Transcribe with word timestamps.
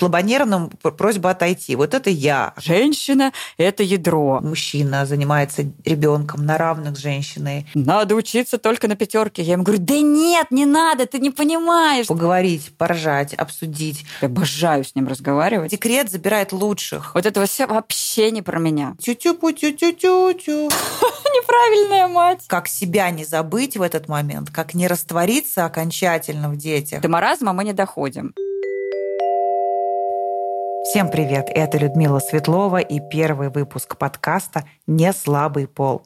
слабонервным 0.00 0.70
просьба 0.70 1.30
отойти. 1.30 1.76
Вот 1.76 1.92
это 1.92 2.08
я. 2.08 2.54
Женщина– 2.56 3.32
это 3.58 3.82
ядро. 3.82 4.40
Мужчина 4.42 5.04
занимается 5.04 5.66
ребенком 5.84 6.46
на 6.46 6.56
равных 6.56 6.96
с 6.96 7.00
женщиной. 7.00 7.66
Надо 7.74 8.14
учиться 8.14 8.56
только 8.56 8.88
на 8.88 8.96
пятерке. 8.96 9.42
Я 9.42 9.52
ему 9.52 9.62
говорю, 9.62 9.82
да 9.82 10.00
нет, 10.00 10.46
не 10.50 10.64
надо, 10.64 11.04
ты 11.06 11.18
не 11.18 11.30
понимаешь. 11.30 12.06
Поговорить, 12.06 12.72
поржать, 12.78 13.34
обсудить. 13.34 14.06
Я 14.22 14.28
обожаю 14.28 14.84
с 14.84 14.94
ним 14.94 15.06
разговаривать. 15.06 15.70
Декрет 15.70 16.10
забирает 16.10 16.52
лучших. 16.52 17.14
Вот 17.14 17.26
это 17.26 17.44
все 17.44 17.66
вообще 17.66 18.30
не 18.30 18.40
про 18.40 18.58
меня. 18.58 18.96
Тю-тю-пу, 18.98 19.52
тю-тю-тю-тю. 19.52 20.70
Неправильная 21.36 22.08
мать. 22.08 22.44
Как 22.46 22.68
себя 22.68 23.10
не 23.10 23.26
забыть 23.26 23.76
в 23.76 23.82
этот 23.82 24.08
момент, 24.08 24.50
как 24.50 24.72
не 24.72 24.88
раствориться 24.88 25.66
окончательно 25.66 26.48
в 26.48 26.56
детях. 26.56 27.02
До 27.02 27.08
маразма 27.10 27.52
мы 27.52 27.64
не 27.64 27.74
доходим. 27.74 28.32
Всем 30.82 31.10
привет! 31.10 31.50
Это 31.54 31.76
Людмила 31.76 32.20
Светлова 32.20 32.78
и 32.78 33.00
первый 33.00 33.50
выпуск 33.50 33.98
подкаста 33.98 34.64
«Не 34.86 35.12
слабый 35.12 35.68
пол». 35.68 36.02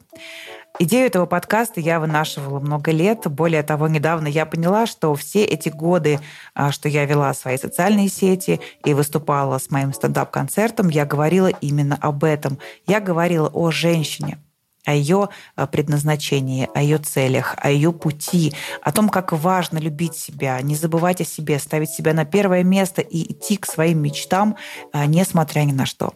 Идею 0.77 1.07
этого 1.07 1.25
подкаста 1.25 1.79
я 1.79 2.01
вынашивала 2.01 2.59
много 2.59 2.91
лет. 2.91 3.21
Более 3.25 3.63
того, 3.63 3.87
недавно 3.87 4.27
я 4.27 4.45
поняла, 4.45 4.85
что 4.85 5.15
все 5.15 5.45
эти 5.45 5.69
годы, 5.69 6.19
а, 6.53 6.73
что 6.73 6.89
я 6.89 7.05
вела 7.05 7.33
свои 7.33 7.57
социальные 7.57 8.09
сети 8.09 8.59
и 8.83 8.93
выступала 8.93 9.57
с 9.57 9.71
моим 9.71 9.93
стендап-концертом, 9.93 10.89
я 10.89 11.05
говорила 11.05 11.47
именно 11.47 11.97
об 12.01 12.25
этом. 12.25 12.59
Я 12.85 12.99
говорила 12.99 13.47
о 13.47 13.71
женщине, 13.71 14.37
о 14.85 14.93
ее 14.93 15.29
э, 15.57 15.67
предназначении, 15.67 16.69
о 16.73 16.81
ее 16.81 16.97
целях, 16.97 17.55
о 17.57 17.69
ее 17.69 17.91
пути, 17.91 18.53
о 18.81 18.91
том, 18.91 19.09
как 19.09 19.33
важно 19.33 19.79
любить 19.79 20.15
себя, 20.15 20.61
не 20.61 20.75
забывать 20.75 21.21
о 21.21 21.25
себе, 21.25 21.59
ставить 21.59 21.89
себя 21.89 22.13
на 22.13 22.25
первое 22.25 22.63
место 22.63 23.01
и 23.01 23.33
идти 23.33 23.57
к 23.57 23.65
своим 23.65 24.01
мечтам, 24.01 24.55
э, 24.93 25.05
несмотря 25.05 25.61
ни 25.61 25.73
на 25.73 25.85
что. 25.85 26.13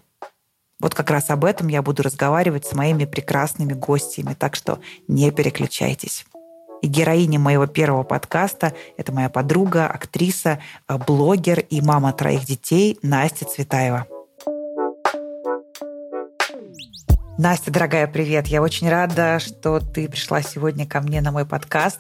Вот 0.80 0.96
как 0.96 1.10
раз 1.12 1.30
об 1.30 1.44
этом 1.44 1.68
я 1.68 1.82
буду 1.82 2.04
разговаривать 2.04 2.66
с 2.66 2.74
моими 2.74 3.06
прекрасными 3.06 3.74
гостями, 3.74 4.34
так 4.34 4.56
что 4.56 4.80
не 5.08 5.30
переключайтесь. 5.32 6.26
И 6.82 6.88
героиня 6.88 7.40
моего 7.40 7.68
первого 7.68 8.04
подкаста– 8.04 8.74
это 8.98 9.12
моя 9.12 9.30
подруга, 9.30 9.88
актриса, 9.88 10.60
э, 10.88 10.98
блогер 10.98 11.60
и 11.60 11.82
мама 11.82 12.14
троих 12.14 12.46
детей 12.46 12.98
Настя 13.02 13.46
Цветаева. 13.46 14.08
Настя, 17.40 17.72
дорогая, 17.72 18.06
привет. 18.06 18.48
Я 18.48 18.62
очень 18.62 18.90
рада, 18.90 19.40
что 19.40 19.80
ты 19.80 20.10
пришла 20.10 20.42
сегодня 20.42 20.86
ко 20.86 21.00
мне 21.00 21.22
на 21.22 21.32
мой 21.32 21.46
подкаст. 21.46 22.00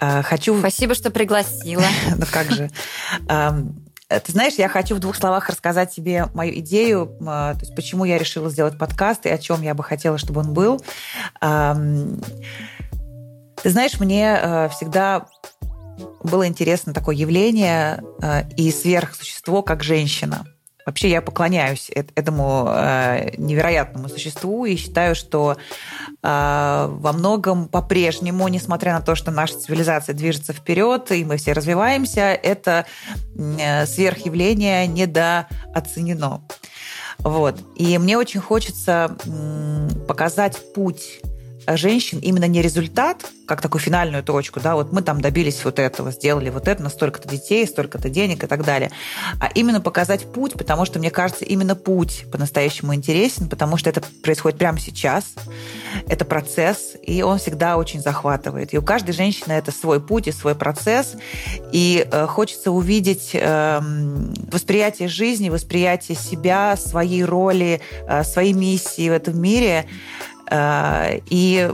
А, 0.00 0.22
хочу... 0.22 0.58
Спасибо, 0.58 0.96
что 0.96 1.12
пригласила. 1.12 1.84
ну 2.16 2.26
как 2.32 2.50
же. 2.50 2.68
Ты 3.28 4.32
знаешь, 4.32 4.54
я 4.54 4.68
хочу 4.68 4.96
в 4.96 4.98
двух 4.98 5.14
словах 5.14 5.50
рассказать 5.50 5.94
тебе 5.94 6.26
мою 6.34 6.52
идею, 6.58 7.16
а, 7.24 7.54
то 7.54 7.60
есть 7.60 7.76
почему 7.76 8.04
я 8.04 8.18
решила 8.18 8.50
сделать 8.50 8.76
подкаст 8.76 9.24
и 9.24 9.28
о 9.28 9.38
чем 9.38 9.62
я 9.62 9.72
бы 9.72 9.84
хотела, 9.84 10.18
чтобы 10.18 10.40
он 10.40 10.52
был. 10.52 10.82
Ты 11.38 11.76
знаешь, 13.70 14.00
мне 14.00 14.34
а, 14.34 14.68
всегда 14.68 15.28
было 16.24 16.48
интересно 16.48 16.92
такое 16.92 17.14
явление 17.14 18.02
и 18.56 18.72
сверхсущество, 18.72 19.62
как 19.62 19.84
женщина. 19.84 20.44
Вообще 20.86 21.08
я 21.10 21.22
поклоняюсь 21.22 21.90
этому 22.14 22.66
э, 22.68 23.36
невероятному 23.38 24.08
существу 24.08 24.66
и 24.66 24.76
считаю, 24.76 25.14
что 25.14 25.56
э, 25.56 25.56
во 26.22 27.12
многом 27.12 27.68
по-прежнему, 27.68 28.46
несмотря 28.48 28.92
на 28.92 29.00
то, 29.00 29.14
что 29.14 29.30
наша 29.30 29.58
цивилизация 29.58 30.14
движется 30.14 30.52
вперед 30.52 31.10
и 31.10 31.24
мы 31.24 31.38
все 31.38 31.52
развиваемся, 31.52 32.20
это 32.20 32.84
э, 33.36 33.86
сверхъявление 33.86 34.86
недооценено. 34.86 36.42
Вот. 37.18 37.60
И 37.76 37.96
мне 37.98 38.18
очень 38.18 38.40
хочется 38.40 39.16
показать 40.06 40.74
путь 40.74 41.22
женщин 41.66 42.18
именно 42.20 42.46
не 42.46 42.62
результат, 42.62 43.24
как 43.46 43.60
такую 43.60 43.80
финальную 43.80 44.22
точку, 44.22 44.60
да, 44.60 44.74
вот 44.74 44.92
мы 44.92 45.02
там 45.02 45.20
добились 45.20 45.64
вот 45.64 45.78
этого, 45.78 46.10
сделали 46.10 46.50
вот 46.50 46.68
это, 46.68 46.82
на 46.82 46.88
столько-то 46.88 47.28
детей, 47.28 47.66
столько-то 47.66 48.08
денег 48.08 48.44
и 48.44 48.46
так 48.46 48.64
далее, 48.64 48.90
а 49.40 49.48
именно 49.54 49.80
показать 49.80 50.32
путь, 50.32 50.54
потому 50.54 50.84
что, 50.84 50.98
мне 50.98 51.10
кажется, 51.10 51.44
именно 51.44 51.74
путь 51.74 52.26
по-настоящему 52.32 52.94
интересен, 52.94 53.48
потому 53.48 53.76
что 53.76 53.90
это 53.90 54.02
происходит 54.22 54.58
прямо 54.58 54.78
сейчас, 54.78 55.34
это 56.08 56.24
процесс, 56.24 56.94
и 57.02 57.22
он 57.22 57.38
всегда 57.38 57.76
очень 57.76 58.00
захватывает. 58.00 58.72
И 58.72 58.78
у 58.78 58.82
каждой 58.82 59.12
женщины 59.12 59.52
это 59.52 59.72
свой 59.72 60.00
путь 60.00 60.28
и 60.28 60.32
свой 60.32 60.54
процесс, 60.54 61.14
и 61.72 62.06
э, 62.10 62.26
хочется 62.26 62.70
увидеть 62.70 63.30
э, 63.34 63.80
восприятие 64.50 65.08
жизни, 65.08 65.50
восприятие 65.50 66.16
себя, 66.16 66.76
своей 66.76 67.24
роли, 67.24 67.80
э, 68.06 68.24
своей 68.24 68.52
миссии 68.52 69.08
в 69.08 69.12
этом 69.12 69.40
мире, 69.40 69.86
и 70.50 71.70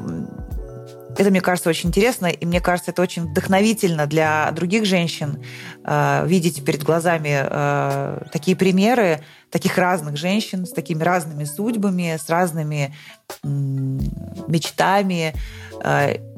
это, 1.16 1.30
мне 1.30 1.40
кажется, 1.40 1.68
очень 1.68 1.88
интересно, 1.88 2.26
и 2.26 2.46
мне 2.46 2.60
кажется, 2.60 2.92
это 2.92 3.02
очень 3.02 3.24
вдохновительно 3.30 4.06
для 4.06 4.50
других 4.52 4.86
женщин 4.86 5.44
э, 5.84 6.26
видеть 6.26 6.64
перед 6.64 6.82
глазами 6.82 7.42
э, 7.42 8.22
такие 8.32 8.56
примеры 8.56 9.20
таких 9.50 9.76
разных 9.76 10.16
женщин 10.16 10.64
с 10.64 10.70
такими 10.70 11.02
разными 11.02 11.44
судьбами, 11.44 12.16
с 12.16 12.30
разными 12.30 12.94
мечтами 13.42 15.34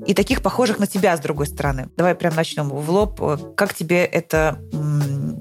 и 0.06 0.14
таких 0.14 0.40
похожих 0.40 0.78
на 0.78 0.86
тебя 0.86 1.16
с 1.16 1.20
другой 1.20 1.46
стороны. 1.46 1.90
Давай 1.96 2.14
прям 2.14 2.34
начнем 2.34 2.70
в 2.70 2.90
лоб. 2.90 3.20
Как 3.54 3.74
тебе 3.74 4.04
эта 4.04 4.58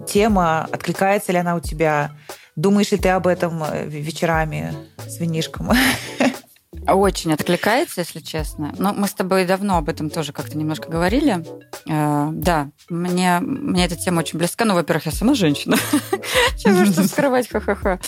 тема? 0.06 0.68
Откликается 0.70 1.32
ли 1.32 1.38
она 1.38 1.56
у 1.56 1.62
тебя? 1.62 2.12
Думаешь 2.58 2.92
ли 2.92 2.98
ты 2.98 3.10
об 3.10 3.26
этом 3.26 3.64
вечерами 3.88 4.74
с 4.98 5.20
винишком? 5.20 5.72
Очень 6.88 7.34
откликается, 7.34 8.02
если 8.02 8.20
честно. 8.20 8.74
Но 8.78 8.94
мы 8.94 9.08
с 9.08 9.14
тобой 9.14 9.46
давно 9.46 9.78
об 9.78 9.90
этом 9.90 10.10
тоже 10.10 10.32
как-то 10.32 10.58
немножко 10.58 10.90
говорили. 10.90 11.46
Э, 11.90 12.30
да, 12.32 12.70
мне, 12.90 13.40
мне 13.42 13.86
эта 13.86 13.98
тема 13.98 14.20
очень 14.20 14.40
близка. 14.40 14.64
Ну, 14.64 14.74
во-первых, 14.74 15.06
я 15.06 15.12
сама 15.12 15.34
женщина. 15.34 15.76
Чего 16.58 16.86
что 16.86 17.04
скрывать, 17.08 17.50
ха-ха-ха. 17.50 18.00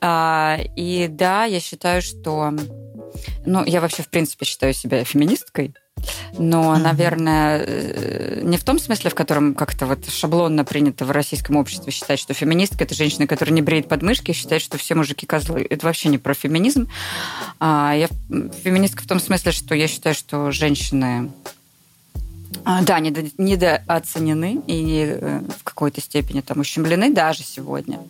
А, 0.00 0.58
и 0.76 1.08
да, 1.08 1.44
я 1.44 1.58
считаю, 1.58 2.02
что... 2.02 2.52
Ну, 3.46 3.64
я 3.64 3.80
вообще, 3.80 4.02
в 4.02 4.08
принципе, 4.08 4.44
считаю 4.44 4.72
себя 4.72 5.04
феминисткой. 5.04 5.74
Но, 6.38 6.74
mm-hmm. 6.74 6.78
наверное, 6.78 7.64
э, 7.64 8.40
не 8.42 8.56
в 8.56 8.64
том 8.64 8.78
смысле, 8.78 9.10
в 9.10 9.14
котором 9.14 9.54
как-то 9.54 9.86
вот 9.86 10.08
шаблонно 10.08 10.64
принято 10.64 11.04
в 11.04 11.10
российском 11.10 11.56
обществе 11.56 11.92
считать, 11.92 12.18
что 12.18 12.34
феминистка– 12.34 12.84
это 12.84 12.94
женщина, 12.94 13.26
которая 13.26 13.54
не 13.54 13.62
бреет 13.62 13.88
подмышки 13.88 14.30
и 14.30 14.34
считает, 14.34 14.62
что 14.62 14.78
все 14.78 14.94
мужики 14.94 15.26
козлы. 15.26 15.66
Это 15.68 15.86
вообще 15.86 16.08
не 16.08 16.18
про 16.18 16.34
феминизм. 16.34 16.88
А 17.60 17.94
я 17.94 18.08
феминистка 18.64 19.02
в 19.02 19.06
том 19.06 19.20
смысле, 19.20 19.52
что 19.52 19.74
я 19.74 19.86
считаю, 19.86 20.14
что 20.14 20.50
женщины 20.50 21.30
а, 22.64 22.82
да, 22.82 23.00
недооценены 23.00 24.62
и 24.66 25.16
э, 25.20 25.40
в 25.58 25.64
какой-то 25.64 26.00
степени 26.00 26.40
там 26.40 26.60
ущемлены 26.60 27.12
даже 27.12 27.42
сегодня 27.42 28.00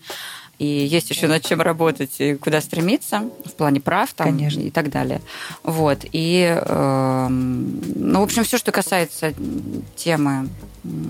и 0.62 0.86
есть 0.86 1.10
еще 1.10 1.26
над 1.26 1.44
чем 1.44 1.60
работать, 1.60 2.12
и 2.18 2.34
куда 2.34 2.60
стремиться 2.60 3.28
в 3.44 3.52
плане 3.54 3.80
прав 3.80 4.12
там, 4.14 4.28
Конечно. 4.28 4.60
и 4.60 4.70
так 4.70 4.90
далее. 4.90 5.20
Вот. 5.64 6.04
И, 6.12 6.56
э, 6.56 7.26
ну, 7.28 8.20
в 8.20 8.22
общем, 8.22 8.44
все, 8.44 8.58
что 8.58 8.70
касается 8.70 9.34
темы 9.96 10.48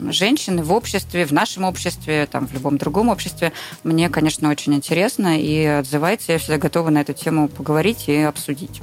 женщины 0.08 0.62
в 0.62 0.72
обществе, 0.72 1.26
в 1.26 1.32
нашем 1.32 1.64
обществе, 1.64 2.26
там, 2.30 2.46
в 2.46 2.54
любом 2.54 2.78
другом 2.78 3.10
обществе, 3.10 3.52
мне, 3.84 4.08
конечно, 4.08 4.48
очень 4.48 4.72
интересно 4.72 5.38
и 5.38 5.64
отзывается. 5.64 6.32
Я 6.32 6.38
всегда 6.38 6.56
готова 6.56 6.88
на 6.88 7.02
эту 7.02 7.12
тему 7.12 7.48
поговорить 7.48 8.08
и 8.08 8.22
обсудить. 8.22 8.80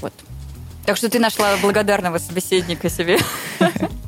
Вот. 0.00 0.12
Так 0.86 0.96
что 0.96 1.08
ты 1.08 1.20
нашла 1.20 1.56
благодарного 1.58 2.18
собеседника 2.18 2.90
себе. 2.90 3.18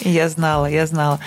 Я 0.00 0.28
знала, 0.28 0.66
я 0.66 0.86
знала. 0.86 1.18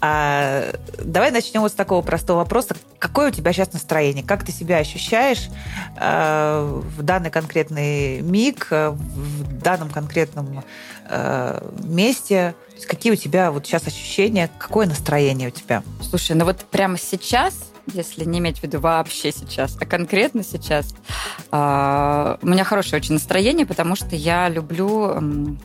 А, 0.00 0.72
давай 0.98 1.30
начнем 1.30 1.62
вот 1.62 1.72
с 1.72 1.74
такого 1.74 2.02
простого 2.02 2.38
вопроса. 2.38 2.76
Какое 2.98 3.28
у 3.28 3.30
тебя 3.32 3.52
сейчас 3.52 3.72
настроение? 3.72 4.24
Как 4.24 4.44
ты 4.44 4.52
себя 4.52 4.78
ощущаешь 4.78 5.48
а, 5.96 6.80
в 6.96 7.02
данный 7.02 7.30
конкретный 7.30 8.20
миг, 8.20 8.68
в 8.70 9.62
данном 9.62 9.90
конкретном 9.90 10.64
а, 11.08 11.66
месте? 11.82 12.54
Какие 12.86 13.12
у 13.12 13.16
тебя 13.16 13.50
вот 13.50 13.66
сейчас 13.66 13.86
ощущения? 13.86 14.50
Какое 14.58 14.86
настроение 14.86 15.48
у 15.48 15.50
тебя? 15.50 15.82
Слушай, 16.02 16.36
ну 16.36 16.44
вот 16.44 16.58
прямо 16.70 16.98
сейчас 16.98 17.54
если 17.92 18.24
не 18.24 18.38
иметь 18.38 18.58
в 18.58 18.62
виду 18.62 18.78
вообще 18.78 19.32
сейчас, 19.32 19.76
а 19.80 19.84
конкретно 19.84 20.44
сейчас, 20.44 20.94
э, 21.50 22.36
у 22.40 22.46
меня 22.46 22.62
хорошее 22.62 23.00
очень 23.00 23.14
настроение, 23.14 23.66
потому 23.66 23.96
что 23.96 24.14
я 24.14 24.48
люблю 24.48 25.56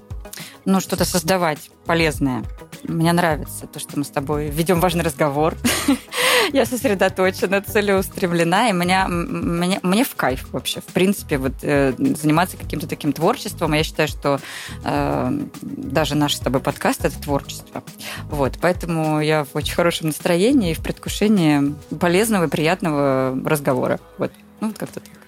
ну, 0.65 0.79
что-то 0.79 1.05
создавать 1.05 1.69
полезное. 1.85 2.43
Мне 2.83 3.13
нравится 3.13 3.67
то, 3.67 3.79
что 3.79 3.97
мы 3.97 4.03
с 4.03 4.09
тобой 4.09 4.49
ведем 4.49 4.79
важный 4.79 5.03
разговор. 5.03 5.55
я 6.53 6.65
сосредоточена, 6.65 7.61
целеустремлена, 7.61 8.69
и 8.69 8.73
меня, 8.73 9.07
мне, 9.07 9.79
мне 9.81 10.03
в 10.03 10.15
кайф 10.15 10.47
вообще. 10.51 10.81
В 10.81 10.93
принципе, 10.93 11.37
вот 11.37 11.53
э, 11.61 11.93
заниматься 11.97 12.57
каким-то 12.57 12.87
таким 12.87 13.13
творчеством. 13.13 13.73
Я 13.73 13.83
считаю, 13.83 14.07
что 14.07 14.39
э, 14.83 15.39
даже 15.61 16.15
наш 16.15 16.35
с 16.35 16.39
тобой 16.39 16.61
подкаст– 16.61 17.05
это 17.05 17.19
творчество. 17.21 17.83
Вот, 18.29 18.57
поэтому 18.61 19.21
я 19.21 19.43
в 19.43 19.55
очень 19.55 19.73
хорошем 19.73 20.07
настроении 20.07 20.71
и 20.71 20.75
в 20.75 20.79
предвкушении 20.81 21.75
полезного 21.99 22.45
и 22.45 22.49
приятного 22.49 23.37
разговора. 23.45 23.99
Вот, 24.17 24.31
ну, 24.61 24.73
как-то 24.77 24.99
так. 24.99 25.24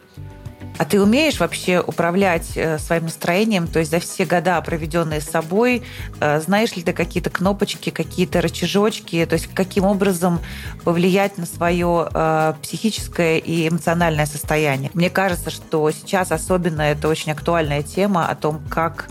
А 0.78 0.86
ты 0.86 1.02
умеешь 1.02 1.40
вообще 1.40 1.80
управлять 1.80 2.52
э, 2.56 2.78
своим 2.78 3.04
настроением? 3.04 3.68
То 3.68 3.80
есть 3.80 3.90
за 3.90 4.00
все 4.00 4.26
года, 4.26 4.62
проведенные 4.62 5.22
с 5.22 5.26
собой, 5.26 5.84
э, 6.20 6.40
знаешь 6.40 6.76
ли 6.76 6.84
ты 6.84 6.94
какие-то 6.94 7.32
кнопочки, 7.32 7.90
какие-то 7.90 8.42
рычажочки? 8.42 9.26
То 9.26 9.34
есть 9.34 9.48
каким 9.48 9.86
образом 9.86 10.40
повлиять 10.84 11.38
на 11.38 11.48
свое 11.48 12.08
э, 12.14 12.54
психическое 12.62 13.40
и 13.40 13.68
эмоциональное 13.68 14.28
состояние? 14.28 14.92
Мне 14.94 15.10
кажется, 15.10 15.50
что 15.50 15.90
сейчас 15.90 16.32
особенно 16.32 16.82
это 16.84 17.08
очень 17.08 17.32
актуальная 17.32 17.82
тема 17.82 18.28
о 18.28 18.36
том, 18.36 18.62
как 18.70 19.08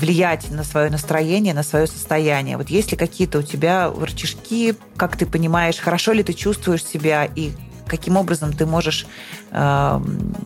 влиять 0.00 0.50
на 0.50 0.64
свое 0.64 0.88
настроение, 0.88 1.52
на 1.52 1.62
свое 1.62 1.86
состояние. 1.86 2.56
Вот 2.56 2.70
есть 2.70 2.92
ли 2.92 2.96
какие-то 2.96 3.40
у 3.40 3.42
тебя 3.42 3.90
рычажки, 3.90 4.74
как 4.96 5.18
ты 5.18 5.26
понимаешь, 5.26 5.76
хорошо 5.76 6.12
ли 6.12 6.22
ты 6.22 6.32
чувствуешь 6.32 6.82
себя 6.82 7.26
и 7.26 7.52
каким 7.92 8.16
образом 8.16 8.54
ты 8.54 8.64
можешь 8.64 9.06
э, 9.50 10.00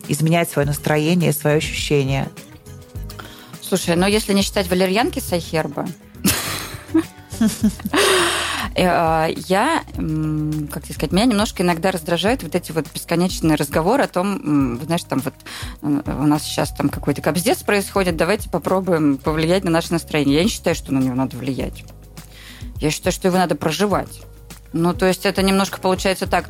изменять 0.09 0.49
свое 0.49 0.67
настроение, 0.67 1.31
свое 1.31 1.55
ощущение. 1.55 2.27
Слушай, 3.61 3.95
ну 3.95 4.05
если 4.05 4.33
не 4.33 4.41
считать 4.41 4.67
валерьянки 4.69 5.19
с 5.19 5.31
айхерба, 5.31 5.87
э, 8.75 9.33
я, 9.47 9.81
как 10.73 10.83
тебе 10.83 10.93
сказать, 10.93 11.13
меня 11.13 11.23
немножко 11.23 11.63
иногда 11.63 11.91
раздражают 11.91 12.43
вот 12.43 12.53
эти 12.53 12.73
вот 12.73 12.85
бесконечные 12.93 13.55
разговоры 13.55 14.03
о 14.03 14.07
том, 14.09 14.81
знаешь, 14.83 15.05
там 15.05 15.21
вот 15.21 15.33
у 15.81 16.27
нас 16.27 16.43
сейчас 16.43 16.73
там 16.73 16.89
какой-то 16.89 17.21
кобздец 17.21 17.63
происходит, 17.63 18.17
давайте 18.17 18.49
попробуем 18.49 19.17
повлиять 19.17 19.63
на 19.63 19.71
наше 19.71 19.93
настроение. 19.93 20.35
Я 20.35 20.43
не 20.43 20.49
считаю, 20.49 20.75
что 20.75 20.93
на 20.93 20.99
него 20.99 21.15
надо 21.15 21.37
влиять. 21.37 21.85
Я 22.81 22.91
считаю, 22.91 23.13
что 23.13 23.29
его 23.29 23.37
надо 23.37 23.55
проживать. 23.55 24.21
Ну, 24.73 24.93
то 24.93 25.05
есть 25.05 25.25
это 25.25 25.41
немножко 25.41 25.79
получается 25.79 26.27
так, 26.27 26.49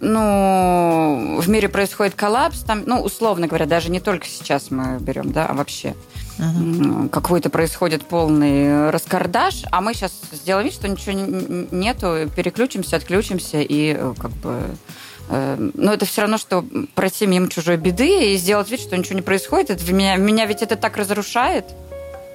ну, 0.00 1.38
в 1.40 1.48
мире 1.48 1.68
происходит 1.68 2.14
коллапс, 2.14 2.60
там, 2.60 2.84
ну, 2.86 3.00
условно 3.00 3.46
говоря, 3.46 3.66
даже 3.66 3.90
не 3.90 4.00
только 4.00 4.26
сейчас 4.26 4.70
мы 4.70 4.98
берем, 5.00 5.32
да, 5.32 5.46
а 5.46 5.54
вообще 5.54 5.94
угу. 6.38 7.08
какой-то 7.08 7.50
происходит 7.50 8.04
полный 8.04 8.90
раскардаш, 8.90 9.64
а 9.70 9.80
мы 9.80 9.94
сейчас 9.94 10.12
сделаем 10.32 10.66
вид, 10.66 10.74
что 10.74 10.88
ничего 10.88 11.12
нету, 11.76 12.30
переключимся, 12.34 12.96
отключимся 12.96 13.60
и 13.60 13.94
э, 13.98 14.14
как 14.18 14.30
бы 14.32 14.62
э, 15.30 15.70
но 15.74 15.92
это 15.92 16.06
все 16.06 16.22
равно, 16.22 16.38
что 16.38 16.64
пройти 16.94 17.26
мимо 17.26 17.48
чужой 17.48 17.76
беды 17.76 18.34
и 18.34 18.36
сделать 18.36 18.70
вид, 18.70 18.80
что 18.80 18.96
ничего 18.96 19.16
не 19.16 19.22
происходит. 19.22 19.70
Это 19.70 19.92
меня, 19.92 20.16
меня 20.16 20.46
ведь 20.46 20.62
это 20.62 20.76
так 20.76 20.96
разрушает. 20.96 21.64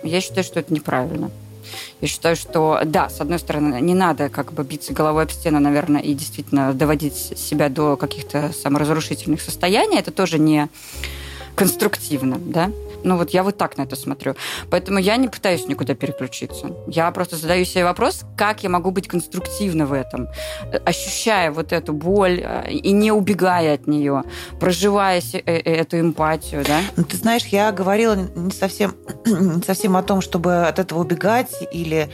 Я 0.03 0.19
считаю, 0.19 0.43
что 0.43 0.59
это 0.59 0.73
неправильно. 0.73 1.31
Я 2.03 2.09
считаю, 2.09 2.35
что 2.35 2.81
да, 2.83 3.07
с 3.07 3.21
одной 3.21 3.39
стороны, 3.39 3.79
не 3.79 3.93
надо 3.93 4.27
как 4.27 4.51
бы 4.51 4.65
биться 4.65 4.91
головой 4.91 5.23
об 5.23 5.31
стену, 5.31 5.61
наверное, 5.61 6.01
и 6.01 6.13
действительно 6.13 6.73
доводить 6.73 7.15
себя 7.15 7.69
до 7.69 7.95
каких-то 7.95 8.51
саморазрушительных 8.51 9.39
состояний. 9.39 9.99
Это 9.99 10.11
тоже 10.11 10.37
не 10.37 10.67
конструктивно, 11.55 12.37
да. 12.37 12.71
Ну 13.03 13.17
вот 13.17 13.31
я 13.31 13.43
вот 13.43 13.57
так 13.57 13.77
на 13.77 13.83
это 13.83 13.95
смотрю. 13.95 14.35
Поэтому 14.69 14.99
я 14.99 15.17
не 15.17 15.27
пытаюсь 15.27 15.67
никуда 15.67 15.93
переключиться. 15.95 16.75
Я 16.87 17.11
просто 17.11 17.35
задаю 17.35 17.65
себе 17.65 17.83
вопрос, 17.83 18.23
как 18.37 18.63
я 18.63 18.69
могу 18.69 18.91
быть 18.91 19.07
конструктивна 19.07 19.85
в 19.85 19.93
этом, 19.93 20.27
ощущая 20.85 21.51
вот 21.51 21.73
эту 21.73 21.93
боль 21.93 22.41
э, 22.43 22.71
и 22.71 22.91
не 22.91 23.11
убегая 23.11 23.75
от 23.75 23.87
нее, 23.87 24.23
проживая 24.59 25.21
э, 25.33 25.39
э, 25.45 25.59
эту 25.59 25.99
эмпатию, 25.99 26.63
да? 26.65 26.81
Ну, 26.95 27.03
ты 27.03 27.17
знаешь, 27.17 27.45
я 27.45 27.71
говорила 27.71 28.15
не 28.15 28.51
совсем, 28.51 28.95
не 29.25 29.63
совсем 29.63 29.97
о 29.97 30.03
том, 30.03 30.21
чтобы 30.21 30.65
от 30.67 30.79
этого 30.79 30.99
убегать 30.99 31.53
или 31.71 32.09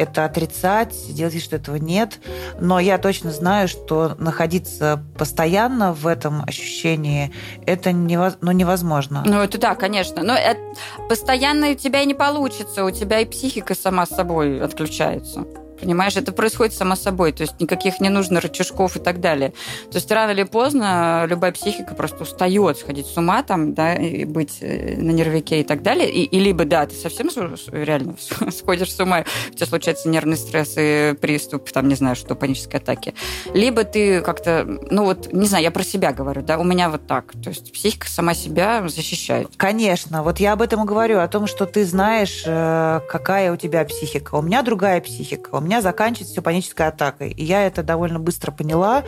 это 0.00 0.24
отрицать, 0.24 0.94
делать 1.14 1.34
вид, 1.34 1.42
что 1.42 1.56
этого 1.56 1.76
нет. 1.76 2.18
Но 2.58 2.80
я 2.80 2.96
точно 2.98 3.30
знаю, 3.32 3.68
что 3.68 4.16
находиться 4.18 5.04
постоянно 5.18 5.92
в 5.92 6.06
этом 6.06 6.42
ощущении, 6.46 7.32
это 7.66 7.92
невоз... 7.92 8.38
ну, 8.40 8.52
невозможно. 8.52 9.22
Ну, 9.26 9.40
это 9.40 9.58
да, 9.58 9.74
конечно. 9.74 10.22
Но 10.22 10.34
это... 10.34 10.60
постоянно 11.08 11.70
у 11.70 11.74
тебя 11.74 12.02
и 12.02 12.06
не 12.06 12.14
получится. 12.14 12.84
У 12.84 12.90
тебя 12.90 13.20
и 13.20 13.26
психика 13.26 13.74
сама 13.74 14.06
с 14.06 14.10
собой 14.10 14.60
отключается. 14.60 15.44
Понимаешь, 15.80 16.16
это 16.16 16.32
происходит 16.32 16.74
само 16.74 16.96
собой, 16.96 17.32
то 17.32 17.42
есть 17.42 17.60
никаких 17.60 18.00
не 18.00 18.08
нужно 18.08 18.40
рычажков 18.40 18.96
и 18.96 19.00
так 19.00 19.20
далее. 19.20 19.52
То 19.90 19.96
есть 19.96 20.10
рано 20.10 20.32
или 20.32 20.42
поздно 20.42 21.24
любая 21.26 21.52
психика 21.52 21.94
просто 21.94 22.22
устает 22.22 22.78
сходить 22.78 23.06
с 23.06 23.16
ума 23.16 23.42
там, 23.42 23.74
да, 23.74 23.94
и 23.94 24.24
быть 24.24 24.58
э, 24.60 24.96
на 24.96 25.10
нервике 25.10 25.60
и 25.60 25.64
так 25.64 25.82
далее. 25.82 26.10
И, 26.10 26.24
и 26.24 26.40
либо, 26.40 26.64
да, 26.64 26.86
ты 26.86 26.94
совсем 26.94 27.30
реально 27.72 28.16
сходишь 28.50 28.92
с 28.92 29.00
ума, 29.00 29.24
у 29.50 29.54
тебя 29.54 29.66
случается 29.66 30.08
нервный 30.08 30.36
стресс 30.36 30.74
и 30.76 31.14
приступ, 31.20 31.70
там, 31.70 31.88
не 31.88 31.94
знаю, 31.94 32.16
что, 32.16 32.34
панической 32.34 32.80
атаки. 32.80 33.14
Либо 33.54 33.84
ты 33.84 34.20
как-то, 34.20 34.64
ну 34.90 35.04
вот, 35.04 35.32
не 35.32 35.46
знаю, 35.46 35.64
я 35.64 35.70
про 35.70 35.82
себя 35.82 36.12
говорю, 36.12 36.42
да, 36.42 36.58
у 36.58 36.64
меня 36.64 36.90
вот 36.90 37.06
так. 37.06 37.32
То 37.42 37.50
есть 37.50 37.72
психика 37.72 38.08
сама 38.08 38.34
себя 38.34 38.86
защищает. 38.88 39.48
Конечно, 39.56 40.22
вот 40.22 40.40
я 40.40 40.52
об 40.52 40.62
этом 40.62 40.84
и 40.84 40.86
говорю, 40.86 41.20
о 41.20 41.28
том, 41.28 41.46
что 41.46 41.66
ты 41.66 41.84
знаешь, 41.84 42.42
э, 42.46 43.00
какая 43.08 43.52
у 43.52 43.56
тебя 43.56 43.84
психика. 43.84 44.34
У 44.34 44.42
меня 44.42 44.62
другая 44.62 45.00
психика. 45.00 45.50
У 45.54 45.60
меня 45.60 45.69
меня 45.70 45.82
заканчивается 45.82 46.32
все 46.32 46.42
панической 46.42 46.88
атакой. 46.88 47.30
И 47.30 47.44
я 47.44 47.64
это 47.64 47.84
довольно 47.84 48.18
быстро 48.18 48.50
поняла, 48.50 49.04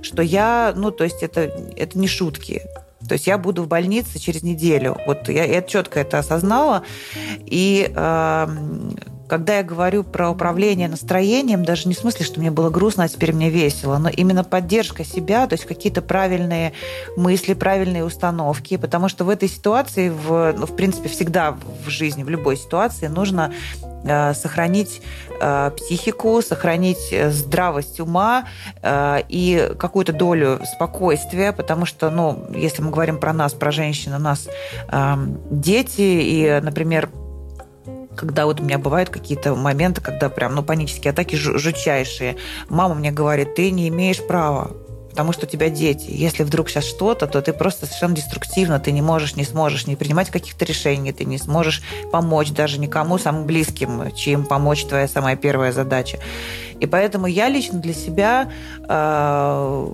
что 0.00 0.22
я, 0.22 0.72
ну, 0.76 0.92
то 0.92 1.02
есть 1.02 1.24
это, 1.24 1.40
это 1.76 1.98
не 1.98 2.06
шутки. 2.06 2.62
То 3.08 3.14
есть 3.14 3.26
я 3.26 3.36
буду 3.36 3.64
в 3.64 3.68
больнице 3.68 4.20
через 4.20 4.44
неделю. 4.44 4.96
Вот 5.08 5.28
я, 5.28 5.44
я 5.44 5.60
четко 5.60 5.98
это 5.98 6.20
осознала. 6.20 6.84
И 7.40 7.92
э, 7.94 8.46
когда 9.28 9.58
я 9.58 9.62
говорю 9.62 10.04
про 10.04 10.30
управление 10.30 10.88
настроением, 10.88 11.64
даже 11.64 11.88
не 11.88 11.94
в 11.94 11.98
смысле, 11.98 12.24
что 12.24 12.40
мне 12.40 12.50
было 12.50 12.70
грустно, 12.70 13.04
а 13.04 13.08
теперь 13.08 13.32
мне 13.32 13.50
весело, 13.50 13.98
но 13.98 14.08
именно 14.08 14.44
поддержка 14.44 15.04
себя, 15.04 15.46
то 15.46 15.54
есть 15.54 15.64
какие-то 15.64 16.02
правильные 16.02 16.72
мысли, 17.16 17.54
правильные 17.54 18.04
установки, 18.04 18.76
потому 18.76 19.08
что 19.08 19.24
в 19.24 19.28
этой 19.28 19.48
ситуации, 19.48 20.10
в, 20.10 20.54
ну, 20.56 20.66
в 20.66 20.76
принципе, 20.76 21.08
всегда 21.08 21.56
в 21.84 21.88
жизни, 21.88 22.22
в 22.22 22.28
любой 22.28 22.56
ситуации 22.56 23.06
нужно 23.06 23.52
э, 24.04 24.34
сохранить 24.34 25.00
э, 25.40 25.70
психику, 25.76 26.42
сохранить 26.42 27.08
э, 27.10 27.30
здравость 27.30 28.00
ума 28.00 28.44
э, 28.82 29.22
и 29.28 29.72
какую-то 29.78 30.12
долю 30.12 30.60
спокойствия, 30.64 31.52
потому 31.52 31.86
что, 31.86 32.10
ну, 32.10 32.46
если 32.54 32.82
мы 32.82 32.90
говорим 32.90 33.18
про 33.18 33.32
нас, 33.32 33.52
про 33.54 33.72
женщин, 33.72 34.12
у 34.14 34.18
нас 34.18 34.48
э, 34.88 35.14
дети, 35.50 36.02
и, 36.02 36.60
например, 36.62 37.08
когда 38.16 38.46
вот 38.46 38.60
у 38.60 38.64
меня 38.64 38.78
бывают 38.78 39.10
какие-то 39.10 39.54
моменты, 39.54 40.00
когда 40.00 40.28
прям, 40.28 40.54
ну, 40.54 40.62
панические 40.62 41.10
атаки 41.10 41.36
жутчайшие. 41.36 42.36
Мама 42.68 42.94
мне 42.94 43.10
говорит, 43.10 43.54
ты 43.54 43.70
не 43.70 43.88
имеешь 43.88 44.24
права, 44.26 44.72
потому 45.10 45.32
что 45.32 45.46
у 45.46 45.48
тебя 45.48 45.70
дети. 45.70 46.06
Если 46.08 46.42
вдруг 46.42 46.68
сейчас 46.68 46.84
что-то, 46.84 47.26
то 47.26 47.40
ты 47.40 47.52
просто 47.52 47.86
совершенно 47.86 48.16
деструктивно, 48.16 48.80
ты 48.80 48.90
не 48.90 49.02
можешь, 49.02 49.36
не 49.36 49.44
сможешь 49.44 49.86
не 49.86 49.96
принимать 49.96 50.30
каких-то 50.30 50.64
решений, 50.64 51.12
ты 51.12 51.24
не 51.24 51.38
сможешь 51.38 51.82
помочь 52.10 52.50
даже 52.50 52.80
никому, 52.80 53.18
самым 53.18 53.44
близким, 53.44 54.12
чьим 54.14 54.44
помочь 54.44 54.84
твоя 54.84 55.06
самая 55.06 55.36
первая 55.36 55.70
задача. 55.70 56.18
И 56.80 56.86
поэтому 56.86 57.26
я 57.26 57.48
лично 57.48 57.78
для 57.78 57.94
себя 57.94 58.50
э, 58.88 59.88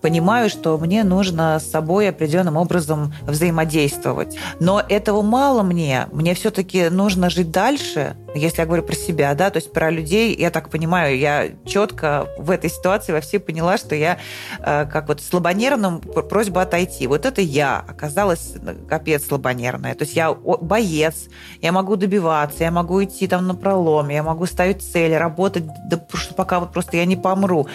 понимаю, 0.00 0.50
что 0.50 0.76
мне 0.78 1.04
нужно 1.04 1.58
с 1.58 1.70
собой 1.70 2.08
определенным 2.08 2.56
образом 2.56 3.12
взаимодействовать. 3.22 4.36
Но 4.58 4.82
этого 4.86 5.22
мало 5.22 5.62
мне. 5.62 6.06
Мне 6.12 6.34
все-таки 6.34 6.88
нужно 6.88 7.30
жить 7.30 7.50
дальше, 7.50 8.16
если 8.34 8.60
я 8.60 8.66
говорю 8.66 8.82
про 8.82 8.94
себя, 8.94 9.34
да, 9.34 9.50
то 9.50 9.56
есть 9.56 9.72
про 9.72 9.90
людей, 9.90 10.36
я 10.36 10.50
так 10.50 10.68
понимаю, 10.70 11.18
я 11.18 11.48
четко 11.64 12.28
в 12.38 12.50
этой 12.50 12.70
ситуации 12.70 13.12
во 13.12 13.20
все 13.20 13.40
поняла, 13.40 13.76
что 13.76 13.94
я 13.94 14.18
э, 14.60 14.86
как 14.86 15.08
вот 15.08 15.20
слабонервным 15.20 16.00
просьба 16.00 16.62
отойти. 16.62 17.06
Вот 17.06 17.26
это 17.26 17.40
я 17.40 17.84
оказалась 17.86 18.54
э, 18.54 18.74
капец 18.88 19.26
слабонервная. 19.26 19.94
То 19.94 20.04
есть 20.04 20.14
я 20.14 20.32
боец, 20.32 21.28
я 21.60 21.72
могу 21.72 21.96
добиваться, 21.96 22.64
я 22.64 22.70
могу 22.70 23.02
идти 23.02 23.26
там 23.26 23.46
на 23.46 23.54
пролом, 23.54 24.08
я 24.08 24.22
могу 24.22 24.46
ставить 24.46 24.82
цели, 24.82 25.14
работать, 25.14 25.64
да, 25.88 26.00
пока 26.36 26.60
вот 26.60 26.72
просто 26.72 26.96
я 26.96 27.04
не 27.04 27.16
помру. 27.16 27.66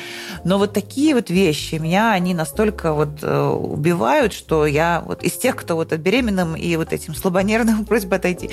Но 0.44 0.58
вот 0.58 0.74
такие 0.74 1.16
вот 1.16 1.30
вещи 1.30 1.76
меня, 1.76 2.15
они 2.16 2.34
настолько 2.34 2.94
вот 2.94 3.20
э, 3.22 3.48
убивают, 3.48 4.34
что 4.34 4.66
я 4.66 5.04
вот 5.06 5.24
из 5.24 5.34
тех, 5.34 5.56
кто 5.56 5.76
вот 5.76 5.94
беременным 5.94 6.56
и 6.56 6.76
вот 6.76 6.94
этим 6.94 7.14
слабонервным 7.16 7.86
просьба 7.86 8.18
отойти, 8.18 8.50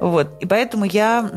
вот. 0.00 0.28
И 0.40 0.46
поэтому 0.46 0.84
я 0.84 1.30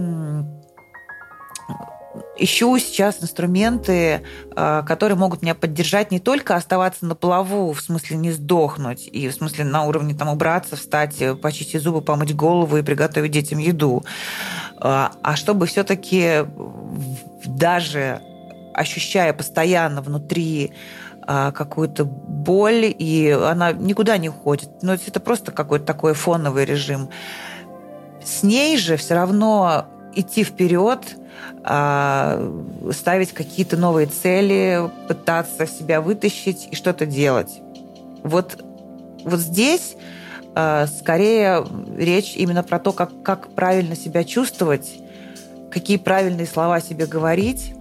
ищу 2.39 2.77
сейчас 2.77 3.21
инструменты, 3.21 4.23
а, 4.55 4.83
которые 4.83 5.17
могут 5.17 5.41
меня 5.41 5.55
поддержать 5.55 6.11
не 6.11 6.19
только 6.19 6.55
оставаться 6.55 7.05
на 7.05 7.15
плаву, 7.15 7.73
в 7.73 7.81
смысле 7.81 8.17
не 8.17 8.31
сдохнуть, 8.31 9.07
и 9.07 9.29
в 9.29 9.33
смысле 9.33 9.65
на 9.65 9.85
уровне 9.85 10.13
там 10.13 10.29
убраться, 10.29 10.75
встать, 10.75 11.21
почистить 11.41 11.81
зубы, 11.81 12.01
помыть 12.01 12.35
голову 12.35 12.77
и 12.77 12.83
приготовить 12.83 13.31
детям 13.31 13.59
еду, 13.59 14.05
а, 14.79 15.11
чтобы 15.35 15.65
все-таки 15.65 16.45
даже 17.45 18.21
ощущая 18.73 19.33
постоянно 19.33 20.01
внутри 20.01 20.71
какую-то 21.27 22.05
боль, 22.05 22.95
и 22.97 23.29
она 23.29 23.73
никуда 23.73 24.17
не 24.17 24.29
уходит. 24.29 24.69
Но 24.81 24.93
ну, 24.93 24.99
это 25.05 25.19
просто 25.19 25.51
какой-то 25.51 25.85
такой 25.85 26.13
фоновый 26.13 26.63
режим. 26.63 27.09
С 28.23 28.43
ней 28.43 28.77
же 28.77 28.95
все 28.95 29.15
равно 29.15 29.85
идти 30.15 30.43
вперед, 30.45 31.01
а, 31.63 32.41
ставить 32.91 33.33
какие-то 33.33 33.75
новые 33.75 34.07
цели, 34.07 34.89
пытаться 35.07 35.67
себя 35.67 36.01
вытащить 36.01 36.69
и 36.71 36.75
что-то 36.75 37.05
делать. 37.05 37.59
Вот, 38.23 38.63
вот 39.25 39.39
здесь 39.39 39.97
а, 40.55 40.87
скорее 40.87 41.65
речь 41.97 42.35
именно 42.37 42.63
про 42.63 42.79
то, 42.79 42.93
как, 42.93 43.21
как 43.23 43.49
правильно 43.49 43.95
себя 43.95 44.23
чувствовать, 44.23 44.99
какие 45.69 45.97
правильные 45.97 46.47
слова 46.47 46.79
себе 46.79 47.05
говорить, 47.05 47.73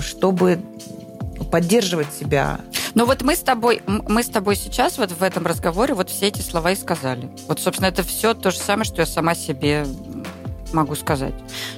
чтобы 0.00 0.58
поддерживать 1.44 2.12
себя. 2.12 2.60
Но 2.94 3.06
вот 3.06 3.22
мы 3.22 3.36
с 3.36 3.40
тобой, 3.40 3.82
мы 3.86 4.22
с 4.22 4.28
тобой 4.28 4.56
сейчас 4.56 4.98
вот 4.98 5.12
в 5.12 5.22
этом 5.22 5.46
разговоре 5.46 5.94
вот 5.94 6.10
все 6.10 6.28
эти 6.28 6.40
слова 6.40 6.72
и 6.72 6.76
сказали. 6.76 7.28
Вот, 7.46 7.60
собственно, 7.60 7.88
это 7.88 8.02
все 8.02 8.34
то 8.34 8.50
же 8.50 8.58
самое, 8.58 8.84
что 8.84 9.00
я 9.00 9.06
сама 9.06 9.34
себе 9.34 9.86
могу 10.72 10.94
сказать, 10.94 11.34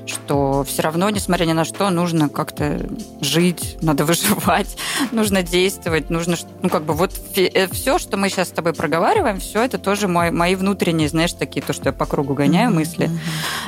что 0.06 0.64
все 0.64 0.82
равно, 0.82 1.10
несмотря 1.10 1.44
ни 1.44 1.52
на 1.52 1.64
что, 1.64 1.90
нужно 1.90 2.28
как-то 2.28 2.88
жить, 3.20 3.78
надо 3.82 4.04
выживать, 4.06 4.76
нужно 5.12 5.42
действовать, 5.42 6.10
нужно, 6.10 6.36
ну, 6.62 6.68
как 6.68 6.84
бы 6.84 6.94
вот 6.94 7.12
э, 7.36 7.68
все, 7.68 7.98
что 7.98 8.16
мы 8.16 8.28
сейчас 8.28 8.48
с 8.48 8.52
тобой 8.52 8.72
проговариваем, 8.72 9.40
все 9.40 9.62
это 9.62 9.78
тоже 9.78 10.08
мои, 10.08 10.30
мои 10.30 10.54
внутренние, 10.54 11.08
знаешь, 11.08 11.32
такие, 11.32 11.62
то, 11.62 11.72
что 11.72 11.90
я 11.90 11.92
по 11.92 12.06
кругу 12.06 12.34
гоняю 12.34 12.72
мысли. 12.72 13.10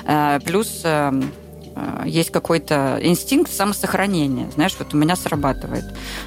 Mm-hmm. 0.07 0.41
Плюс 0.45 0.81
эм, 0.85 1.33
есть 2.05 2.31
какой-то 2.31 2.99
инстинкт 3.01 3.53
самосохранения. 3.53 4.51
Знаешь, 4.51 4.75
вот 4.79 4.93
у 4.95 4.97
меня 4.97 5.17
срабатывает. 5.17 5.85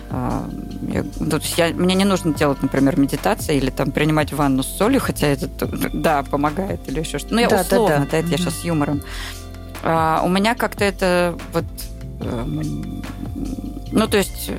Э, 0.10 0.42
я, 0.88 1.04
то 1.04 1.38
есть 1.38 1.58
я, 1.58 1.68
мне 1.74 1.96
не 1.96 2.06
нужно 2.06 2.34
делать, 2.34 2.62
например, 2.62 3.00
медитации 3.00 3.58
или 3.58 3.70
там 3.70 3.92
принимать 3.92 4.34
ванну 4.34 4.64
с 4.64 4.68
солью, 4.68 5.00
хотя 5.00 5.28
это, 5.28 5.48
да, 5.94 6.24
помогает 6.24 6.82
или 6.88 7.00
еще 7.00 7.20
что-то. 7.20 7.36
Ну, 7.36 7.42
я 7.42 7.50
да, 7.50 7.62
условно, 7.62 7.90
да, 7.90 8.00
да. 8.00 8.12
да 8.12 8.18
это 8.20 8.28
я 8.30 8.38
сейчас 8.38 8.56
с 8.56 8.64
юмором. 8.64 9.02
А, 9.84 10.22
у 10.24 10.30
меня 10.30 10.56
как-то 10.56 10.84
это 10.84 11.38
вот... 11.54 11.66
Эм, 12.22 13.04
ну, 13.92 14.08
то 14.08 14.18
есть, 14.18 14.52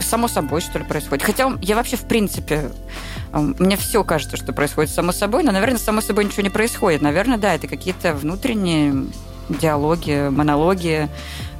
само 0.00 0.28
собой, 0.28 0.60
что 0.60 0.78
ли, 0.78 0.84
происходит. 0.84 1.24
Хотя 1.24 1.52
я 1.62 1.76
вообще, 1.76 1.96
в 1.96 2.06
принципе, 2.06 2.70
эм, 3.32 3.56
мне 3.58 3.76
все 3.76 4.04
кажется, 4.04 4.36
что 4.36 4.52
происходит 4.52 4.92
само 4.92 5.12
собой, 5.12 5.42
но, 5.42 5.52
наверное, 5.52 5.78
само 5.78 6.00
собой 6.00 6.26
ничего 6.26 6.42
не 6.42 6.50
происходит. 6.50 7.00
Наверное, 7.00 7.38
да, 7.38 7.54
это 7.54 7.66
какие-то 7.66 8.14
внутренние 8.14 9.06
диалоги, 9.48 10.28
монологи, 10.30 11.08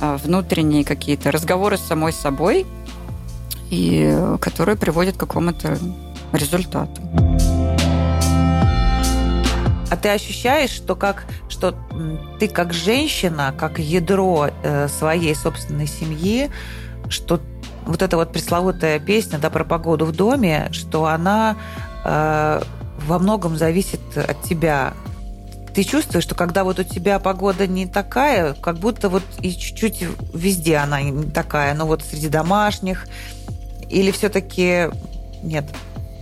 э, 0.00 0.18
внутренние 0.22 0.84
какие-то 0.84 1.30
разговоры 1.30 1.76
с 1.76 1.82
самой 1.82 2.12
собой, 2.12 2.66
и 3.70 4.16
которые 4.40 4.76
приводят 4.76 5.16
к 5.16 5.20
какому-то 5.20 5.78
результату. 6.32 7.00
А 9.90 9.96
ты 9.96 10.08
ощущаешь, 10.08 10.70
что 10.70 10.96
как 10.96 11.26
что 11.48 11.74
ты 12.40 12.48
как 12.48 12.72
женщина, 12.72 13.54
как 13.56 13.78
ядро 13.78 14.48
э, 14.62 14.88
своей 14.88 15.34
собственной 15.34 15.86
семьи, 15.86 16.50
что 17.08 17.40
вот 17.86 18.02
эта 18.02 18.16
вот 18.16 18.32
пресловутая 18.32 18.98
песня 18.98 19.38
да, 19.38 19.50
про 19.50 19.64
погоду 19.64 20.04
в 20.04 20.12
доме, 20.12 20.68
что 20.72 21.06
она 21.06 21.56
э, 22.04 22.62
во 23.06 23.18
многом 23.18 23.56
зависит 23.56 24.00
от 24.16 24.42
тебя, 24.42 24.94
ты 25.74 25.82
чувствуешь, 25.82 26.24
что 26.24 26.34
когда 26.34 26.62
вот 26.62 26.78
у 26.78 26.84
тебя 26.84 27.18
погода 27.18 27.66
не 27.66 27.86
такая, 27.86 28.54
как 28.54 28.78
будто 28.78 29.08
вот 29.08 29.24
и 29.40 29.50
чуть-чуть 29.50 30.04
везде 30.32 30.76
она 30.76 31.02
не 31.02 31.30
такая, 31.30 31.74
но 31.74 31.86
вот 31.86 32.02
среди 32.02 32.28
домашних, 32.28 33.06
или 33.90 34.10
все-таки 34.12 34.88
нет? 35.42 35.64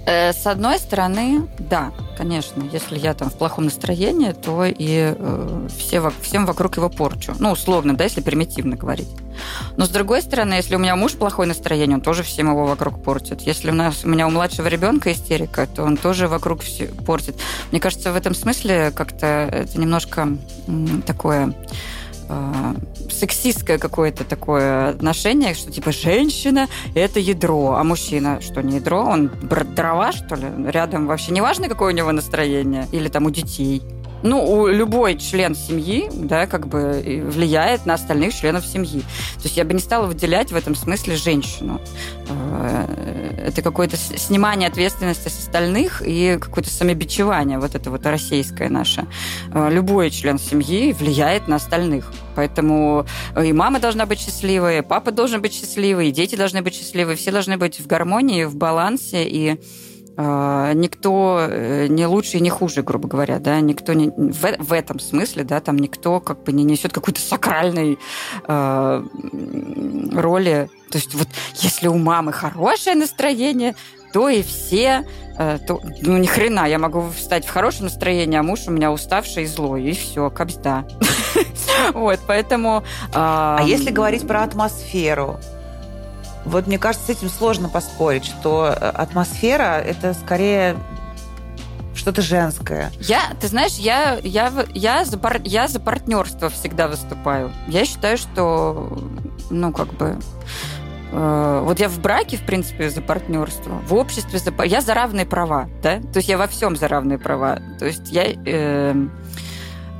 Э, 0.04 0.32
с 0.32 0.46
одной 0.46 0.78
стороны, 0.78 1.48
да, 1.58 1.92
конечно, 2.16 2.62
если 2.72 2.98
я 2.98 3.14
там 3.14 3.30
в 3.30 3.34
плохом 3.34 3.64
настроении, 3.64 4.32
то 4.32 4.64
и 4.64 5.14
э, 5.16 5.68
все, 5.76 6.12
всем 6.20 6.44
вокруг 6.44 6.76
его 6.76 6.88
порчу. 6.88 7.34
Ну, 7.38 7.52
условно, 7.52 7.96
да, 7.96 8.04
если 8.04 8.20
примитивно 8.20 8.76
говорить. 8.76 9.08
Но 9.76 9.86
с 9.86 9.88
другой 9.88 10.22
стороны, 10.22 10.54
если 10.54 10.74
у 10.74 10.78
меня 10.78 10.96
муж 10.96 11.14
плохое 11.14 11.48
настроение, 11.48 11.96
он 11.96 12.02
тоже 12.02 12.22
всем 12.22 12.50
его 12.50 12.66
вокруг 12.66 13.02
портит. 13.02 13.42
Если 13.42 13.70
у, 13.70 13.74
нас, 13.74 14.04
у 14.04 14.08
меня 14.08 14.26
у 14.26 14.30
младшего 14.30 14.66
ребенка 14.66 15.12
истерика, 15.12 15.66
то 15.66 15.84
он 15.84 15.96
тоже 15.96 16.28
вокруг 16.28 16.62
все 16.62 16.86
портит. 16.86 17.36
Мне 17.70 17.80
кажется, 17.80 18.12
в 18.12 18.16
этом 18.16 18.34
смысле 18.34 18.90
как-то 18.94 19.26
это 19.26 19.78
немножко 19.78 20.28
такое 21.06 21.54
э, 22.32 23.10
сексистское 23.10 23.78
какое-то 23.78 24.24
такое 24.24 24.88
отношение, 24.88 25.54
что 25.54 25.70
типа 25.70 25.92
женщина– 25.92 26.68
это 26.94 27.20
ядро, 27.20 27.74
а 27.74 27.84
мужчина 27.84 28.40
что, 28.40 28.62
не 28.62 28.76
ядро? 28.76 29.04
Он 29.04 29.30
дрова, 29.74 30.12
что 30.12 30.34
ли? 30.34 30.46
Рядом 30.66 31.06
вообще 31.06 31.32
неважно, 31.32 31.68
какое 31.68 31.92
у 31.92 31.96
него 31.96 32.12
настроение? 32.12 32.86
Или 32.92 33.08
там 33.08 33.26
у 33.26 33.30
детей? 33.30 33.82
Ну, 34.22 34.44
у 34.44 34.66
любой 34.66 35.18
член 35.18 35.54
семьи, 35.54 36.08
да, 36.12 36.46
как 36.46 36.66
бы 36.66 37.22
влияет 37.26 37.86
на 37.86 37.94
остальных 37.94 38.34
членов 38.34 38.64
семьи. 38.66 39.00
То 39.00 39.44
есть 39.44 39.56
я 39.56 39.64
бы 39.64 39.74
не 39.74 39.80
стала 39.80 40.06
выделять 40.06 40.52
в 40.52 40.56
этом 40.56 40.74
смысле 40.74 41.16
женщину. 41.16 41.80
Э, 42.28 43.44
это 43.46 43.62
какое-то 43.62 43.96
снимание 43.96 44.68
ответственности 44.68 45.28
с 45.28 45.38
остальных 45.38 46.02
и 46.04 46.38
какое-то 46.40 46.70
самобичевание, 46.70 47.58
вот 47.58 47.74
это 47.74 47.90
вот 47.90 48.06
российское 48.06 48.68
наше. 48.68 49.06
Э, 49.52 49.68
любой 49.70 50.10
член 50.10 50.38
семьи 50.38 50.92
влияет 50.92 51.48
на 51.48 51.56
остальных. 51.56 52.12
Поэтому 52.34 53.04
и 53.40 53.52
мама 53.52 53.80
должна 53.80 54.06
быть 54.06 54.20
счастливой, 54.20 54.78
и 54.78 54.82
папа 54.82 55.10
должен 55.10 55.42
быть 55.42 55.52
счастливый, 55.52 56.08
и 56.08 56.12
дети 56.12 56.36
должны 56.36 56.62
быть 56.62 56.74
счастливы, 56.74 57.14
все 57.16 57.30
должны 57.30 57.56
быть 57.56 57.80
в 57.80 57.86
гармонии, 57.86 58.44
в 58.44 58.56
балансе, 58.56 59.24
и 59.24 59.60
никто 60.16 61.46
э, 61.48 61.86
не 61.88 62.06
лучше 62.06 62.36
и 62.36 62.40
не 62.40 62.50
хуже, 62.50 62.82
грубо 62.82 63.08
говоря, 63.08 63.38
да, 63.38 63.60
никто 63.60 63.92
не, 63.94 64.10
в, 64.10 64.56
в 64.58 64.72
этом 64.72 64.98
смысле, 64.98 65.44
да, 65.44 65.60
там 65.60 65.78
никто 65.78 66.20
как 66.20 66.42
бы 66.42 66.52
не 66.52 66.64
несет 66.64 66.92
какой-то 66.92 67.20
сакральной 67.20 67.98
э, 68.46 69.04
роли. 70.12 70.70
То 70.90 70.98
есть 70.98 71.14
вот 71.14 71.28
если 71.54 71.88
у 71.88 71.96
мамы 71.96 72.32
хорошее 72.32 72.96
настроение, 72.96 73.74
то 74.12 74.28
и 74.28 74.42
все, 74.42 75.06
э, 75.38 75.58
то, 75.66 75.80
ну 76.02 76.18
ни 76.18 76.26
хрена, 76.26 76.68
я 76.68 76.78
могу 76.78 77.08
встать 77.16 77.46
в 77.46 77.50
хорошем 77.50 77.86
настроении, 77.86 78.38
а 78.38 78.42
муж 78.42 78.60
у 78.66 78.70
меня 78.70 78.92
уставший 78.92 79.44
и 79.44 79.46
злой, 79.46 79.84
и 79.84 79.92
все, 79.92 80.30
капсда. 80.30 80.86
Вот, 81.94 82.20
поэтому... 82.26 82.84
А 83.12 83.62
если 83.64 83.90
говорить 83.90 84.26
про 84.26 84.42
атмосферу, 84.42 85.40
вот 86.44 86.66
мне 86.66 86.78
кажется, 86.78 87.06
с 87.06 87.10
этим 87.10 87.28
сложно 87.28 87.68
поспорить, 87.68 88.24
что 88.24 88.66
э, 88.68 88.88
атмосфера 88.88 89.80
это 89.80 90.14
скорее 90.14 90.76
что-то 91.94 92.22
женское. 92.22 92.90
Я, 93.00 93.20
ты 93.40 93.48
знаешь, 93.48 93.74
я, 93.74 94.18
я, 94.22 94.52
я, 94.74 95.04
за, 95.04 95.18
пар, 95.18 95.40
я 95.44 95.68
за 95.68 95.78
партнерство 95.78 96.48
всегда 96.48 96.88
выступаю. 96.88 97.52
Я 97.68 97.84
считаю, 97.84 98.16
что, 98.16 98.98
ну, 99.50 99.72
как 99.72 99.92
бы, 99.94 100.18
э, 101.12 101.62
вот 101.64 101.80
я 101.80 101.88
в 101.88 101.98
браке, 102.00 102.36
в 102.36 102.46
принципе, 102.46 102.90
за 102.90 103.02
партнерство, 103.02 103.80
в 103.86 103.94
обществе 103.94 104.38
за... 104.38 104.52
Я 104.64 104.80
за 104.80 104.94
равные 104.94 105.26
права, 105.26 105.68
да? 105.82 106.00
То 106.00 106.16
есть 106.16 106.28
я 106.28 106.38
во 106.38 106.46
всем 106.46 106.76
за 106.76 106.88
равные 106.88 107.18
права. 107.18 107.60
То 107.78 107.86
есть 107.86 108.10
я... 108.10 108.24
Э, 108.46 108.94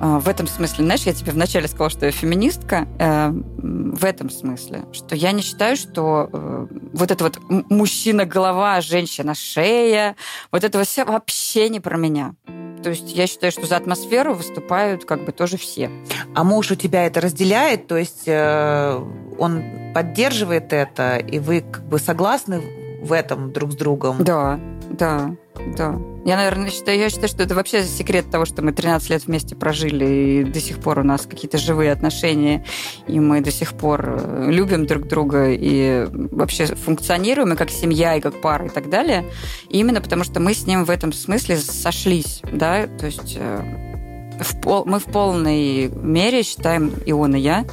в 0.03 0.29
этом 0.29 0.49
смысле, 0.49 0.85
знаешь, 0.85 1.03
я 1.03 1.13
тебе 1.13 1.31
вначале 1.33 1.69
сказала, 1.69 1.91
что 1.91 2.07
я 2.07 2.13
феминистка, 2.13 2.89
э, 2.99 3.31
в 3.31 4.05
этом 4.05 4.31
смысле, 4.31 4.85
что 4.93 5.15
я 5.15 5.31
не 5.31 5.43
считаю, 5.43 5.77
что 5.77 6.29
э, 6.33 6.67
вот 6.93 7.11
это 7.11 7.23
вот 7.23 7.39
мужчина-голова, 7.49 8.81
женщина-шея, 8.81 10.17
вот 10.51 10.65
это 10.65 10.83
все 10.83 11.05
вообще 11.05 11.69
не 11.69 11.79
про 11.79 11.97
меня. 11.97 12.35
То 12.83 12.91
есть 12.91 13.13
я 13.13 13.29
считаю, 13.29 13.53
что 13.53 13.65
за 13.65 13.77
атмосферу 13.77 14.35
выступают 14.35 15.05
как 15.05 15.25
бы 15.25 15.31
тоже 15.31 15.57
все. 15.57 15.89
А 16.35 16.43
муж 16.43 16.73
у 16.73 16.75
тебя 16.75 17.07
это 17.07 17.21
разделяет? 17.21 17.87
То 17.87 17.97
есть 17.97 18.25
э, 18.27 19.01
он 19.39 19.63
поддерживает 19.95 20.73
это, 20.73 21.17
и 21.17 21.39
вы 21.39 21.61
как 21.61 21.85
бы 21.85 22.01
согласны 22.01 22.61
в 23.03 23.13
этом 23.13 23.53
друг 23.53 23.73
с 23.73 23.77
другом? 23.77 24.25
Да, 24.25 24.59
да. 24.91 25.37
Да. 25.77 25.99
Я, 26.25 26.37
наверное, 26.37 26.71
считаю, 26.71 26.99
я 26.99 27.11
считаю, 27.11 27.29
что 27.29 27.43
это 27.43 27.55
вообще 27.55 27.83
секрет 27.83 28.31
того, 28.31 28.45
что 28.45 28.63
мы 28.63 28.73
13 28.73 29.11
лет 29.11 29.27
вместе 29.27 29.57
прожили, 29.57 30.05
и 30.05 30.45
до 30.45 30.61
сих 30.61 30.79
пор 30.79 31.01
у 31.01 31.03
нас 31.03 31.27
какие-то 31.27 31.59
живые 31.59 31.93
отношения, 31.93 32.65
и 33.07 33.19
мы 33.21 33.41
до 33.41 33.51
сих 33.51 33.75
пор 33.75 34.05
э, 34.07 34.51
любим 34.51 34.87
друг 34.87 35.07
друга, 35.09 35.51
и 35.51 36.07
вообще 36.11 36.67
функционируем 36.67 37.53
и 37.53 37.57
как 37.57 37.71
семья, 37.71 38.15
и 38.17 38.21
как 38.21 38.41
пара, 38.41 38.67
и 38.67 38.69
так 38.69 38.89
далее. 38.89 39.25
И 39.69 39.79
именно 39.79 40.01
потому, 40.01 40.25
что 40.25 40.41
мы 40.41 40.55
с 40.55 40.67
ним 40.67 40.85
в 40.85 40.91
этом 40.91 41.13
смысле 41.13 41.57
сошлись, 41.57 42.41
да, 42.53 42.87
то 42.87 43.07
есть 43.07 43.37
э, 43.39 44.39
в 44.41 44.61
пол, 44.61 44.85
мы 44.87 45.01
в 45.01 45.05
полной 45.05 45.89
мере 45.89 46.43
считаем, 46.43 46.93
и 47.05 47.13
он, 47.13 47.35
и 47.35 47.41
я, 47.41 47.67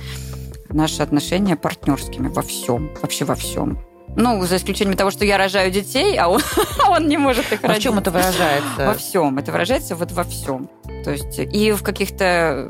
наши 0.70 1.02
отношения 1.02 1.56
партнерскими 1.56 2.28
во 2.28 2.42
всем, 2.42 2.92
вообще 3.02 3.26
во 3.26 3.36
всем. 3.36 3.89
Ну, 4.16 4.44
за 4.46 4.58
исключением 4.58 4.98
того, 4.98 5.12
что 5.12 5.26
я 5.26 5.38
рожаю 5.38 5.72
детей, 5.72 6.18
а 6.18 6.28
он, 6.28 6.42
а 6.86 6.92
он 6.92 7.08
не 7.08 7.18
может 7.18 7.52
их 7.52 7.64
а 7.64 7.68
родить. 7.68 7.82
В 7.82 7.84
чем 7.84 7.98
это 8.00 8.12
выражается? 8.12 8.86
Во 8.86 8.94
всем. 8.94 9.38
Это 9.38 9.52
выражается 9.52 9.96
вот 9.96 10.12
во 10.12 10.24
всем. 10.24 10.70
То 11.04 11.12
есть 11.12 11.40
и 11.40 11.72
в 11.72 11.84
каких-то 11.84 12.68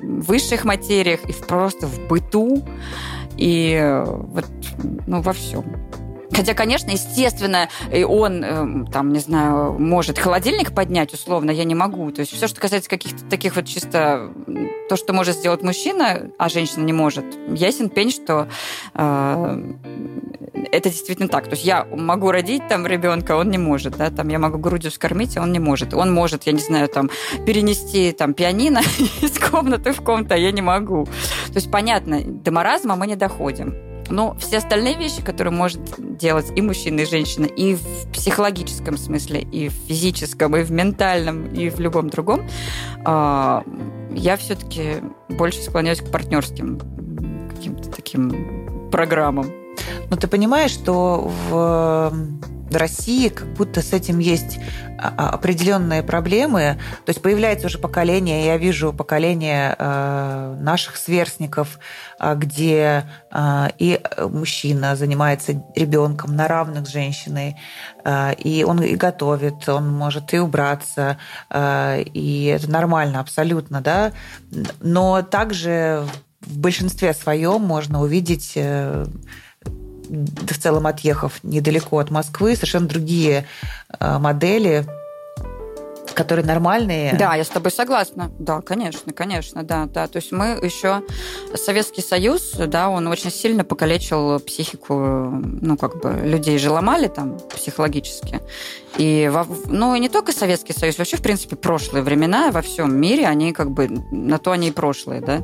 высших 0.00 0.64
материях, 0.64 1.24
и 1.24 1.32
просто 1.32 1.86
в 1.86 2.06
быту, 2.08 2.64
И 3.36 4.02
вот, 4.04 4.46
ну, 5.06 5.20
во 5.20 5.32
всем. 5.32 5.64
Хотя, 6.32 6.54
конечно, 6.54 6.90
естественно, 6.90 7.68
и 7.92 8.04
он, 8.04 8.44
эм, 8.44 8.86
там, 8.86 9.12
не 9.12 9.18
знаю, 9.18 9.78
может 9.78 10.18
холодильник 10.18 10.74
поднять, 10.74 11.12
условно, 11.12 11.50
я 11.50 11.64
не 11.64 11.74
могу. 11.74 12.10
То 12.10 12.20
есть 12.20 12.32
все, 12.32 12.48
что 12.48 12.60
касается 12.60 12.90
каких-то 12.90 13.24
таких 13.24 13.56
вот 13.56 13.66
чисто 13.66 14.32
то, 14.88 14.96
что 14.96 15.12
может 15.12 15.36
сделать 15.36 15.62
мужчина, 15.62 16.30
а 16.38 16.48
женщина 16.48 16.84
не 16.84 16.92
может, 16.92 17.24
ясен 17.48 17.88
пень, 17.88 18.10
что 18.10 18.48
э, 18.94 19.74
это 20.72 20.90
действительно 20.90 21.28
так. 21.28 21.44
То 21.44 21.52
есть 21.52 21.64
я 21.64 21.84
могу 21.84 22.30
родить 22.30 22.66
там 22.68 22.86
ребенка, 22.86 23.36
он 23.36 23.50
не 23.50 23.58
может, 23.58 23.96
да, 23.96 24.10
там 24.10 24.28
я 24.28 24.38
могу 24.38 24.58
грудью 24.58 24.90
скормить, 24.90 25.36
а 25.36 25.42
он 25.42 25.52
не 25.52 25.58
может. 25.58 25.94
Он 25.94 26.12
может, 26.12 26.44
я 26.44 26.52
не 26.52 26.60
знаю, 26.60 26.88
там 26.88 27.10
перенести 27.46 28.12
там 28.12 28.34
пианино 28.34 28.80
из 29.20 29.38
комнаты 29.38 29.92
в 29.92 30.02
комнату, 30.02 30.34
а 30.34 30.38
я 30.38 30.52
не 30.52 30.62
могу. 30.62 31.04
То 31.48 31.54
есть 31.54 31.70
понятно, 31.70 32.20
до 32.22 32.50
маразма 32.50 32.96
мы 32.96 33.06
не 33.06 33.16
доходим. 33.16 33.95
Но 34.08 34.34
все 34.38 34.58
остальные 34.58 34.96
вещи, 34.96 35.22
которые 35.22 35.52
может 35.52 35.80
делать 35.98 36.46
и 36.54 36.62
мужчина, 36.62 37.00
и 37.00 37.04
женщина, 37.04 37.46
и 37.46 37.74
в 37.74 38.12
психологическом 38.12 38.96
смысле, 38.96 39.40
и 39.40 39.68
в 39.68 39.72
физическом, 39.72 40.56
и 40.56 40.62
в 40.62 40.70
ментальном, 40.70 41.46
и 41.46 41.68
в 41.68 41.80
любом 41.80 42.10
другом, 42.10 42.48
а, 43.04 43.64
я 44.12 44.36
все-таки 44.36 44.96
больше 45.28 45.60
склоняюсь 45.60 46.00
к 46.00 46.10
партнерским 46.10 46.80
каким-то 47.50 47.90
таким 47.90 48.90
программам. 48.90 49.52
Но 50.10 50.16
ты 50.16 50.28
понимаешь, 50.28 50.70
что 50.70 51.30
в 51.50 52.12
России 52.74 53.28
как 53.28 53.52
будто 53.54 53.82
с 53.82 53.92
этим 53.92 54.18
есть 54.18 54.58
а, 54.98 55.14
а, 55.16 55.30
определенные 55.30 56.02
проблемы. 56.02 56.78
То 57.04 57.10
есть 57.10 57.22
появляется 57.22 57.66
уже 57.66 57.78
поколение, 57.78 58.46
я 58.46 58.56
вижу 58.56 58.92
поколение 58.92 59.76
э, 59.78 60.56
наших 60.60 60.96
сверстников, 60.96 61.78
э, 62.18 62.34
где 62.34 63.04
э, 63.30 63.68
и 63.78 64.00
мужчина 64.18 64.96
занимается 64.96 65.62
ребенком 65.74 66.34
на 66.34 66.48
равных 66.48 66.86
с 66.86 66.90
женщиной, 66.90 67.56
и 68.38 68.64
он 68.66 68.82
и 68.82 68.94
готовит, 68.94 69.68
он 69.68 69.88
может 69.92 70.32
и 70.32 70.38
убраться, 70.38 71.18
и 71.52 72.52
это 72.54 72.70
нормально 72.70 73.20
абсолютно, 73.20 73.80
да. 73.80 74.12
Но 74.80 75.22
также 75.22 76.06
в 76.40 76.58
большинстве 76.58 77.12
своем 77.14 77.62
можно 77.62 78.00
увидеть 78.00 78.56
в 80.08 80.58
целом 80.58 80.86
отъехав 80.86 81.40
недалеко 81.42 81.98
от 81.98 82.10
Москвы, 82.10 82.54
совершенно 82.54 82.88
другие 82.88 83.46
э, 83.98 84.18
модели 84.18 84.86
которые 86.16 86.46
нормальные. 86.46 87.14
Да, 87.14 87.34
я 87.34 87.44
с 87.44 87.48
тобой 87.48 87.70
согласна. 87.70 88.32
Да, 88.38 88.62
конечно, 88.62 89.12
конечно, 89.12 89.62
да, 89.62 89.84
да. 89.84 90.08
То 90.08 90.16
есть 90.16 90.32
мы 90.32 90.58
еще 90.62 91.02
Советский 91.54 92.00
Союз, 92.00 92.52
да, 92.52 92.88
он 92.88 93.06
очень 93.06 93.30
сильно 93.30 93.64
покалечил 93.64 94.40
психику, 94.40 94.94
ну 94.94 95.76
как 95.76 96.00
бы 96.00 96.12
людей 96.24 96.58
же 96.58 96.70
ломали 96.70 97.08
там 97.08 97.38
психологически. 97.54 98.40
И, 98.98 99.30
ну, 99.66 99.94
и 99.94 100.00
не 100.00 100.08
только 100.08 100.32
Советский 100.32 100.72
Союз, 100.72 100.98
вообще, 100.98 101.16
в 101.16 101.22
принципе, 101.22 101.56
прошлые 101.56 102.02
времена 102.02 102.50
во 102.50 102.62
всем 102.62 102.96
мире, 102.98 103.26
они 103.26 103.52
как 103.52 103.70
бы, 103.70 103.88
на 103.88 104.38
то 104.38 104.52
они 104.52 104.68
и 104.68 104.70
прошлые, 104.70 105.20
да. 105.20 105.42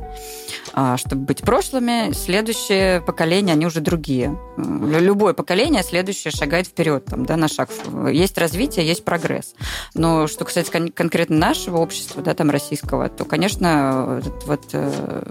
А, 0.73 0.97
чтобы 0.97 1.23
быть 1.23 1.41
прошлыми, 1.41 2.13
следующее 2.13 3.01
поколение, 3.01 3.53
они 3.53 3.65
уже 3.65 3.79
другие. 3.79 4.37
Любое 4.57 5.33
поколение 5.33 5.83
следующее 5.83 6.31
шагает 6.31 6.67
вперед, 6.67 7.05
там, 7.05 7.25
да, 7.25 7.37
на 7.37 7.47
шаг. 7.47 7.69
Есть 8.11 8.37
развитие, 8.37 8.87
есть 8.87 9.05
прогресс. 9.05 9.53
Но 9.93 10.27
что 10.27 10.45
касается 10.45 10.71
кон- 10.71 10.91
конкретно 10.91 11.37
нашего 11.37 11.77
общества, 11.77 12.23
да, 12.23 12.33
там, 12.33 12.49
российского, 12.49 13.09
то, 13.09 13.25
конечно, 13.25 14.21
вот, 14.23 14.43
вот 14.45 14.69
э, 14.73 15.23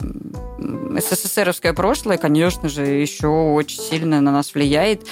СССРовское 1.00 1.72
прошлое, 1.72 2.18
конечно 2.18 2.68
же, 2.68 2.84
еще 2.84 3.28
очень 3.28 3.80
сильно 3.80 4.20
на 4.20 4.30
нас 4.30 4.54
влияет. 4.54 5.06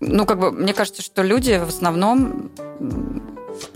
Ну, 0.00 0.26
как 0.26 0.38
бы, 0.38 0.52
мне 0.52 0.74
кажется, 0.74 1.02
что 1.02 1.22
люди 1.22 1.58
в 1.64 1.68
основном 1.68 2.09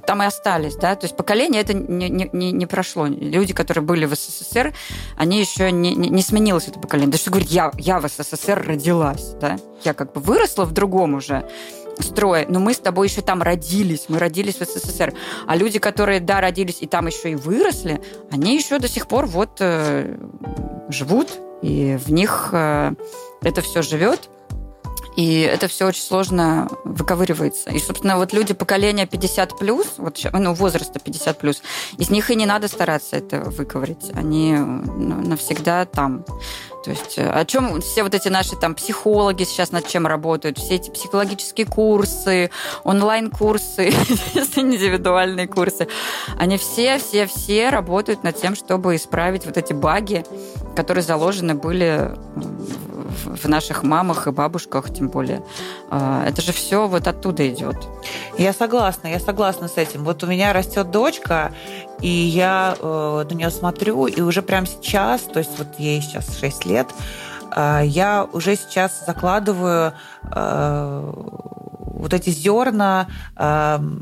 там 0.06 0.22
и 0.22 0.26
остались, 0.26 0.76
да, 0.76 0.94
то 0.94 1.04
есть 1.04 1.16
поколение 1.16 1.60
это 1.60 1.74
не, 1.74 2.08
не, 2.08 2.52
не 2.52 2.66
прошло. 2.66 3.06
Люди, 3.06 3.52
которые 3.52 3.82
были 3.84 4.06
в 4.06 4.14
СССР, 4.14 4.72
они 5.16 5.40
еще 5.40 5.70
не, 5.72 5.94
не, 5.94 6.08
не 6.08 6.22
сменилось 6.22 6.68
это 6.68 6.78
поколение. 6.78 7.10
Да 7.10 7.18
что 7.18 7.30
говорить, 7.30 7.50
я, 7.50 7.72
я 7.78 8.00
в 8.00 8.08
СССР 8.08 8.64
родилась, 8.66 9.34
да, 9.40 9.58
я 9.84 9.94
как 9.94 10.12
бы 10.12 10.20
выросла 10.20 10.64
в 10.64 10.72
другом 10.72 11.14
уже 11.14 11.48
строе, 12.00 12.46
но 12.48 12.60
мы 12.60 12.74
с 12.74 12.78
тобой 12.78 13.08
еще 13.08 13.20
там 13.20 13.42
родились, 13.42 14.06
мы 14.08 14.18
родились 14.18 14.60
в 14.60 14.64
СССР. 14.64 15.14
А 15.46 15.56
люди, 15.56 15.78
которые, 15.78 16.20
да, 16.20 16.40
родились 16.40 16.78
и 16.80 16.86
там 16.86 17.06
еще 17.06 17.32
и 17.32 17.34
выросли, 17.34 18.00
они 18.30 18.56
еще 18.56 18.78
до 18.78 18.88
сих 18.88 19.06
пор 19.06 19.26
вот 19.26 19.58
э, 19.60 20.16
живут, 20.88 21.28
и 21.62 21.98
в 22.04 22.12
них 22.12 22.50
э, 22.52 22.92
это 23.42 23.60
все 23.62 23.82
живет. 23.82 24.28
И 25.16 25.40
это 25.40 25.68
все 25.68 25.86
очень 25.86 26.02
сложно 26.02 26.68
выковыривается. 26.84 27.70
И, 27.70 27.78
собственно, 27.78 28.16
вот 28.16 28.32
люди 28.32 28.52
поколения 28.54 29.06
50 29.06 29.58
плюс, 29.58 29.94
вот, 29.98 30.20
ну, 30.32 30.54
возраста 30.54 30.98
50 30.98 31.38
плюс, 31.38 31.62
из 31.98 32.10
них 32.10 32.30
и 32.30 32.36
не 32.36 32.46
надо 32.46 32.68
стараться 32.68 33.16
это 33.16 33.40
выковырить. 33.40 34.10
Они 34.14 34.54
ну, 34.54 35.22
навсегда 35.22 35.84
там. 35.84 36.24
То 36.84 36.90
есть 36.90 37.16
э, 37.16 37.30
о 37.30 37.44
чем 37.46 37.80
все 37.80 38.02
вот 38.02 38.14
эти 38.14 38.28
наши 38.28 38.56
там 38.56 38.74
психологи 38.74 39.44
сейчас 39.44 39.72
над 39.72 39.88
чем 39.88 40.06
работают, 40.06 40.58
все 40.58 40.74
эти 40.74 40.90
психологические 40.90 41.66
курсы, 41.66 42.50
онлайн-курсы, 42.82 43.88
индивидуальные 44.56 45.46
курсы, 45.46 45.88
они 46.38 46.58
все, 46.58 46.98
все, 46.98 47.26
все 47.26 47.70
работают 47.70 48.22
над 48.22 48.38
тем, 48.38 48.54
чтобы 48.54 48.96
исправить 48.96 49.46
вот 49.46 49.56
эти 49.56 49.72
баги, 49.72 50.26
которые 50.76 51.02
заложены 51.02 51.54
были 51.54 52.10
в 53.24 53.48
наших 53.48 53.82
мамах 53.82 54.26
и 54.26 54.30
бабушках, 54.30 54.92
тем 54.92 55.08
более. 55.08 55.42
А, 55.90 56.24
это 56.26 56.42
же 56.42 56.52
все 56.52 56.86
вот 56.86 57.06
оттуда 57.06 57.48
идет. 57.48 57.76
Я 58.38 58.52
согласна, 58.52 59.08
я 59.08 59.20
согласна 59.20 59.68
с 59.68 59.76
этим. 59.76 60.04
Вот 60.04 60.22
у 60.22 60.26
меня 60.26 60.52
растет 60.52 60.90
дочка, 60.90 61.52
и 62.00 62.08
я 62.08 62.76
э, 62.78 63.24
на 63.30 63.34
нее 63.34 63.50
смотрю, 63.50 64.06
и 64.06 64.20
уже 64.20 64.42
прямо 64.42 64.66
сейчас, 64.66 65.22
то 65.22 65.38
есть 65.38 65.58
вот 65.58 65.78
ей 65.78 66.00
сейчас 66.02 66.38
6 66.38 66.66
лет, 66.66 66.88
э, 67.54 67.82
я 67.84 68.28
уже 68.32 68.56
сейчас 68.56 69.04
закладываю 69.06 69.94
э, 70.30 71.12
вот 71.96 72.12
эти 72.12 72.28
зерна 72.28 73.06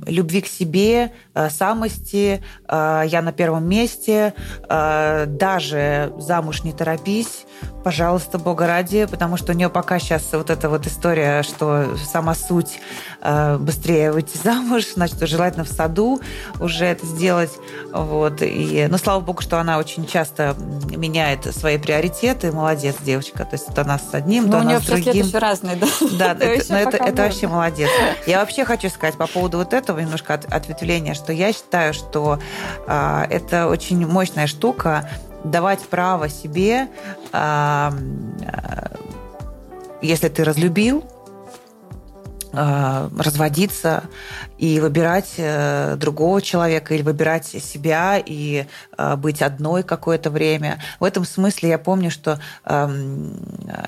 любви 0.07 0.41
к 0.41 0.47
себе, 0.49 1.13
самости, 1.51 2.43
э, 2.69 3.03
я 3.07 3.23
на 3.23 3.33
первом 3.33 3.69
месте, 3.69 4.35
э, 4.69 5.27
даже 5.27 6.13
замуж 6.19 6.63
не 6.65 6.73
торопись, 6.73 7.47
пожалуйста, 7.83 8.39
Бога 8.39 8.67
ради, 8.67 9.07
потому 9.07 9.37
что 9.37 9.53
у 9.53 9.55
нее 9.55 9.69
пока 9.69 9.99
сейчас 9.99 10.29
вот 10.33 10.51
эта 10.51 10.69
вот 10.69 10.87
история, 10.87 11.43
что 11.43 11.97
сама 11.97 12.35
суть 12.35 12.81
э, 13.21 13.57
быстрее 13.59 14.13
выйти 14.13 14.37
замуж, 14.43 14.87
значит, 14.95 15.19
желательно 15.29 15.65
в 15.65 15.69
саду 15.69 16.21
уже 16.61 16.87
это 16.87 17.05
сделать. 17.07 17.53
Вот. 17.93 18.43
И, 18.43 18.87
ну, 18.89 18.99
слава 18.99 19.21
Богу, 19.21 19.43
что 19.43 19.59
она 19.59 19.79
очень 19.79 20.07
часто 20.07 20.57
меняет 20.97 21.45
свои 21.55 21.79
приоритеты. 21.79 22.53
Молодец, 22.53 22.97
девочка. 23.03 23.45
То 23.45 23.55
есть 23.55 23.69
это 23.69 23.83
она 23.83 23.99
с 23.99 24.13
одним, 24.13 24.47
но 24.47 24.53
то 24.53 24.59
у 24.59 24.61
она 24.61 24.71
нее 24.71 24.81
с 24.81 24.87
другим. 24.87 25.27
все 25.27 25.39
разные, 25.39 25.77
да? 25.77 25.87
Да, 26.19 26.33
это, 26.41 26.75
это, 26.75 26.97
это 26.97 27.23
вообще 27.23 27.49
молодец. 27.49 27.91
Я 28.27 28.41
вообще 28.41 28.65
хочу 28.65 28.89
сказать 28.89 29.17
по 29.17 29.27
поводу 29.27 29.59
вот 29.59 29.73
этого 29.73 29.99
немножко 30.01 30.35
от, 30.35 30.45
ответвления, 30.53 31.15
что 31.23 31.33
я 31.33 31.53
считаю, 31.53 31.95
что 31.95 32.41
э, 32.87 33.25
это 33.31 33.69
очень 33.69 34.05
мощная 34.07 34.47
штука, 34.49 35.09
давать 35.45 35.81
право 35.81 36.29
себе, 36.29 36.89
если 40.01 40.29
ты 40.29 40.45
разлюбил, 40.45 41.05
разводиться 42.53 44.05
и 44.63 44.79
выбирать 44.79 45.35
э, 45.39 45.97
другого 45.97 46.41
человека 46.41 46.95
или 46.95 47.03
выбирать 47.03 47.47
себя 47.47 48.23
и 48.25 48.67
э, 48.97 49.17
быть 49.17 49.43
одной 49.43 49.83
какое-то 49.83 50.31
время. 50.31 50.79
В 51.01 51.05
этом 51.05 51.25
смысле 51.25 51.71
я 51.71 51.79
помню, 51.79 52.13
что 52.13 52.39
эм, 52.65 53.35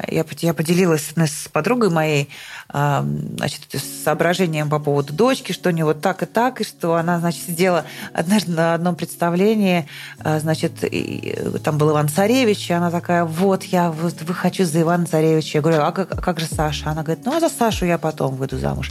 я, 0.08 0.24
я 0.40 0.52
поделилась 0.52 1.12
с 1.16 1.46
подругой 1.46 1.90
моей 1.90 2.28
эм, 2.72 3.36
значит, 3.36 3.60
соображением 4.02 4.68
по 4.68 4.80
поводу 4.80 5.12
дочки, 5.12 5.52
что 5.52 5.68
у 5.68 5.72
нее 5.72 5.84
вот 5.84 6.00
так 6.00 6.24
и 6.24 6.26
так, 6.26 6.60
и 6.60 6.64
что 6.64 6.96
она, 6.96 7.20
значит, 7.20 7.44
сидела 7.46 7.84
однажды 8.12 8.50
на 8.50 8.74
одном 8.74 8.96
представлении, 8.96 9.86
э, 10.24 10.40
значит, 10.40 10.82
и, 10.82 11.38
там 11.62 11.78
был 11.78 11.92
Иван 11.92 12.08
Царевич, 12.08 12.68
и 12.70 12.72
она 12.72 12.90
такая, 12.90 13.24
вот, 13.24 13.62
я 13.62 13.92
вот, 13.92 14.16
хочу 14.34 14.64
за 14.64 14.80
Ивана 14.80 15.06
Царевича. 15.06 15.58
Я 15.58 15.62
говорю, 15.62 15.82
а 15.82 15.92
как, 15.92 16.20
как 16.20 16.40
же 16.40 16.46
Саша? 16.46 16.90
Она 16.90 17.04
говорит, 17.04 17.24
ну, 17.24 17.36
а 17.36 17.38
за 17.38 17.48
Сашу 17.48 17.86
я 17.86 17.96
потом 17.96 18.34
выйду 18.34 18.58
замуж. 18.58 18.90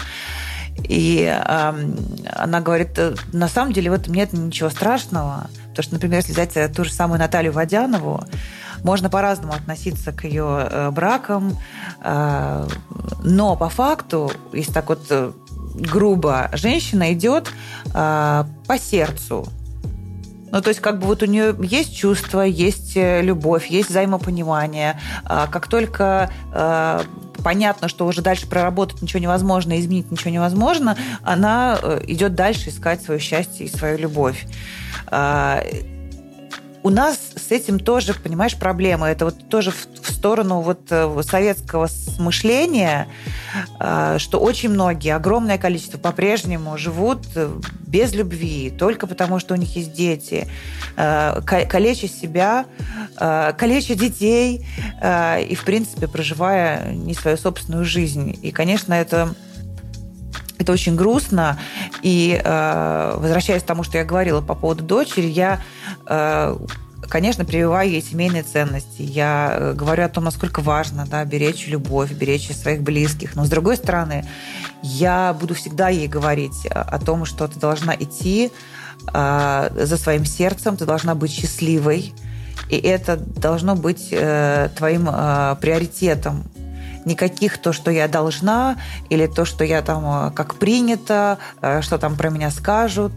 И 0.84 1.24
э, 1.24 1.74
она 2.36 2.62
говорит, 2.62 3.00
на 3.32 3.48
самом 3.48 3.74
деле 3.74 3.90
в 3.90 3.94
этом 3.94 4.14
нет 4.14 4.34
ничего 4.34 4.70
страшного. 4.70 5.48
Потому 5.70 5.84
что, 5.84 5.94
например, 5.94 6.20
если 6.20 6.34
взять 6.34 6.76
ту 6.76 6.84
же 6.84 6.92
самую 6.92 7.20
Наталью 7.20 7.54
Водянову, 7.54 8.24
можно 8.84 9.10
по-разному 9.10 9.54
относиться 9.54 10.12
к 10.12 10.26
ее 10.26 10.68
э, 10.70 10.92
бракам, 10.92 11.58
э, 12.04 12.68
но 13.24 13.56
по 13.56 13.70
факту, 13.70 14.32
если 14.52 14.74
так 14.74 14.90
вот 14.90 15.06
э, 15.10 15.32
грубо, 15.74 16.50
женщина 16.54 17.14
идет 17.14 17.50
э, 17.94 18.44
по 18.68 18.78
сердцу. 18.78 19.48
Ну, 20.52 20.62
то 20.62 20.70
есть, 20.70 20.82
как 20.82 21.00
бы 21.00 21.08
вот 21.08 21.24
у 21.24 21.26
нее 21.26 21.56
есть 21.64 21.96
чувство, 21.96 22.42
есть 22.42 22.96
э, 22.96 23.22
любовь, 23.24 23.68
есть 23.68 23.90
взаимопонимание. 23.90 25.00
А 25.26 25.48
как 25.48 25.68
только 25.68 26.30
э, 26.54 27.02
понятно, 27.44 27.88
что 27.88 28.06
уже 28.06 28.22
дальше 28.22 28.48
проработать 28.48 29.02
ничего 29.02 29.20
невозможно, 29.20 29.80
изменить 29.80 30.10
ничего 30.12 30.32
невозможно, 30.32 30.98
она 31.24 31.78
э, 31.82 32.02
идет 32.08 32.36
дальше 32.36 32.70
искать 32.70 33.02
свое 33.02 33.20
счастье 33.20 33.66
и 33.66 33.70
свою 33.70 33.98
любовь. 33.98 34.46
А, 35.08 35.64
у 36.84 36.90
нас 36.90 37.33
с 37.44 37.52
этим 37.52 37.80
тоже, 37.80 38.14
понимаешь, 38.14 38.56
проблема. 38.56 39.08
Это 39.08 39.26
вот 39.26 39.50
тоже 39.50 39.72
в, 39.72 39.88
в 40.02 40.12
сторону 40.12 40.62
вот 40.62 40.82
э, 40.90 41.22
советского 41.24 41.90
мышления, 42.18 43.08
э, 43.80 44.18
что 44.20 44.40
очень 44.40 44.70
многие, 44.70 45.14
огромное 45.14 45.58
количество 45.58 45.98
по-прежнему 45.98 46.78
живут 46.78 47.20
э, 47.36 47.50
без 47.86 48.14
любви, 48.14 48.72
только 48.72 49.08
потому, 49.08 49.40
что 49.40 49.54
у 49.54 49.58
них 49.58 49.76
есть 49.76 49.94
дети, 49.94 50.48
калеча 50.96 52.08
себя, 52.08 52.66
калеча 53.16 53.94
детей 53.94 54.66
и, 55.00 55.56
в 55.56 55.64
принципе, 55.64 56.08
проживая 56.08 56.92
не 56.92 57.14
свою 57.14 57.38
собственную 57.38 57.86
жизнь. 57.86 58.40
И, 58.42 58.52
конечно, 58.52 58.96
это 58.96 59.36
это 60.58 60.72
очень 60.72 60.96
грустно. 60.96 61.60
И 62.02 62.40
э, 62.44 63.14
возвращаясь 63.18 63.62
к 63.62 63.66
тому, 63.66 63.84
что 63.84 63.98
я 64.00 64.06
говорила 64.06 64.42
по 64.42 64.56
поводу 64.56 64.84
дочери, 64.84 65.28
я 65.28 65.62
конечно, 67.14 67.46
прививаю 67.46 67.92
ей 67.92 68.02
семейные 68.02 68.42
ценности. 68.42 69.04
Я 69.04 69.56
э, 69.56 69.74
говорю 69.74 70.04
о 70.04 70.10
том, 70.10 70.24
насколько 70.24 70.62
важно 70.62 71.06
да, 71.06 71.24
беречь 71.24 71.68
любовь, 71.68 72.12
беречь 72.12 72.50
своих 72.50 72.82
близких. 72.82 73.36
Но, 73.36 73.46
с 73.46 73.50
другой 73.50 73.78
стороны, 73.78 74.26
я 74.82 75.38
буду 75.40 75.54
всегда 75.54 75.90
ей 75.90 76.08
говорить 76.08 76.66
о 76.72 76.98
том, 76.98 77.26
что 77.26 77.48
ты 77.48 77.60
должна 77.60 77.94
идти 77.96 78.52
э, 79.14 79.70
за 79.86 79.98
своим 79.98 80.26
сердцем, 80.26 80.76
ты 80.76 80.86
должна 80.86 81.14
быть 81.14 81.32
счастливой. 81.32 82.16
И 82.70 82.78
это 82.78 83.18
должно 83.18 83.76
быть 83.76 84.08
э, 84.10 84.70
твоим 84.76 85.08
э, 85.08 85.56
приоритетом 85.62 86.46
никаких 87.06 87.58
то, 87.58 87.74
что 87.74 87.92
я 87.92 88.08
должна, 88.08 88.78
или 89.10 89.28
то, 89.28 89.46
что 89.46 89.64
я 89.64 89.82
там 89.82 90.28
э, 90.28 90.32
как 90.32 90.56
принято, 90.56 91.38
э, 91.62 91.82
что 91.82 91.98
там 91.98 92.16
про 92.16 92.30
меня 92.30 92.52
скажут, 92.52 93.12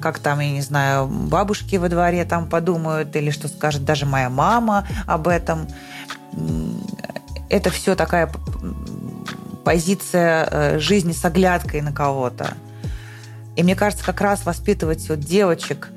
как 0.00 0.18
там, 0.18 0.40
я 0.40 0.50
не 0.50 0.60
знаю, 0.60 1.06
бабушки 1.06 1.76
во 1.76 1.88
дворе 1.88 2.24
там 2.24 2.48
подумают, 2.48 3.14
или 3.16 3.30
что 3.30 3.48
скажет 3.48 3.84
даже 3.84 4.06
моя 4.06 4.30
мама 4.30 4.86
об 5.06 5.28
этом. 5.28 5.68
Это 7.48 7.70
все 7.70 7.94
такая 7.94 8.30
позиция 9.64 10.48
э, 10.50 10.78
жизни 10.78 11.12
с 11.12 11.24
оглядкой 11.24 11.80
на 11.80 11.92
кого-то. 11.92 12.54
И 13.56 13.62
мне 13.62 13.74
кажется, 13.74 14.04
как 14.04 14.20
раз 14.20 14.44
воспитывать 14.44 15.08
вот 15.08 15.18
девочек, 15.18 15.88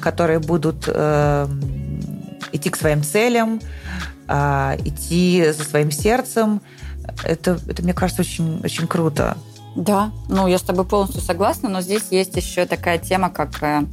которые 0.00 0.38
будут 0.38 0.88
идти 2.52 2.70
к 2.70 2.76
своим 2.76 3.02
целям, 3.02 3.60
а, 4.28 4.76
идти 4.84 5.50
за 5.50 5.64
своим 5.64 5.90
сердцем. 5.90 6.60
Это, 7.24 7.58
это 7.66 7.82
мне 7.82 7.94
кажется, 7.94 8.22
очень, 8.22 8.60
очень 8.62 8.86
круто. 8.86 9.36
Да, 9.76 10.10
ну 10.28 10.48
я 10.48 10.58
с 10.58 10.62
тобой 10.62 10.84
полностью 10.84 11.20
согласна, 11.20 11.68
но 11.68 11.80
здесь 11.80 12.08
есть 12.10 12.36
еще 12.36 12.66
такая 12.66 12.98
тема, 12.98 13.30
как 13.30 13.62
э, 13.62 13.84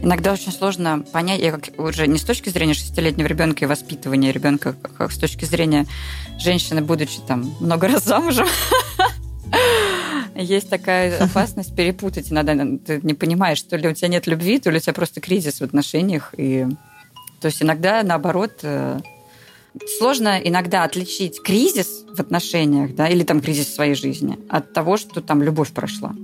иногда 0.00 0.32
очень 0.32 0.52
сложно 0.52 1.04
понять, 1.12 1.40
я 1.40 1.50
как 1.50 1.78
уже 1.78 2.06
не 2.06 2.18
с 2.18 2.22
точки 2.22 2.48
зрения 2.48 2.74
шестилетнего 2.74 3.26
ребенка 3.26 3.64
и 3.64 3.68
воспитывания 3.68 4.30
ребенка, 4.30 4.76
как 4.96 5.10
с 5.10 5.18
точки 5.18 5.44
зрения 5.44 5.86
женщины, 6.38 6.80
будучи 6.80 7.18
там 7.26 7.52
много 7.58 7.88
раз 7.92 8.04
замужем, 8.04 8.46
есть 10.34 10.68
такая 10.68 11.18
опасность 11.24 11.74
перепутать. 11.74 12.30
Иногда 12.30 12.54
ты 12.54 13.00
не 13.02 13.14
понимаешь, 13.14 13.60
то 13.62 13.76
ли 13.76 13.88
у 13.88 13.92
тебя 13.92 14.08
нет 14.08 14.26
любви, 14.26 14.58
то 14.58 14.70
ли 14.70 14.78
у 14.78 14.80
тебя 14.80 14.92
просто 14.92 15.20
кризис 15.20 15.60
в 15.60 15.64
отношениях. 15.64 16.34
И... 16.36 16.66
То 17.40 17.46
есть 17.46 17.62
иногда, 17.62 18.02
наоборот, 18.02 18.60
э, 18.62 19.00
сложно 19.98 20.40
иногда 20.42 20.84
отличить 20.84 21.42
кризис 21.42 22.04
в 22.08 22.20
отношениях, 22.20 22.94
да, 22.94 23.08
или 23.08 23.24
там 23.24 23.40
кризис 23.40 23.66
в 23.66 23.74
своей 23.74 23.94
жизни 23.94 24.38
от 24.48 24.72
того, 24.72 24.96
что 24.96 25.20
там 25.20 25.42
любовь 25.42 25.72
прошла. 25.72 26.14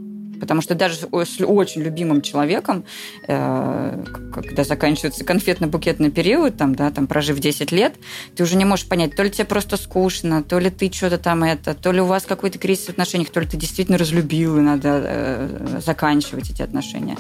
Потому 0.42 0.61
что 0.61 0.74
даже 0.74 0.96
с 0.96 1.07
очень 1.40 1.83
любимым 1.83 2.20
человеком, 2.20 2.85
э, 3.28 4.05
когда 4.35 4.64
заканчивается 4.64 5.22
конфетно-букетный 5.24 6.11
период, 6.11 6.57
там, 6.57 6.74
да, 6.74 6.90
там, 6.90 7.07
прожив 7.07 7.38
10 7.38 7.70
лет, 7.70 7.94
ты 8.35 8.42
уже 8.42 8.57
не 8.57 8.64
можешь 8.64 8.88
понять, 8.88 9.14
то 9.14 9.22
ли 9.22 9.31
тебе 9.31 9.44
просто 9.44 9.76
скучно, 9.76 10.42
то 10.42 10.59
ли 10.59 10.68
ты 10.68 10.90
что-то 10.92 11.18
там 11.18 11.44
это, 11.44 11.74
то 11.74 11.92
ли 11.92 12.00
у 12.00 12.07
вас 12.07 12.24
какой-то 12.24 12.59
кризис 12.59 12.87
в 12.87 12.88
отношениях, 12.88 13.31
то 13.31 13.38
ли 13.38 13.46
ты 13.46 13.57
действительно 13.57 13.98
разлюбил, 13.98 14.59
и 14.59 14.62
надо 14.62 14.88
э, 15.05 15.81
заканчивать 15.81 16.50
эти 16.50 16.62
отношения. 16.62 17.16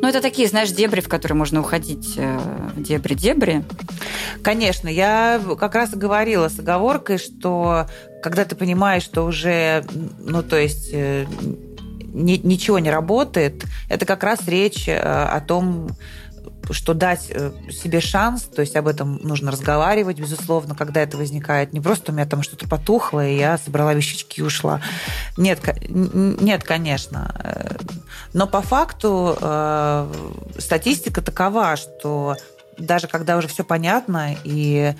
Но 0.00 0.08
это 0.08 0.22
такие, 0.22 0.48
знаешь, 0.48 0.70
дебри, 0.70 1.02
в 1.02 1.08
которые 1.10 1.36
можно 1.36 1.60
уходить, 1.60 2.14
э, 2.16 2.40
дебри-дебри. 2.78 3.62
Конечно, 4.42 4.88
я 4.88 5.38
как 5.60 5.74
раз 5.74 5.90
говорила 5.90 6.48
с 6.48 6.58
оговоркой, 6.58 7.18
что 7.18 7.88
когда 8.22 8.46
ты 8.46 8.56
понимаешь, 8.56 9.02
что 9.02 9.26
уже, 9.26 9.84
ну, 10.18 10.42
то 10.42 10.56
есть 10.56 10.88
ни, 12.14 12.36
ничего 12.36 12.78
не 12.78 12.90
работает, 12.90 13.64
это 13.88 14.06
как 14.06 14.22
раз 14.22 14.46
речь 14.46 14.88
э, 14.88 14.96
о 14.96 15.40
том, 15.40 15.88
что 16.70 16.94
дать 16.94 17.26
э, 17.28 17.52
себе 17.70 18.00
шанс, 18.00 18.44
то 18.44 18.62
есть 18.62 18.76
об 18.76 18.86
этом 18.86 19.18
нужно 19.22 19.50
разговаривать, 19.50 20.18
безусловно, 20.18 20.74
когда 20.74 21.02
это 21.02 21.16
возникает. 21.16 21.72
Не 21.72 21.80
просто 21.80 22.12
у 22.12 22.14
меня 22.14 22.24
там 22.24 22.42
что-то 22.42 22.68
потухло, 22.68 23.26
и 23.26 23.36
я 23.36 23.58
собрала 23.58 23.92
вещички 23.92 24.40
и 24.40 24.42
ушла. 24.42 24.80
Нет, 25.36 25.60
нет, 25.88 26.62
конечно. 26.62 27.34
Э, 27.38 27.76
но 28.32 28.46
по 28.46 28.62
факту 28.62 29.36
статистика 30.58 31.20
такова, 31.22 31.76
что 31.76 32.36
даже 32.78 33.06
когда 33.06 33.36
уже 33.36 33.48
все 33.48 33.62
понятно 33.64 34.36
и 34.44 34.94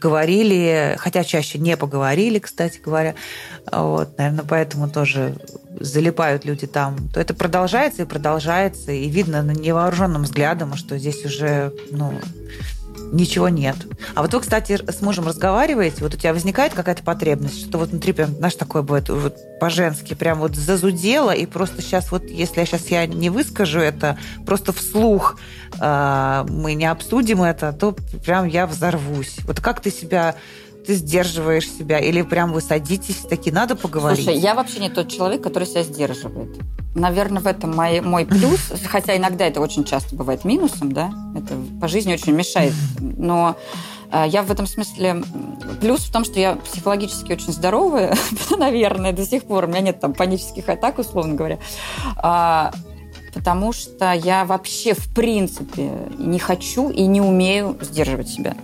говорили, 0.00 0.96
хотя 0.98 1.24
чаще 1.24 1.58
не 1.58 1.76
поговорили, 1.76 2.38
кстати 2.38 2.80
говоря, 2.84 3.14
вот, 3.70 4.16
наверное, 4.18 4.44
поэтому 4.48 4.88
тоже 4.88 5.34
залипают 5.80 6.44
люди 6.44 6.66
там, 6.66 6.96
то 7.12 7.20
это 7.20 7.34
продолжается 7.34 8.02
и 8.02 8.06
продолжается, 8.06 8.92
и 8.92 9.08
видно 9.08 9.42
на 9.42 9.52
невооруженным 9.52 10.22
взглядом, 10.22 10.74
что 10.76 10.98
здесь 10.98 11.24
уже, 11.24 11.72
ну, 11.90 12.14
ничего 13.12 13.48
нет. 13.48 13.76
А 14.14 14.22
вот 14.22 14.32
вы, 14.32 14.40
кстати, 14.40 14.78
с 14.86 15.00
мужем 15.00 15.26
разговариваете, 15.26 16.02
вот 16.02 16.14
у 16.14 16.16
тебя 16.16 16.32
возникает 16.32 16.74
какая-то 16.74 17.02
потребность, 17.02 17.68
что 17.68 17.78
вот 17.78 17.90
внутри 17.90 18.12
прям, 18.12 18.30
знаешь, 18.34 18.54
такое 18.54 18.82
будет 18.82 19.08
вот 19.08 19.36
по-женски, 19.60 20.14
прям 20.14 20.38
вот 20.38 20.54
зазудело, 20.54 21.30
и 21.30 21.46
просто 21.46 21.82
сейчас 21.82 22.10
вот, 22.10 22.24
если 22.24 22.60
я 22.60 22.66
сейчас 22.66 22.86
я 22.88 23.06
не 23.06 23.30
выскажу 23.30 23.80
это, 23.80 24.18
просто 24.46 24.72
вслух 24.72 25.38
э, 25.80 26.46
мы 26.48 26.74
не 26.74 26.86
обсудим 26.86 27.42
это, 27.42 27.72
то 27.72 27.96
прям 28.24 28.46
я 28.46 28.66
взорвусь. 28.66 29.38
Вот 29.44 29.60
как 29.60 29.80
ты 29.80 29.90
себя 29.90 30.34
ты 30.88 30.94
сдерживаешь 30.94 31.70
себя? 31.70 31.98
Или 31.98 32.22
прям 32.22 32.50
вы 32.50 32.62
садитесь, 32.62 33.16
такие, 33.16 33.52
надо 33.52 33.76
поговорить? 33.76 34.24
Слушай, 34.24 34.40
я 34.40 34.54
вообще 34.54 34.80
не 34.80 34.88
тот 34.88 35.08
человек, 35.08 35.42
который 35.42 35.68
себя 35.68 35.82
сдерживает. 35.82 36.48
Наверное, 36.94 37.42
в 37.42 37.46
этом 37.46 37.76
мой, 37.76 38.00
мой 38.00 38.24
плюс, 38.24 38.72
хотя 38.86 39.14
иногда 39.14 39.44
это 39.46 39.60
очень 39.60 39.84
часто 39.84 40.16
бывает 40.16 40.46
минусом, 40.46 40.92
да, 40.92 41.12
это 41.36 41.54
по 41.78 41.88
жизни 41.88 42.14
очень 42.14 42.32
мешает, 42.32 42.72
но 43.00 43.54
э, 44.10 44.24
я 44.28 44.42
в 44.42 44.50
этом 44.50 44.66
смысле... 44.66 45.22
Плюс 45.82 46.04
в 46.04 46.10
том, 46.10 46.24
что 46.24 46.40
я 46.40 46.56
психологически 46.56 47.32
очень 47.32 47.52
здоровая, 47.52 48.16
наверное, 48.58 49.12
до 49.12 49.26
сих 49.26 49.44
пор. 49.44 49.64
У 49.64 49.66
меня 49.66 49.80
нет 49.80 50.00
там 50.00 50.14
панических 50.14 50.70
атак, 50.70 50.98
условно 50.98 51.34
говоря. 51.34 51.58
А, 52.16 52.72
потому 53.34 53.74
что 53.74 54.14
я 54.14 54.46
вообще, 54.46 54.94
в 54.94 55.12
принципе, 55.12 55.90
не 56.16 56.38
хочу 56.38 56.88
и 56.88 57.02
не 57.02 57.20
умею 57.20 57.76
сдерживать 57.82 58.30
себя. 58.30 58.56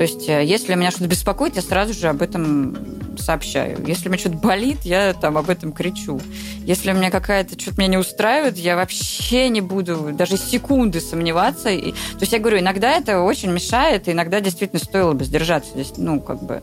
То 0.00 0.04
есть, 0.04 0.30
э, 0.30 0.42
если 0.46 0.74
меня 0.76 0.90
что-то 0.90 1.08
беспокоит, 1.08 1.56
я 1.56 1.60
сразу 1.60 1.92
же 1.92 2.08
об 2.08 2.22
этом 2.22 2.74
сообщаю. 3.18 3.84
Если 3.86 4.08
меня 4.08 4.16
что-то 4.16 4.38
болит, 4.38 4.78
я 4.84 5.12
там 5.12 5.36
об 5.36 5.50
этом 5.50 5.72
кричу. 5.72 6.22
Если 6.64 6.90
у 6.90 6.94
меня 6.94 7.10
какая-то 7.10 7.60
что-то 7.60 7.82
меня 7.82 7.88
не 7.88 7.96
устраивает, 7.98 8.56
я 8.56 8.76
вообще 8.76 9.50
не 9.50 9.60
буду 9.60 10.08
даже 10.14 10.38
секунды 10.38 11.02
сомневаться. 11.02 11.68
И, 11.68 11.92
то 11.92 12.20
есть 12.20 12.32
я 12.32 12.38
говорю, 12.38 12.60
иногда 12.60 12.92
это 12.92 13.20
очень 13.20 13.50
мешает, 13.50 14.08
и 14.08 14.12
иногда 14.12 14.40
действительно 14.40 14.82
стоило 14.82 15.12
бы 15.12 15.22
сдержаться 15.24 15.72
здесь, 15.72 15.92
ну, 15.98 16.18
как 16.18 16.42
бы. 16.42 16.62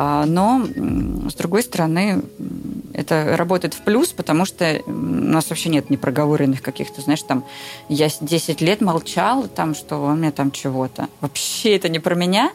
А, 0.00 0.26
но, 0.26 0.64
с 1.28 1.34
другой 1.34 1.64
стороны, 1.64 2.22
это 2.94 3.36
работает 3.36 3.74
в 3.74 3.80
плюс, 3.80 4.12
потому 4.12 4.44
что 4.44 4.80
у 4.86 4.92
нас 4.92 5.50
вообще 5.50 5.70
нет 5.70 5.90
непроговоренных 5.90 6.62
каких-то, 6.62 7.00
знаешь, 7.00 7.24
там, 7.24 7.44
я 7.88 8.08
10 8.08 8.60
лет 8.60 8.80
молчал, 8.80 9.48
там, 9.48 9.74
что 9.74 9.96
у 9.96 10.14
меня 10.14 10.30
там 10.30 10.52
чего-то. 10.52 11.08
Вообще 11.20 11.74
это 11.74 11.88
не 11.88 11.98
про 11.98 12.14
меня. 12.14 12.52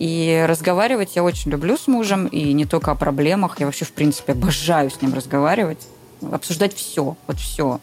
И 0.00 0.44
разговаривать 0.48 1.14
я 1.14 1.22
очень 1.22 1.52
люблю 1.52 1.76
с 1.76 1.86
мужем, 1.86 2.26
и 2.26 2.52
не 2.52 2.66
только 2.66 2.90
о 2.90 2.96
проблемах. 2.96 3.60
Я 3.60 3.66
вообще, 3.66 3.84
в 3.84 3.92
принципе, 3.92 4.32
обожаю 4.32 4.90
с 4.90 5.00
ним 5.00 5.14
разговаривать, 5.14 5.86
обсуждать 6.32 6.74
все, 6.74 7.16
вот 7.28 7.38
все. 7.38 7.78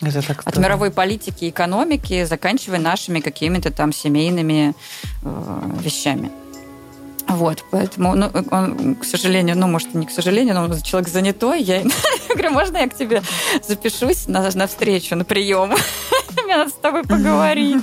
Это 0.00 0.22
так 0.22 0.42
От 0.44 0.56
мировой 0.58 0.92
политики 0.92 1.46
и 1.46 1.50
экономики, 1.50 2.22
заканчивая 2.22 2.78
нашими 2.78 3.18
какими-то 3.18 3.72
там 3.72 3.92
семейными 3.92 4.76
э, 5.24 5.60
вещами. 5.82 6.30
Вот, 7.28 7.64
поэтому, 7.70 8.14
ну, 8.14 8.30
он, 8.50 8.96
к 8.96 9.04
сожалению, 9.04 9.56
ну, 9.58 9.66
может, 9.66 9.94
не 9.94 10.06
к 10.06 10.10
сожалению, 10.10 10.54
но 10.54 10.64
он 10.64 10.82
человек 10.82 11.08
занятой. 11.08 11.62
Я, 11.62 11.82
говорю, 12.28 12.50
можно 12.50 12.78
я 12.78 12.88
к 12.88 12.96
тебе 12.96 13.22
запишусь 13.66 14.28
на, 14.28 14.50
на 14.54 14.66
встречу, 14.66 15.16
на 15.16 15.24
прием? 15.24 15.74
мне 16.44 16.56
надо 16.56 16.70
с 16.70 16.74
тобой 16.74 17.02
поговорить. 17.02 17.82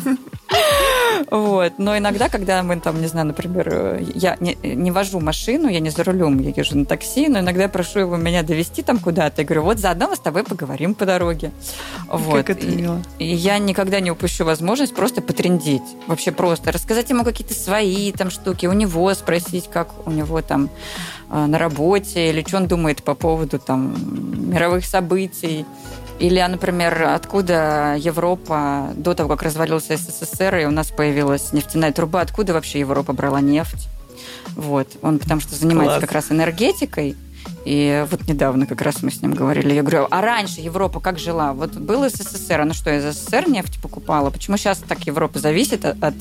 Вот. 1.30 1.74
Но 1.78 1.98
иногда, 1.98 2.30
когда 2.30 2.62
мы 2.64 2.80
там, 2.80 3.00
не 3.02 3.08
знаю, 3.08 3.28
например, 3.28 4.02
я 4.16 4.38
не, 4.40 4.58
не 4.64 4.92
вожу 4.92 5.20
машину, 5.20 5.70
я 5.70 5.80
не 5.80 5.90
за 5.90 6.04
рулем, 6.04 6.40
я 6.40 6.52
езжу 6.56 6.78
на 6.78 6.86
такси, 6.86 7.28
но 7.28 7.40
иногда 7.40 7.64
я 7.64 7.70
прошу 7.70 8.00
его 8.00 8.18
меня 8.18 8.44
довести 8.44 8.82
там 8.82 9.00
куда-то. 9.00 9.42
Я 9.42 9.46
говорю, 9.46 9.64
вот 9.64 9.80
заодно 9.80 10.10
мы 10.10 10.16
с 10.16 10.20
тобой 10.20 10.44
поговорим 10.44 10.94
по 10.96 11.06
дороге. 11.06 11.52
Вот. 12.08 12.36
Как 12.36 12.50
это 12.50 12.68
мило. 12.68 13.02
И, 13.20 13.26
и 13.26 13.36
я 13.36 13.58
никогда 13.60 14.00
не 14.00 14.12
упущу 14.12 14.46
возможность 14.46 14.94
просто 14.94 15.22
потрендить. 15.22 15.84
Вообще 16.08 16.32
просто 16.32 16.72
рассказать 16.72 17.10
ему 17.10 17.24
какие-то 17.24 17.54
свои 17.54 18.12
там 18.12 18.30
штуки, 18.30 18.66
у 18.66 18.74
него 18.74 19.14
спросить, 19.14 19.70
как 19.70 19.90
у 20.06 20.12
него 20.12 20.42
там 20.42 20.70
э, 21.30 21.46
на 21.46 21.58
работе, 21.58 22.30
или 22.30 22.44
что 22.46 22.58
он 22.58 22.68
думает 22.68 23.04
по 23.04 23.16
поводу 23.16 23.60
там 23.60 24.52
мировых 24.52 24.86
событий. 24.86 25.66
Или, 26.20 26.40
например, 26.48 27.04
откуда 27.04 27.96
Европа 27.98 28.92
до 28.96 29.14
того, 29.14 29.30
как 29.30 29.44
развалился 29.44 29.98
СССР, 29.98 30.58
и 30.58 30.66
у 30.66 30.72
нас 30.72 30.92
появилась 30.92 31.52
нефтяная 31.54 31.92
труба, 31.92 32.22
откуда 32.22 32.54
вообще 32.54 32.80
Европа 32.80 33.14
брала 33.14 33.42
нефть? 33.42 33.88
Вот. 34.56 34.88
Он 35.02 35.20
потому 35.20 35.42
что 35.42 35.56
занимается 35.56 35.98
Класс. 35.98 36.02
как 36.02 36.12
раз 36.12 36.32
энергетикой. 36.32 37.16
И 37.66 38.06
вот 38.10 38.28
недавно 38.28 38.66
как 38.66 38.82
раз 38.82 39.04
мы 39.04 39.12
с 39.12 39.22
ним 39.22 39.34
говорили. 39.34 39.74
Я 39.74 39.82
говорю, 39.82 40.08
а 40.10 40.22
раньше 40.22 40.62
Европа 40.62 41.00
как 41.00 41.20
жила? 41.20 41.54
Вот 41.54 41.72
был 41.74 42.08
СССР, 42.08 42.62
она 42.62 42.74
что, 42.74 42.96
из 42.96 43.04
СССР 43.04 43.50
нефть 43.50 43.82
покупала? 43.82 44.30
Почему 44.30 44.58
сейчас 44.58 44.80
так 44.80 45.00
Европа 45.02 45.40
зависит 45.40 45.86
от 45.86 46.16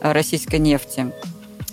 российской 0.00 0.56
нефти 0.56 1.12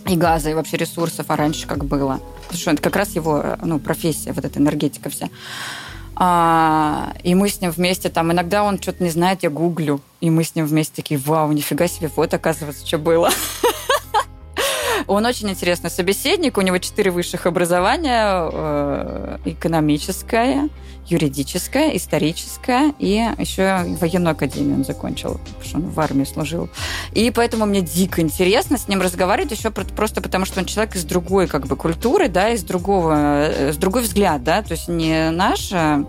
и 0.07 0.15
газа, 0.15 0.49
и 0.49 0.53
вообще 0.53 0.77
ресурсов, 0.77 1.25
а 1.29 1.35
раньше 1.35 1.67
как 1.67 1.85
было? 1.85 2.19
Потому 2.43 2.59
что 2.59 2.71
это 2.71 2.81
как 2.81 2.95
раз 2.95 3.15
его 3.15 3.57
ну, 3.63 3.79
профессия, 3.79 4.33
вот 4.33 4.45
эта 4.45 4.59
энергетика 4.59 5.09
вся. 5.09 5.29
А, 6.17 7.13
и 7.23 7.35
мы 7.35 7.49
с 7.49 7.59
ним 7.59 7.71
вместе 7.71 8.09
там, 8.09 8.31
иногда 8.31 8.63
он 8.63 8.81
что-то 8.81 9.03
не 9.03 9.09
знает, 9.09 9.43
я 9.43 9.49
гуглю, 9.49 10.01
и 10.21 10.29
мы 10.29 10.43
с 10.43 10.55
ним 10.55 10.65
вместе 10.65 10.93
такие, 10.95 11.19
вау, 11.19 11.51
нифига 11.51 11.87
себе, 11.87 12.09
вот 12.15 12.33
оказывается, 12.33 12.87
что 12.87 12.97
было. 12.97 13.29
Он 15.07 15.25
очень 15.25 15.49
интересный 15.49 15.91
собеседник, 15.91 16.57
у 16.57 16.61
него 16.61 16.77
четыре 16.79 17.11
высших 17.11 17.45
образования, 17.45 18.49
э, 18.51 19.37
экономическое, 19.45 20.69
юридическое, 21.07 21.95
историческое, 21.95 22.93
и 22.99 23.29
еще 23.37 23.83
военную 23.99 24.31
академию 24.31 24.77
он 24.77 24.85
закончил, 24.85 25.39
потому 25.45 25.63
что 25.63 25.77
он 25.77 25.89
в 25.89 25.99
армии 25.99 26.23
служил. 26.23 26.69
И 27.13 27.31
поэтому 27.31 27.65
мне 27.65 27.81
дико 27.81 28.21
интересно 28.21 28.77
с 28.77 28.87
ним 28.87 29.01
разговаривать, 29.01 29.51
еще 29.51 29.71
просто 29.71 30.21
потому, 30.21 30.45
что 30.45 30.59
он 30.59 30.65
человек 30.65 30.95
из 30.95 31.03
другой 31.03 31.47
как 31.47 31.67
бы 31.67 31.75
культуры, 31.75 32.27
да, 32.27 32.49
из 32.49 32.63
другого, 32.63 33.49
э, 33.49 33.73
с 33.73 33.77
другой 33.77 34.03
взгляд, 34.03 34.43
да, 34.43 34.61
то 34.61 34.71
есть 34.71 34.87
не 34.87 35.29
наша, 35.31 36.05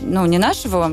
ну, 0.00 0.26
не 0.26 0.38
нашего 0.38 0.92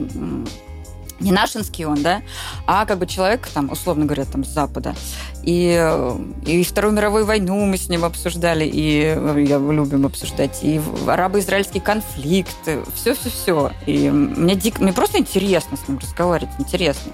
не 1.19 1.31
нашинский 1.31 1.85
он, 1.85 2.01
да, 2.01 2.21
а 2.65 2.85
как 2.85 2.99
бы 2.99 3.07
человек, 3.07 3.47
там, 3.47 3.71
условно 3.71 4.05
говоря, 4.05 4.25
там, 4.25 4.43
с 4.43 4.49
Запада. 4.49 4.95
И, 5.43 6.15
и 6.45 6.63
Вторую 6.63 6.93
мировую 6.93 7.25
войну 7.25 7.65
мы 7.65 7.77
с 7.77 7.89
ним 7.89 8.05
обсуждали, 8.05 8.65
и 8.65 8.99
я 9.47 9.57
любим 9.57 10.05
обсуждать, 10.05 10.59
и 10.61 10.81
арабо-израильский 11.07 11.79
конфликт, 11.79 12.57
все-все-все. 12.95 13.71
И 13.85 14.09
мне, 14.09 14.55
дико, 14.55 14.81
мне 14.81 14.93
просто 14.93 15.17
интересно 15.17 15.77
с 15.77 15.87
ним 15.87 15.97
разговаривать, 15.97 16.53
интересно. 16.59 17.11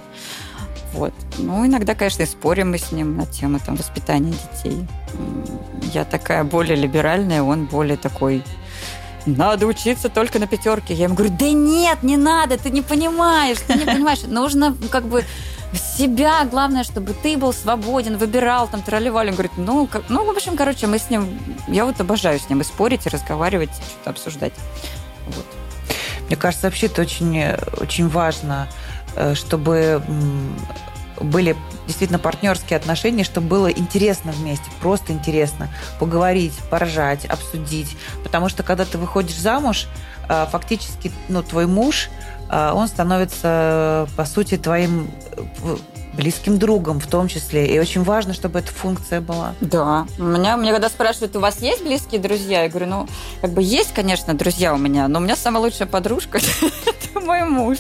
Вот. 0.93 1.13
Ну, 1.37 1.65
иногда, 1.65 1.93
конечно, 1.93 2.23
и 2.23 2.25
спорим 2.25 2.71
мы 2.71 2.77
с 2.77 2.91
ним 2.91 3.17
на 3.17 3.25
тему 3.25 3.59
там, 3.63 3.75
воспитания 3.75 4.31
детей. 4.31 4.87
Я 5.93 6.05
такая 6.05 6.43
более 6.43 6.75
либеральная, 6.77 7.43
он 7.43 7.65
более 7.65 7.97
такой 7.97 8.43
надо 9.25 9.65
учиться 9.65 10.09
только 10.09 10.39
на 10.39 10.47
пятерке. 10.47 10.93
Я 10.93 11.05
ему 11.05 11.15
говорю, 11.15 11.35
да 11.38 11.49
нет, 11.51 12.03
не 12.03 12.17
надо, 12.17 12.57
ты 12.57 12.69
не 12.69 12.81
понимаешь, 12.81 13.57
ты 13.65 13.73
не 13.73 13.85
понимаешь. 13.85 14.23
Нужно 14.27 14.75
как 14.91 15.05
бы 15.05 15.23
себя, 15.97 16.45
главное, 16.45 16.83
чтобы 16.83 17.13
ты 17.13 17.38
был 17.38 17.53
свободен, 17.53 18.17
выбирал, 18.17 18.67
там, 18.67 18.81
тролливали. 18.81 19.29
Он 19.29 19.33
говорит, 19.33 19.53
ну, 19.57 19.88
как, 19.88 20.03
ну, 20.09 20.25
в 20.25 20.29
общем, 20.29 20.55
короче, 20.55 20.88
мы 20.88 20.99
с 20.99 21.09
ним, 21.09 21.39
я 21.67 21.85
вот 21.85 21.99
обожаю 21.99 22.39
с 22.39 22.49
ним 22.49 22.61
и 22.61 22.63
спорить, 22.63 23.05
и 23.05 23.09
разговаривать, 23.09 23.71
что-то 23.71 24.11
обсуждать. 24.11 24.53
Вот. 25.27 25.45
Мне 26.27 26.35
кажется, 26.38 26.67
вообще 26.67 26.88
это 26.88 27.01
очень, 27.01 27.51
очень 27.79 28.07
важно, 28.07 28.67
э, 29.15 29.35
чтобы 29.35 30.01
были 31.19 31.56
действительно 31.88 32.19
партнерские 32.19 32.78
отношения, 32.78 33.23
чтобы 33.23 33.47
было 33.47 33.71
интересно 33.71 34.32
вместе, 34.32 34.65
просто 34.82 35.13
интересно 35.13 35.69
поговорить, 35.99 36.54
поржать, 36.69 37.25
обсудить. 37.25 37.95
Потому 38.23 38.49
что 38.49 38.63
когда 38.63 38.86
ты 38.86 38.97
выходишь 38.97 39.38
замуж, 39.38 39.88
э, 40.30 40.45
фактически 40.51 41.12
ну, 41.30 41.43
твой 41.43 41.67
муж, 41.67 42.10
э, 42.49 42.71
он 42.73 42.88
становится, 42.88 44.08
по 44.15 44.25
сути, 44.25 44.58
твоим 44.58 45.10
э, 45.63 45.78
близким 46.15 46.58
другом 46.58 46.99
в 46.99 47.08
том 47.08 47.28
числе. 47.28 47.67
И 47.67 47.80
очень 47.80 48.04
важно, 48.04 48.34
чтобы 48.34 48.60
эта 48.60 48.71
функция 48.71 49.21
была. 49.21 49.54
Да. 49.62 50.08
У 50.17 50.23
меня, 50.23 50.58
мне 50.58 50.71
когда 50.71 50.89
спрашивают, 50.89 51.36
у 51.36 51.39
вас 51.39 51.62
есть 51.62 51.84
близкие 51.84 52.21
друзья? 52.21 52.63
Я 52.63 52.69
говорю, 52.69 52.88
ну, 52.88 53.08
как 53.41 53.51
бы 53.51 53.62
есть, 53.62 53.93
конечно, 53.93 54.34
друзья 54.34 54.73
у 54.73 54.78
меня, 54.78 55.08
но 55.08 55.19
у 55.19 55.21
меня 55.21 55.36
самая 55.36 55.62
лучшая 55.62 55.88
подружка– 55.88 56.39
это 56.86 57.19
мой 57.19 57.43
муж. 57.43 57.78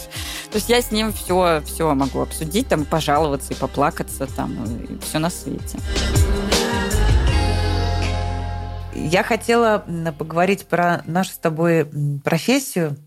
То 0.51 0.55
есть 0.55 0.69
я 0.69 0.81
с 0.81 0.91
ним 0.91 1.13
все, 1.13 1.61
все 1.65 1.93
могу 1.93 2.21
обсудить, 2.21 2.67
там, 2.67 2.85
пожаловаться 2.85 3.53
и 3.53 3.55
поплакаться, 3.55 4.27
там, 4.27 4.63
и 4.65 4.99
все 4.99 5.19
на 5.19 5.29
свете. 5.29 5.79
Я 8.93 9.23
хотела 9.23 9.85
поговорить 10.17 10.65
про 10.67 11.03
нашу 11.05 11.31
с 11.31 11.37
тобой 11.37 11.87
профессию. 12.23 12.97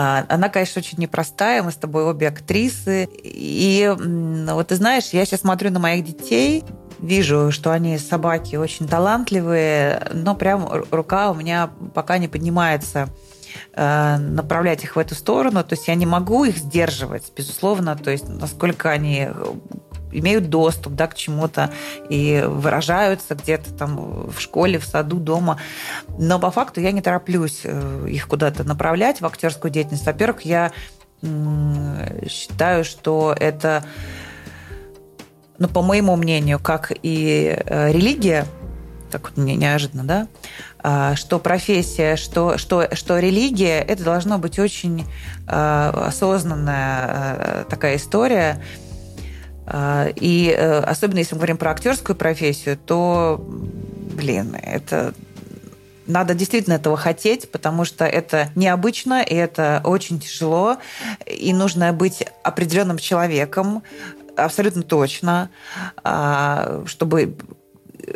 А, 0.00 0.24
она, 0.28 0.48
конечно, 0.48 0.78
очень 0.78 0.98
непростая. 0.98 1.60
Мы 1.64 1.72
с 1.72 1.74
тобой 1.74 2.04
обе 2.04 2.28
актрисы. 2.28 3.08
И 3.24 3.92
вот 3.96 4.68
ты 4.68 4.76
знаешь, 4.76 5.08
я 5.08 5.24
сейчас 5.24 5.40
смотрю 5.40 5.72
на 5.72 5.80
моих 5.80 6.04
детей, 6.04 6.62
вижу, 7.00 7.50
что 7.50 7.72
они 7.72 7.98
собаки 7.98 8.54
очень 8.54 8.86
талантливые, 8.86 10.08
но 10.12 10.36
прям 10.36 10.68
рука 10.92 11.32
у 11.32 11.34
меня 11.34 11.70
пока 11.94 12.18
не 12.18 12.28
поднимается 12.28 13.08
э, 13.74 14.16
направлять 14.18 14.84
их 14.84 14.94
в 14.94 15.00
эту 15.00 15.16
сторону. 15.16 15.64
То 15.64 15.74
есть 15.74 15.88
я 15.88 15.96
не 15.96 16.06
могу 16.06 16.44
их 16.44 16.58
сдерживать, 16.58 17.32
безусловно. 17.36 17.96
То 17.96 18.12
есть 18.12 18.28
насколько 18.28 18.90
они 18.90 19.30
имеют 20.12 20.48
доступ 20.48 20.94
да, 20.94 21.06
к 21.06 21.14
чему-то 21.14 21.70
и 22.08 22.42
выражаются 22.46 23.34
где-то 23.34 23.72
там 23.72 24.30
в 24.30 24.40
школе, 24.40 24.78
в 24.78 24.84
саду, 24.84 25.18
дома. 25.18 25.60
Но 26.18 26.38
по 26.38 26.50
факту 26.50 26.80
я 26.80 26.92
не 26.92 27.02
тороплюсь 27.02 27.60
э, 27.64 28.06
их 28.08 28.28
куда-то 28.28 28.64
направлять 28.64 29.20
в 29.20 29.26
актерскую 29.26 29.70
деятельность. 29.70 30.06
Во-первых, 30.06 30.42
я 30.42 30.72
считаю, 32.28 32.84
что 32.84 33.34
это, 33.38 33.84
ну, 35.58 35.68
по 35.68 35.82
моему 35.82 36.14
мнению, 36.16 36.60
как 36.60 36.92
и 37.02 37.56
э, 37.58 37.92
религия, 37.92 38.46
так 39.10 39.22
вот 39.22 39.36
мне 39.36 39.56
неожиданно, 39.56 40.04
да, 40.04 40.28
а, 40.80 41.16
что 41.16 41.38
профессия, 41.40 42.16
что, 42.16 42.56
что, 42.56 42.94
что 42.94 43.18
религия, 43.18 43.80
это 43.80 44.04
должно 44.04 44.38
быть 44.38 44.58
очень 44.58 45.06
э, 45.46 45.92
осознанная 46.06 47.64
такая 47.68 47.96
история, 47.96 48.62
и 50.16 50.54
э, 50.56 50.78
особенно 50.80 51.18
если 51.18 51.34
мы 51.34 51.40
говорим 51.40 51.58
про 51.58 51.72
актерскую 51.72 52.16
профессию, 52.16 52.78
то, 52.78 53.44
блин, 54.14 54.56
это 54.62 55.14
надо 56.06 56.34
действительно 56.34 56.74
этого 56.74 56.96
хотеть, 56.96 57.50
потому 57.50 57.84
что 57.84 58.04
это 58.06 58.50
необычно, 58.54 59.22
и 59.22 59.34
это 59.34 59.82
очень 59.84 60.18
тяжело, 60.18 60.78
и 61.26 61.52
нужно 61.52 61.92
быть 61.92 62.24
определенным 62.42 62.98
человеком, 62.98 63.82
абсолютно 64.36 64.82
точно, 64.82 65.50
а, 66.02 66.82
чтобы 66.86 67.36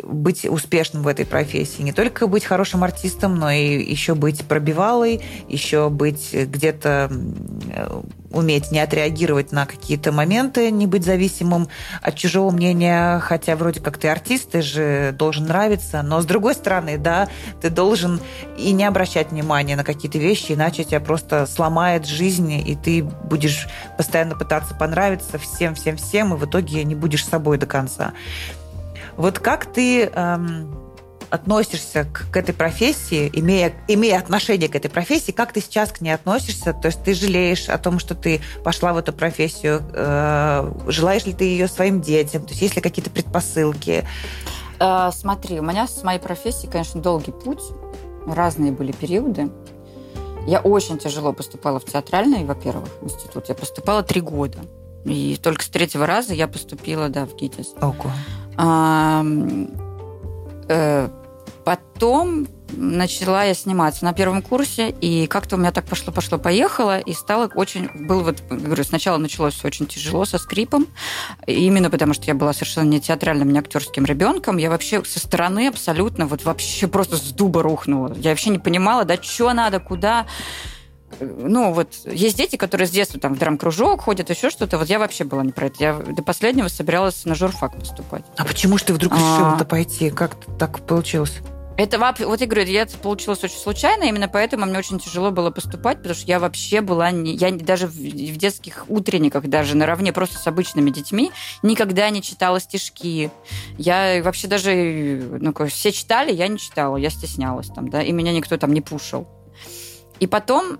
быть 0.03 0.45
успешным 0.45 1.03
в 1.03 1.07
этой 1.07 1.25
профессии. 1.25 1.81
Не 1.81 1.91
только 1.91 2.27
быть 2.27 2.45
хорошим 2.45 2.83
артистом, 2.83 3.35
но 3.35 3.51
и 3.51 3.83
еще 3.83 4.15
быть 4.15 4.43
пробивалой, 4.45 5.21
еще 5.47 5.89
быть 5.89 6.33
где-то 6.33 7.11
уметь 8.33 8.71
не 8.71 8.79
отреагировать 8.79 9.51
на 9.51 9.65
какие-то 9.65 10.11
моменты, 10.11 10.71
не 10.71 10.87
быть 10.87 11.05
зависимым 11.05 11.67
от 12.01 12.15
чужого 12.15 12.51
мнения, 12.51 13.19
хотя 13.19 13.55
вроде 13.55 13.79
как 13.79 13.97
ты 13.97 14.09
артист, 14.09 14.51
ты 14.51 14.61
же 14.61 15.13
должен 15.17 15.45
нравиться, 15.45 16.01
но 16.01 16.19
с 16.19 16.25
другой 16.25 16.55
стороны, 16.55 16.97
да, 16.97 17.29
ты 17.61 17.69
должен 17.69 18.19
и 18.57 18.71
не 18.71 18.85
обращать 18.85 19.31
внимания 19.31 19.75
на 19.75 19.83
какие-то 19.83 20.17
вещи, 20.17 20.53
иначе 20.53 20.83
тебя 20.83 20.99
просто 20.99 21.45
сломает 21.45 22.07
жизнь, 22.07 22.51
и 22.53 22.75
ты 22.75 23.03
будешь 23.03 23.67
постоянно 23.97 24.35
пытаться 24.35 24.73
понравиться 24.73 25.37
всем-всем-всем, 25.37 26.33
и 26.33 26.37
в 26.37 26.45
итоге 26.45 26.83
не 26.83 26.95
будешь 26.95 27.25
собой 27.25 27.57
до 27.59 27.67
конца. 27.67 28.13
Вот 29.17 29.39
как 29.39 29.65
ты 29.71 30.05
эм, 30.05 30.83
относишься 31.29 32.05
к, 32.05 32.31
к 32.31 32.37
этой 32.37 32.53
профессии, 32.53 33.29
имея, 33.33 33.73
имея 33.87 34.19
отношение 34.19 34.69
к 34.69 34.75
этой 34.75 34.89
профессии, 34.89 35.31
как 35.31 35.51
ты 35.51 35.61
сейчас 35.61 35.91
к 35.91 36.01
ней 36.01 36.11
относишься? 36.11 36.73
То 36.73 36.87
есть 36.87 37.03
ты 37.03 37.15
жалеешь 37.15 37.69
о 37.69 37.77
том, 37.79 37.97
что 37.97 38.13
ты 38.13 38.39
пошла 38.63 38.93
в 38.93 38.97
эту 38.97 39.13
профессию? 39.13 39.81
Э, 39.93 40.71
желаешь 40.87 41.25
ли 41.25 41.33
ты 41.33 41.45
ее 41.45 41.67
своим 41.67 42.01
детям? 42.01 42.43
То 42.43 42.49
есть 42.49 42.61
есть 42.61 42.75
ли 42.75 42.81
какие-то 42.81 43.09
предпосылки? 43.09 44.05
Э, 44.79 45.09
смотри, 45.11 45.59
у 45.59 45.63
меня 45.63 45.87
с 45.87 46.03
моей 46.03 46.19
профессией, 46.19 46.71
конечно, 46.71 47.01
долгий 47.01 47.31
путь. 47.31 47.63
Разные 48.27 48.71
были 48.71 48.91
периоды. 48.91 49.49
Я 50.45 50.59
очень 50.59 50.97
тяжело 50.97 51.33
поступала 51.33 51.79
в 51.79 51.85
театральный, 51.85 52.45
во-первых, 52.45 52.89
институт. 53.01 53.49
Я 53.49 53.55
поступала 53.55 54.03
три 54.03 54.21
года. 54.21 54.59
И 55.05 55.37
только 55.41 55.63
с 55.63 55.69
третьего 55.69 56.05
раза 56.05 56.33
я 56.33 56.47
поступила, 56.47 57.09
да, 57.09 57.25
в 57.25 57.35
ГИТИС. 57.35 57.73
Ого. 57.81 58.11
А, 58.57 59.25
э, 60.69 61.09
потом 61.65 62.47
начала 62.75 63.43
я 63.43 63.53
сниматься 63.53 64.05
на 64.05 64.13
первом 64.13 64.41
курсе, 64.41 64.89
и 64.89 65.27
как-то 65.27 65.55
у 65.55 65.59
меня 65.59 65.71
так 65.71 65.85
пошло-пошло-поехало, 65.85 66.99
и 66.99 67.13
стало 67.13 67.49
очень... 67.55 67.89
Был 68.07 68.21
вот, 68.21 68.41
говорю, 68.49 68.83
сначала 68.83 69.17
началось 69.17 69.53
все 69.53 69.67
очень 69.67 69.85
тяжело, 69.85 70.25
со 70.25 70.37
скрипом, 70.37 70.87
именно 71.45 71.89
потому 71.89 72.13
что 72.13 72.25
я 72.25 72.33
была 72.33 72.53
совершенно 72.53 72.89
не 72.89 72.99
театральным, 72.99 73.51
не 73.51 73.59
актерским 73.59 74.05
ребенком. 74.05 74.57
Я 74.57 74.69
вообще 74.69 75.03
со 75.05 75.19
стороны 75.19 75.67
абсолютно 75.67 76.25
вот 76.25 76.43
вообще 76.45 76.87
просто 76.87 77.17
с 77.17 77.31
дуба 77.31 77.61
рухнула. 77.61 78.13
Я 78.17 78.31
вообще 78.31 78.49
не 78.49 78.59
понимала, 78.59 79.05
да, 79.05 79.21
что 79.21 79.53
надо, 79.53 79.79
куда 79.79 80.25
ну, 81.19 81.73
вот 81.73 81.93
есть 82.05 82.37
дети, 82.37 82.55
которые 82.55 82.87
с 82.87 82.91
детства 82.91 83.19
там 83.19 83.35
в 83.35 83.39
драм-кружок 83.39 84.01
ходят, 84.01 84.29
еще 84.29 84.49
что-то. 84.49 84.77
Вот 84.77 84.87
я 84.89 84.99
вообще 84.99 85.23
была 85.23 85.43
не 85.43 85.51
про 85.51 85.67
это. 85.67 85.75
Я 85.79 85.93
до 85.93 86.23
последнего 86.23 86.67
собиралась 86.67 87.25
на 87.25 87.35
журфак 87.35 87.77
поступать. 87.77 88.23
А 88.37 88.45
почему 88.45 88.77
же 88.77 88.85
ты 88.85 88.93
вдруг 88.93 89.13
решила-то 89.13 89.63
а... 89.63 89.65
пойти? 89.65 90.09
Как 90.09 90.35
так 90.57 90.79
получилось? 90.81 91.41
Это 91.75 91.97
вот 91.97 92.39
я 92.39 92.45
говорю, 92.45 92.69
я 92.69 92.85
получилось 93.01 93.43
очень 93.43 93.57
случайно, 93.57 94.03
именно 94.03 94.27
поэтому 94.27 94.65
мне 94.65 94.77
очень 94.77 94.99
тяжело 94.99 95.31
было 95.31 95.49
поступать, 95.49 95.97
потому 95.97 96.13
что 96.13 96.27
я 96.27 96.39
вообще 96.39 96.81
была 96.81 97.09
не, 97.09 97.33
я 97.33 97.51
даже 97.51 97.87
в, 97.87 97.93
в 97.93 98.37
детских 98.37 98.85
утренниках 98.89 99.47
даже 99.47 99.75
наравне 99.75 100.13
просто 100.13 100.37
с 100.37 100.45
обычными 100.45 100.91
детьми 100.91 101.31
никогда 101.63 102.11
не 102.11 102.21
читала 102.21 102.59
стишки. 102.59 103.31
Я 103.79 104.21
вообще 104.23 104.47
даже 104.47 105.39
ну 105.41 105.53
все 105.65 105.91
читали, 105.91 106.31
я 106.31 106.47
не 106.47 106.59
читала, 106.59 106.95
я 106.97 107.09
стеснялась 107.09 107.69
там, 107.69 107.87
да, 107.87 108.03
и 108.03 108.11
меня 108.11 108.33
никто 108.33 108.55
там 108.57 108.71
не 108.71 108.81
пушил. 108.81 109.27
И 110.19 110.27
потом 110.27 110.77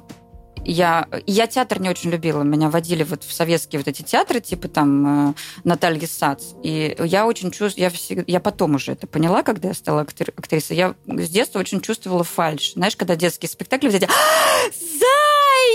я, 0.65 1.07
я 1.27 1.47
театр 1.47 1.79
не 1.81 1.89
очень 1.89 2.09
любила. 2.09 2.43
Меня 2.43 2.69
водили 2.69 3.03
вот 3.03 3.23
в 3.23 3.33
советские 3.33 3.79
вот 3.79 3.87
эти 3.87 4.01
театры, 4.01 4.39
типа 4.39 4.67
там 4.67 5.31
э, 5.31 5.33
Натальи 5.63 6.05
Сац. 6.05 6.43
И 6.63 6.95
я 6.99 7.25
очень 7.25 7.51
чувствую, 7.51 7.91
я, 8.09 8.23
я 8.27 8.39
потом 8.39 8.75
уже 8.75 8.93
это 8.93 9.07
поняла, 9.07 9.43
когда 9.43 9.69
я 9.69 9.73
стала 9.73 10.03
актри- 10.03 10.33
актрисой. 10.35 10.77
Я 10.77 10.95
с 11.07 11.29
детства 11.29 11.59
очень 11.59 11.81
чувствовала 11.81 12.23
фальш. 12.23 12.73
Знаешь, 12.73 12.95
когда 12.95 13.15
детские 13.15 13.49
спектакли, 13.49 13.87
вот 13.87 13.95
эти 13.95 14.07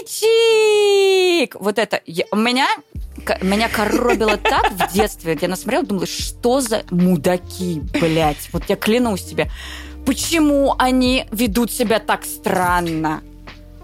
«Зайчик!» 0.04 1.56
Вот 1.60 1.78
это. 1.78 2.00
Я, 2.06 2.24
у 2.30 2.36
меня 2.36 2.66
меня 3.42 3.68
коробило 3.68 4.36
так 4.36 4.72
в 4.72 4.92
детстве. 4.92 5.36
Я 5.40 5.48
насмотрела, 5.48 5.84
думала, 5.84 6.06
что 6.06 6.60
за 6.60 6.84
мудаки, 6.90 7.82
блядь. 8.00 8.48
Вот 8.52 8.64
я 8.68 8.76
клянусь 8.76 9.24
тебе. 9.24 9.50
Почему 10.06 10.74
они 10.78 11.26
ведут 11.30 11.70
себя 11.70 11.98
так 11.98 12.24
странно? 12.24 13.22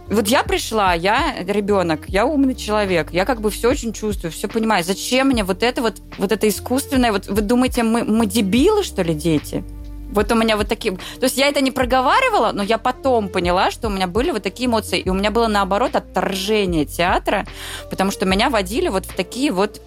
Вот 0.08 0.28
я 0.28 0.42
пришла, 0.42 0.92
я 0.92 1.34
ребенок, 1.46 2.08
я 2.08 2.26
умный 2.26 2.54
человек, 2.54 3.10
я 3.12 3.24
как 3.24 3.40
бы 3.40 3.50
все 3.50 3.70
очень 3.70 3.92
чувствую, 3.92 4.30
все 4.30 4.48
понимаю. 4.48 4.84
Зачем 4.84 5.28
мне 5.28 5.44
вот 5.44 5.62
это 5.62 5.80
вот, 5.80 6.02
вот 6.18 6.30
это 6.30 6.46
искусственное? 6.46 7.10
Вот 7.10 7.26
вы 7.26 7.40
думаете, 7.40 7.82
мы, 7.82 8.04
мы 8.04 8.26
дебилы, 8.26 8.82
что 8.82 9.02
ли, 9.02 9.14
дети? 9.14 9.64
Вот 10.12 10.30
у 10.30 10.34
меня 10.36 10.56
вот 10.56 10.68
такие... 10.68 10.94
То 10.94 11.24
есть 11.24 11.38
я 11.38 11.48
это 11.48 11.60
не 11.60 11.72
проговаривала, 11.72 12.52
но 12.52 12.62
я 12.62 12.78
потом 12.78 13.28
поняла, 13.28 13.70
что 13.70 13.88
у 13.88 13.90
меня 13.90 14.06
были 14.06 14.30
вот 14.30 14.44
такие 14.44 14.68
эмоции. 14.68 15.00
И 15.00 15.08
у 15.08 15.14
меня 15.14 15.30
было, 15.30 15.48
наоборот, 15.48 15.96
отторжение 15.96 16.84
театра, 16.84 17.46
потому 17.90 18.12
что 18.12 18.24
меня 18.24 18.48
водили 18.48 18.88
вот 18.88 19.06
в 19.06 19.14
такие 19.14 19.50
вот 19.50 19.80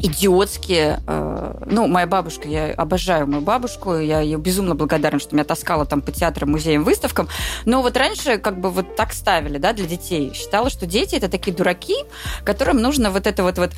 идиотские. 0.00 1.00
Э, 1.06 1.62
ну, 1.66 1.86
моя 1.86 2.06
бабушка, 2.06 2.48
я 2.48 2.72
обожаю 2.72 3.26
мою 3.26 3.42
бабушку, 3.42 3.96
я 3.96 4.20
ей 4.20 4.36
безумно 4.36 4.74
благодарна, 4.74 5.20
что 5.20 5.34
меня 5.34 5.44
таскала 5.44 5.86
там 5.86 6.00
по 6.00 6.12
театрам, 6.12 6.50
музеям, 6.50 6.84
выставкам. 6.84 7.28
Но 7.64 7.82
вот 7.82 7.96
раньше 7.96 8.38
как 8.38 8.60
бы 8.60 8.70
вот 8.70 8.96
так 8.96 9.12
ставили, 9.12 9.58
да, 9.58 9.72
для 9.72 9.86
детей. 9.86 10.32
Считала, 10.34 10.70
что 10.70 10.86
дети 10.86 11.14
это 11.16 11.28
такие 11.28 11.54
дураки, 11.54 11.96
которым 12.44 12.78
нужно 12.78 13.10
вот 13.10 13.26
это 13.26 13.42
вот 13.42 13.58
вот 13.58 13.72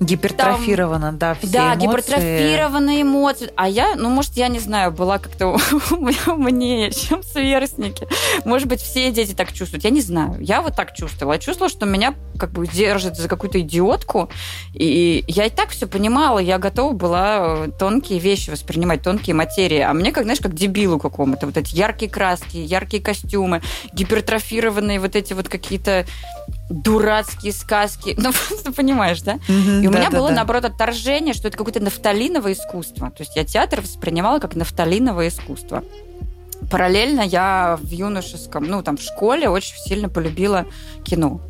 Гипертрофировано, 0.00 1.08
Там, 1.08 1.18
да, 1.18 1.34
все 1.34 1.46
Да, 1.48 1.74
эмоции. 1.74 1.86
гипертрофированные 1.86 3.02
эмоции. 3.02 3.50
А 3.56 3.68
я, 3.68 3.94
ну, 3.96 4.10
может, 4.10 4.32
я 4.34 4.48
не 4.48 4.58
знаю, 4.58 4.90
была 4.92 5.18
как-то 5.18 5.56
умнее, 6.26 6.90
чем 6.90 7.22
сверстники. 7.22 8.06
Может 8.44 8.68
быть, 8.68 8.80
все 8.80 9.10
дети 9.10 9.32
так 9.32 9.52
чувствуют. 9.52 9.84
Я 9.84 9.90
не 9.90 10.00
знаю. 10.00 10.36
Я 10.40 10.62
вот 10.62 10.74
так 10.76 10.94
чувствовала. 10.94 11.34
Я 11.34 11.38
чувствовала, 11.38 11.70
что 11.70 11.86
меня 11.86 12.14
как 12.38 12.50
бы 12.50 12.66
держит 12.66 13.16
за 13.16 13.28
какую-то 13.28 13.60
идиотку. 13.60 14.28
И 14.72 15.24
я 15.28 15.46
и 15.46 15.50
так 15.50 15.70
все 15.70 15.86
понимала. 15.86 16.38
Я 16.38 16.58
готова 16.58 16.92
была 16.92 17.66
э, 17.66 17.68
тонкие 17.78 18.18
вещи 18.18 18.50
воспринимать, 18.50 19.02
тонкие 19.02 19.34
материи. 19.34 19.78
А 19.80 19.92
мне, 19.92 20.12
как, 20.12 20.24
знаешь, 20.24 20.40
как 20.40 20.54
дебилу 20.54 20.98
какому-то. 20.98 21.46
Вот 21.46 21.56
эти 21.56 21.74
яркие 21.76 22.10
краски, 22.10 22.56
яркие 22.56 23.02
костюмы, 23.02 23.62
гипертрофированные 23.92 24.98
вот 25.00 25.14
эти 25.16 25.32
вот 25.32 25.48
какие-то 25.48 26.04
дурацкие 26.70 27.52
сказки. 27.52 28.14
Ну, 28.24 28.32
ты 28.64 28.72
понимаешь, 28.72 29.20
да? 29.22 29.34
Mm-hmm, 29.34 29.82
и 29.82 29.88
у 29.88 29.90
да, 29.90 29.98
меня 29.98 30.10
да, 30.10 30.18
было, 30.18 30.28
да. 30.28 30.36
наоборот, 30.36 30.64
отторжение, 30.64 31.34
что 31.34 31.48
это 31.48 31.56
какое-то 31.58 31.80
нафталиновое 31.80 32.54
искусство. 32.54 33.10
То 33.10 33.22
есть 33.22 33.36
я 33.36 33.44
театр 33.44 33.80
воспринимала 33.80 34.38
как 34.38 34.54
нафталиновое 34.54 35.28
искусство. 35.28 35.84
Параллельно 36.70 37.20
я 37.20 37.78
в 37.80 37.90
юношеском, 37.90 38.64
ну, 38.64 38.82
там, 38.82 38.96
в 38.96 39.02
школе 39.02 39.48
очень 39.48 39.76
сильно 39.76 40.08
полюбила 40.08 40.66
кино. 41.04 41.40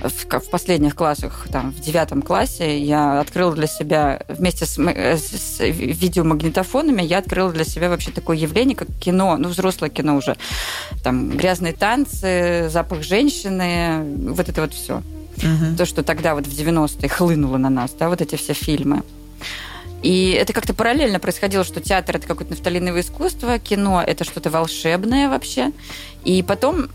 В, 0.00 0.40
в 0.40 0.50
последних 0.50 0.94
классах, 0.94 1.46
там, 1.50 1.72
в 1.72 1.80
девятом 1.80 2.22
классе 2.22 2.78
я 2.78 3.20
открыла 3.20 3.54
для 3.54 3.66
себя, 3.66 4.22
вместе 4.28 4.66
с, 4.66 4.76
с 4.76 5.60
видеомагнитофонами, 5.60 7.02
я 7.02 7.18
открыла 7.18 7.52
для 7.52 7.64
себя 7.64 7.88
вообще 7.88 8.10
такое 8.10 8.36
явление, 8.36 8.76
как 8.76 8.88
кино, 9.00 9.36
ну, 9.38 9.48
взрослое 9.48 9.90
кино 9.90 10.16
уже. 10.16 10.36
Там, 11.02 11.30
грязные 11.30 11.72
танцы, 11.72 12.68
запах 12.70 13.02
женщины, 13.02 14.04
вот 14.32 14.48
это 14.48 14.60
вот 14.62 14.74
все. 14.74 15.02
Угу. 15.38 15.76
То, 15.78 15.86
что 15.86 16.02
тогда 16.02 16.34
вот 16.34 16.46
в 16.46 16.50
90-е 16.50 17.08
хлынуло 17.08 17.56
на 17.56 17.70
нас, 17.70 17.92
да, 17.98 18.08
вот 18.08 18.20
эти 18.20 18.36
все 18.36 18.52
фильмы. 18.52 19.02
И 20.02 20.30
это 20.32 20.52
как-то 20.52 20.74
параллельно 20.74 21.20
происходило, 21.20 21.64
что 21.64 21.80
театр 21.80 22.16
это 22.16 22.26
какое-то 22.26 22.52
нафталиновое 22.52 23.02
искусство, 23.02 23.58
кино 23.58 24.02
это 24.04 24.24
что-то 24.24 24.50
волшебное 24.50 25.28
вообще. 25.28 25.72
И 26.24 26.42
потом 26.42 26.88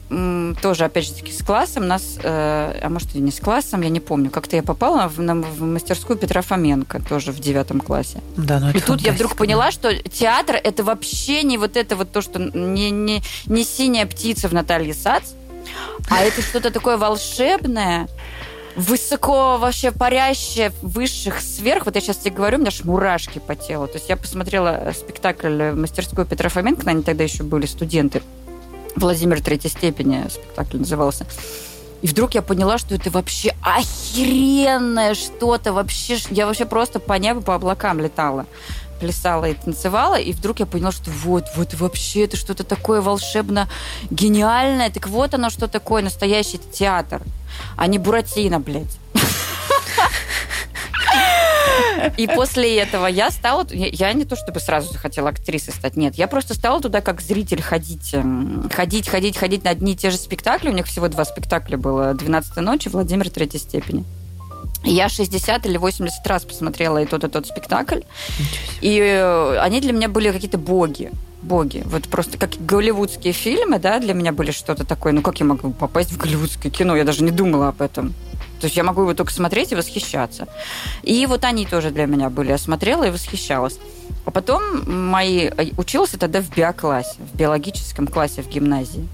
тоже, 0.62 0.86
опять 0.86 1.06
же 1.06 1.14
таки, 1.14 1.32
с 1.32 1.44
классом 1.44 1.88
нас, 1.88 2.18
э, 2.22 2.80
а 2.82 2.90
может 2.90 3.14
и 3.16 3.20
не 3.20 3.32
с 3.32 3.40
классом, 3.40 3.82
я 3.82 3.90
не 3.90 4.00
помню, 4.00 4.30
как-то 4.30 4.56
я 4.56 4.64
попала 4.64 5.10
в, 5.10 5.18
в 5.18 5.62
мастерскую 5.64 6.18
Петра 6.18 6.42
Фоменко 6.42 7.02
тоже 7.02 7.32
в 7.32 7.40
девятом 7.40 7.82
классе. 7.82 8.22
Да, 8.38 8.60
ну 8.60 8.70
и 8.70 8.80
тут 8.80 9.02
я 9.02 9.12
вдруг 9.12 9.36
поняла, 9.36 9.72
что 9.72 9.94
театр 9.96 10.56
это 10.62 10.84
вообще 10.84 11.44
не 11.44 11.58
вот 11.58 11.76
это 11.76 11.96
вот 11.96 12.12
то, 12.12 12.22
что 12.22 12.40
не, 12.40 12.90
не, 12.90 13.22
не 13.48 13.64
синяя 13.64 14.06
птица 14.06 14.48
в 14.48 14.54
Наталье 14.54 14.94
Сац, 14.94 15.32
а 16.10 16.24
это 16.24 16.42
что-то 16.42 16.72
такое 16.72 16.98
волшебное, 16.98 18.08
высоко 18.78 19.58
вообще 19.58 19.92
парящее 19.92 20.72
высших 20.82 21.42
сверх. 21.42 21.86
Вот 21.86 21.96
я 21.96 22.02
сейчас 22.02 22.18
тебе 22.18 22.36
говорю, 22.36 22.58
у 22.58 22.60
меня 22.62 22.70
аж 22.70 22.84
мурашки 22.84 23.40
по 23.40 23.56
телу. 23.56 23.88
То 23.88 23.96
есть 23.96 24.08
я 24.08 24.16
посмотрела 24.16 24.94
спектакль 24.96 25.72
в 25.72 25.76
мастерской 25.76 26.26
Петра 26.26 26.48
Фоменко, 26.50 26.90
они 26.90 27.02
тогда 27.02 27.24
еще 27.24 27.44
были 27.44 27.66
студенты. 27.66 28.22
Владимир 28.96 29.42
третьей 29.42 29.72
степени 29.72 30.26
спектакль 30.30 30.78
назывался. 30.78 31.26
И 32.04 32.08
вдруг 32.08 32.36
я 32.36 32.44
поняла, 32.44 32.78
что 32.78 32.94
это 32.94 33.10
вообще 33.10 33.56
охеренное 33.64 35.16
что-то. 35.16 35.74
Вообще, 35.74 36.18
я 36.30 36.46
вообще 36.46 36.66
просто 36.66 37.00
по 37.00 37.14
небу, 37.14 37.42
по 37.42 37.56
облакам 37.56 38.00
летала 38.00 38.46
плясала 39.00 39.46
и 39.46 39.54
танцевала, 39.54 40.20
и 40.20 40.34
вдруг 40.34 40.60
я 40.60 40.66
поняла, 40.66 40.92
что 40.92 41.10
вот, 41.12 41.46
вот 41.56 41.74
вообще 41.74 42.26
это 42.26 42.38
что-то 42.38 42.64
такое 42.64 43.02
волшебно 43.02 43.70
гениальное. 44.10 44.90
Так 44.90 45.08
вот 45.08 45.34
оно, 45.34 45.50
что 45.50 45.68
такое 45.68 46.02
настоящий 46.02 46.60
театр, 46.60 47.22
а 47.76 47.88
не 47.88 47.98
Буратино, 47.98 48.60
блядь. 48.60 48.98
И 52.18 52.28
после 52.28 52.80
этого 52.80 53.08
я 53.08 53.32
стала... 53.32 53.66
Я 53.72 54.14
не 54.14 54.26
то 54.26 54.36
чтобы 54.36 54.60
сразу 54.60 54.92
захотела 54.92 55.30
актрисой 55.30 55.74
стать, 55.74 55.98
нет. 55.98 56.16
Я 56.16 56.28
просто 56.28 56.54
стала 56.54 56.82
туда 56.82 57.02
как 57.02 57.22
зритель 57.22 57.62
ходить. 57.62 58.14
Эм, 58.14 58.70
ходить, 58.74 59.08
ходить, 59.10 59.38
ходить 59.38 59.64
на 59.64 59.72
одни 59.72 59.94
и 59.94 59.96
те 59.96 60.10
же 60.10 60.18
спектакли. 60.18 60.70
У 60.70 60.74
них 60.74 60.86
всего 60.86 61.08
два 61.08 61.26
спектакля 61.26 61.78
было. 61.78 62.14
«12 62.14 62.62
ночи», 62.62 62.90
«Владимир 62.90 63.30
третьей 63.30 63.60
степени». 63.60 64.06
Я 64.84 65.10
60 65.10 65.66
или 65.66 65.78
80 65.78 66.26
раз 66.28 66.46
посмотрела 66.46 67.02
и 67.02 67.06
тот, 67.06 67.24
и 67.24 67.28
тот 67.28 67.48
спектакль. 67.48 68.02
И 68.82 69.00
э, 69.00 69.60
они 69.60 69.82
для 69.82 69.92
меня 69.92 70.10
были 70.10 70.32
какие-то 70.32 70.58
боги 70.58 71.12
боги. 71.42 71.84
Вот 71.86 72.08
просто 72.08 72.38
как 72.38 72.52
голливудские 72.60 73.34
фильмы, 73.34 73.80
да, 73.80 74.00
для 74.00 74.14
меня 74.14 74.32
были 74.32 74.52
что-то 74.52 74.86
такое. 74.86 75.14
Ну, 75.14 75.22
как 75.22 75.40
я 75.40 75.46
могу 75.46 75.72
попасть 75.72 76.12
в 76.12 76.18
голливудское 76.18 76.72
кино? 76.72 76.96
Я 76.96 77.04
даже 77.04 77.24
не 77.24 77.32
думала 77.32 77.70
об 77.70 77.82
этом. 77.82 78.14
То 78.60 78.66
есть 78.66 78.76
я 78.76 78.84
могу 78.84 79.02
его 79.02 79.14
только 79.14 79.32
смотреть 79.32 79.72
и 79.72 79.76
восхищаться. 79.76 80.48
И 81.04 81.26
вот 81.26 81.44
они 81.44 81.66
тоже 81.66 81.92
для 81.92 82.06
меня 82.06 82.30
были. 82.30 82.50
Я 82.50 82.58
смотрела 82.58 83.04
и 83.04 83.12
восхищалась. 83.12 83.80
А 84.26 84.32
потом 84.32 84.62
мои... 85.10 85.46
Э, 85.46 85.72
училась 85.78 86.14
я 86.14 86.20
тогда 86.20 86.42
в 86.42 86.50
биоклассе, 86.50 87.18
в 87.20 87.38
биологическом 87.38 88.08
классе 88.08 88.42
в 88.42 88.50
гимназии. 88.50 89.08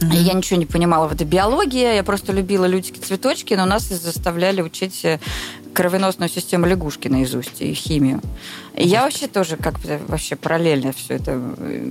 Mm-hmm. 0.00 0.16
Я 0.16 0.32
ничего 0.32 0.58
не 0.60 0.66
понимала 0.66 1.08
в 1.08 1.12
этой 1.12 1.26
биологии, 1.26 1.96
я 1.96 2.04
просто 2.04 2.32
любила 2.32 2.66
лютики-цветочки, 2.66 3.54
но 3.54 3.66
нас 3.66 3.84
заставляли 3.88 4.62
учить 4.62 5.04
э, 5.04 5.18
кровеносную 5.72 6.28
систему 6.28 6.66
лягушки 6.66 7.08
наизусть 7.08 7.60
и 7.60 7.74
химию. 7.74 8.20
И 8.76 8.86
я 8.86 9.02
вообще 9.02 9.26
тоже 9.26 9.56
как-то 9.56 10.00
вообще 10.06 10.36
параллельно 10.36 10.92
все 10.92 11.14
это... 11.14 11.32
Э, 11.58 11.90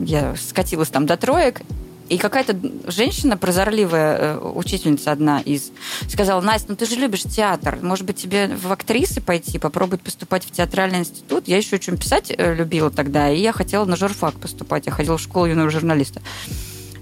я 0.00 0.34
скатилась 0.36 0.88
там 0.88 1.04
до 1.04 1.18
троек, 1.18 1.60
И 2.08 2.16
какая-то 2.16 2.56
женщина 2.86 3.36
прозорливая, 3.36 4.16
э, 4.16 4.38
учительница 4.38 5.12
одна 5.12 5.40
из, 5.40 5.72
сказала, 6.08 6.40
Настя, 6.40 6.70
ну 6.70 6.76
ты 6.76 6.86
же 6.86 6.96
любишь 6.96 7.24
театр, 7.24 7.78
может 7.82 8.06
быть, 8.06 8.16
тебе 8.16 8.48
в 8.48 8.72
актрисы 8.72 9.20
пойти, 9.20 9.58
попробовать 9.58 10.00
поступать 10.00 10.44
в 10.46 10.50
театральный 10.50 11.00
институт? 11.00 11.48
Я 11.48 11.58
еще 11.58 11.76
очень 11.76 11.98
писать 11.98 12.32
любила 12.38 12.90
тогда, 12.90 13.30
и 13.30 13.40
я 13.40 13.52
хотела 13.52 13.84
на 13.84 13.96
журфак 13.96 14.36
поступать. 14.36 14.86
Я 14.86 14.92
ходила 14.92 15.18
в 15.18 15.20
школу 15.20 15.44
юного 15.44 15.68
журналиста. 15.68 16.22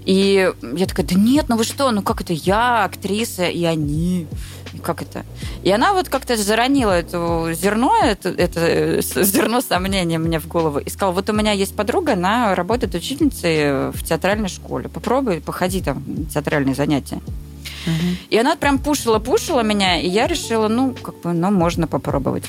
И 0.05 0.51
я 0.61 0.85
такая, 0.85 1.05
да 1.05 1.15
нет, 1.15 1.45
ну 1.49 1.57
вы 1.57 1.63
что, 1.63 1.91
ну 1.91 2.01
как 2.01 2.21
это 2.21 2.33
я, 2.33 2.85
актриса, 2.85 3.45
и 3.45 3.63
они 3.63 4.27
как 4.83 5.01
это? 5.01 5.25
И 5.63 5.71
она 5.71 5.93
вот 5.93 6.09
как-то 6.09 6.37
заронила 6.37 6.91
это 6.91 7.53
зерно, 7.53 7.93
это, 8.01 8.29
это 8.29 9.01
зерно 9.01 9.61
сомнения 9.61 10.17
мне 10.17 10.39
в 10.39 10.47
голову 10.47 10.79
и 10.79 10.89
сказала, 10.89 11.13
вот 11.13 11.29
у 11.29 11.33
меня 11.33 11.51
есть 11.51 11.75
подруга, 11.75 12.13
она 12.13 12.55
работает 12.55 12.95
учительницей 12.95 13.91
в 13.91 14.03
театральной 14.03 14.49
школе. 14.49 14.89
Попробуй, 14.89 15.41
походи 15.41 15.81
там 15.81 16.03
театральные 16.33 16.75
занятия. 16.75 17.21
Угу. 17.85 18.07
И 18.29 18.37
она 18.37 18.55
прям 18.55 18.79
пушила-пушила 18.79 19.61
меня, 19.61 19.99
и 19.99 20.07
я 20.07 20.27
решила, 20.27 20.67
ну, 20.67 20.93
как 20.93 21.19
бы, 21.21 21.33
ну, 21.33 21.51
можно 21.51 21.87
попробовать. 21.87 22.45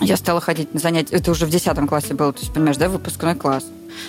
Я 0.00 0.16
стала 0.16 0.40
ходить 0.40 0.74
на 0.74 0.80
занятия, 0.80 1.16
это 1.16 1.30
уже 1.30 1.46
в 1.46 1.50
10 1.50 1.88
классе 1.88 2.14
было, 2.14 2.32
то 2.32 2.40
есть, 2.40 2.52
понимаешь, 2.52 2.76
да, 2.76 2.88
выпускной 2.88 3.34
класс. 3.34 3.64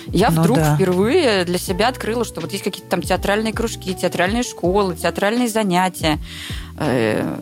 Я 0.08 0.30
ну, 0.30 0.40
вдруг 0.40 0.58
да. 0.58 0.74
впервые 0.74 1.44
для 1.44 1.58
себя 1.58 1.88
открыла, 1.88 2.24
что 2.24 2.40
вот 2.40 2.52
есть 2.52 2.64
какие-то 2.64 2.90
там 2.90 3.02
театральные 3.02 3.52
кружки, 3.52 3.94
театральные 3.94 4.42
школы, 4.42 4.96
театральные 4.96 5.48
занятия. 5.48 6.18
Э, 6.78 7.36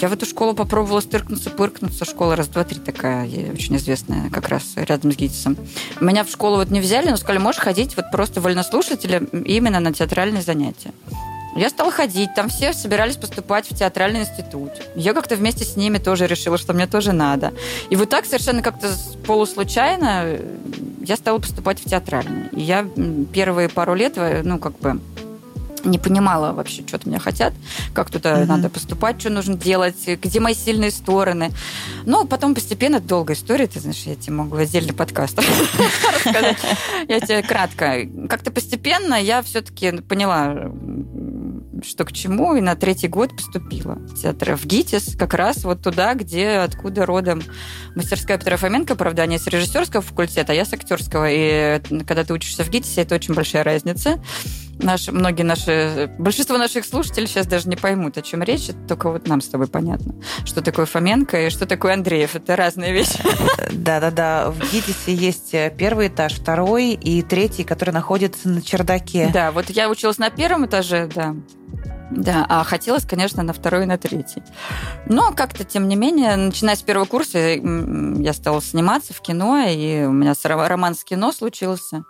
я 0.00 0.08
в 0.08 0.12
эту 0.12 0.26
школу 0.26 0.54
попробовала 0.54 1.00
стыркнуться, 1.00 1.50
пыркнуться. 1.50 2.04
Школа 2.04 2.36
раз, 2.36 2.48
два, 2.48 2.64
три 2.64 2.78
такая, 2.78 3.26
очень 3.52 3.76
известная, 3.76 4.30
как 4.30 4.48
раз 4.48 4.72
рядом 4.76 5.12
с 5.12 5.16
ГИТИСом. 5.16 5.56
Меня 6.00 6.24
в 6.24 6.30
школу 6.30 6.56
вот 6.56 6.70
не 6.70 6.80
взяли, 6.80 7.10
но 7.10 7.16
сказали, 7.16 7.38
можешь 7.38 7.60
ходить 7.60 7.96
вот 7.96 8.10
просто 8.10 8.40
вольнослушателем 8.40 9.24
именно 9.24 9.80
на 9.80 9.92
театральные 9.92 10.42
занятия. 10.42 10.92
Я 11.54 11.68
стала 11.68 11.90
ходить, 11.90 12.34
там 12.34 12.48
все 12.48 12.72
собирались 12.72 13.16
поступать 13.16 13.70
в 13.70 13.76
театральный 13.76 14.20
институт. 14.20 14.70
Я 14.96 15.12
как-то 15.12 15.36
вместе 15.36 15.64
с 15.64 15.76
ними 15.76 15.98
тоже 15.98 16.26
решила, 16.26 16.56
что 16.56 16.72
мне 16.72 16.86
тоже 16.86 17.12
надо. 17.12 17.52
И 17.90 17.96
вот 17.96 18.08
так 18.08 18.24
совершенно 18.24 18.62
как-то 18.62 18.88
полуслучайно 19.26 20.38
я 21.04 21.16
стала 21.16 21.38
поступать 21.38 21.80
в 21.80 21.88
театральный. 21.88 22.48
И 22.52 22.60
я 22.60 22.86
первые 23.32 23.68
пару 23.68 23.94
лет, 23.94 24.14
э, 24.16 24.42
ну, 24.44 24.58
как 24.58 24.78
бы 24.78 25.00
не 25.84 25.98
понимала 25.98 26.52
вообще, 26.52 26.82
что 26.86 26.96
от 26.96 27.06
меня 27.06 27.18
хотят, 27.18 27.52
как 27.92 28.10
туда 28.10 28.40
mm-hmm. 28.40 28.46
надо 28.46 28.68
поступать, 28.68 29.20
что 29.20 29.30
нужно 29.30 29.56
делать, 29.56 30.06
где 30.06 30.40
мои 30.40 30.54
сильные 30.54 30.90
стороны. 30.90 31.50
Ну, 32.04 32.26
потом 32.26 32.54
постепенно, 32.54 33.00
долгая 33.00 33.36
история, 33.36 33.66
ты 33.66 33.80
знаешь, 33.80 34.02
я 34.04 34.14
тебе 34.14 34.34
могу 34.34 34.56
отдельный 34.56 34.94
подкаст 34.94 35.38
рассказать. 36.24 36.58
Я 37.08 37.20
тебе 37.20 37.42
кратко. 37.42 38.06
Как-то 38.28 38.50
постепенно 38.50 39.14
я 39.14 39.42
все-таки 39.42 40.00
поняла, 40.00 40.70
что 41.84 42.04
к 42.04 42.12
чему, 42.12 42.54
и 42.54 42.60
на 42.60 42.76
третий 42.76 43.08
год 43.08 43.30
поступила 43.36 43.94
в 43.94 44.20
театр 44.20 44.56
в 44.56 44.64
ГИТИС, 44.64 45.16
как 45.16 45.34
раз 45.34 45.64
вот 45.64 45.82
туда, 45.82 46.14
где, 46.14 46.58
откуда 46.58 47.06
родом 47.06 47.42
мастерская 47.94 48.38
Петра 48.38 48.56
Фоменко, 48.56 48.94
правда, 48.94 49.22
они 49.22 49.38
с 49.38 49.46
режиссерского 49.46 50.02
факультета, 50.02 50.52
а 50.52 50.54
я 50.54 50.64
с 50.64 50.72
актерского. 50.72 51.26
И 51.30 51.80
когда 52.06 52.24
ты 52.24 52.32
учишься 52.32 52.64
в 52.64 52.70
ГИТИСе, 52.70 53.02
это 53.02 53.14
очень 53.14 53.34
большая 53.34 53.64
разница. 53.64 54.22
Наши, 54.78 55.12
многие 55.12 55.42
наши, 55.42 56.10
большинство 56.18 56.58
наших 56.58 56.84
слушателей 56.84 57.26
сейчас 57.28 57.46
даже 57.46 57.68
не 57.68 57.76
поймут, 57.76 58.18
о 58.18 58.22
чем 58.22 58.42
речь, 58.42 58.70
только 58.88 59.10
вот 59.10 59.28
нам 59.28 59.40
с 59.40 59.48
тобой 59.48 59.68
понятно, 59.68 60.14
что 60.44 60.60
такое 60.60 60.86
Фоменко 60.86 61.46
и 61.46 61.50
что 61.50 61.66
такое 61.66 61.94
Андреев. 61.94 62.34
Это 62.34 62.56
разные 62.56 62.92
вещи. 62.92 63.18
Да-да-да. 63.70 64.50
В 64.50 64.58
ГИТИСе 64.72 65.14
есть 65.14 65.54
первый 65.78 66.08
этаж, 66.08 66.34
второй 66.34 66.94
и 66.94 67.22
третий, 67.22 67.64
который 67.64 67.90
находится 67.90 68.48
на 68.48 68.60
чердаке. 68.60 69.30
Да, 69.32 69.52
вот 69.52 69.70
я 69.70 69.88
училась 69.88 70.18
на 70.18 70.30
первом 70.30 70.66
этаже, 70.66 71.08
да. 71.14 71.36
Да, 72.16 72.44
а 72.48 72.62
хотелось, 72.64 73.04
конечно, 73.04 73.42
на 73.42 73.52
второй 73.52 73.84
и 73.84 73.86
на 73.86 73.96
третий. 73.96 74.42
Но 75.06 75.32
как-то, 75.32 75.64
тем 75.64 75.88
не 75.88 75.96
менее, 75.96 76.36
начиная 76.36 76.76
с 76.76 76.82
первого 76.82 77.06
курса, 77.06 77.38
я 77.38 78.32
стала 78.32 78.60
сниматься 78.60 79.14
в 79.14 79.20
кино, 79.20 79.64
и 79.66 80.04
у 80.04 80.12
меня 80.12 80.34
роман 80.44 80.94
с 80.94 81.04
кино 81.04 81.32
случился. 81.32 82.04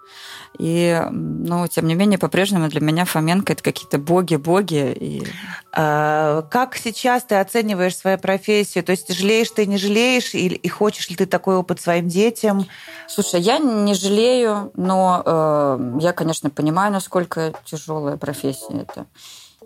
И, 0.59 1.00
ну, 1.11 1.66
тем 1.68 1.86
не 1.86 1.94
менее, 1.94 2.18
по-прежнему 2.18 2.68
для 2.68 2.80
меня 2.80 3.05
Фоменко 3.05 3.53
это 3.53 3.62
какие-то 3.62 3.98
боги-боги. 3.98 4.92
И... 4.98 5.26
А, 5.72 6.42
как 6.50 6.76
сейчас 6.76 7.22
ты 7.22 7.36
оцениваешь 7.36 7.96
свою 7.96 8.18
профессию? 8.18 8.84
То 8.84 8.92
есть 8.92 9.12
жалеешь 9.12 9.50
ты, 9.50 9.66
не 9.66 9.78
жалеешь, 9.78 10.34
и, 10.34 10.48
и 10.48 10.68
хочешь 10.68 11.09
ли 11.09 11.16
ты 11.16 11.26
такой 11.26 11.57
опыт 11.57 11.80
своим 11.80 12.09
детям? 12.09 12.66
Слушай, 13.09 13.40
я 13.40 13.59
не 13.59 13.94
жалею, 13.94 14.72
но 14.76 15.22
э, 15.24 15.98
я, 16.00 16.12
конечно, 16.12 16.50
понимаю, 16.50 16.92
насколько 16.92 17.55
тяжелая 17.64 18.16
профессия 18.16 18.82
это. 18.82 19.07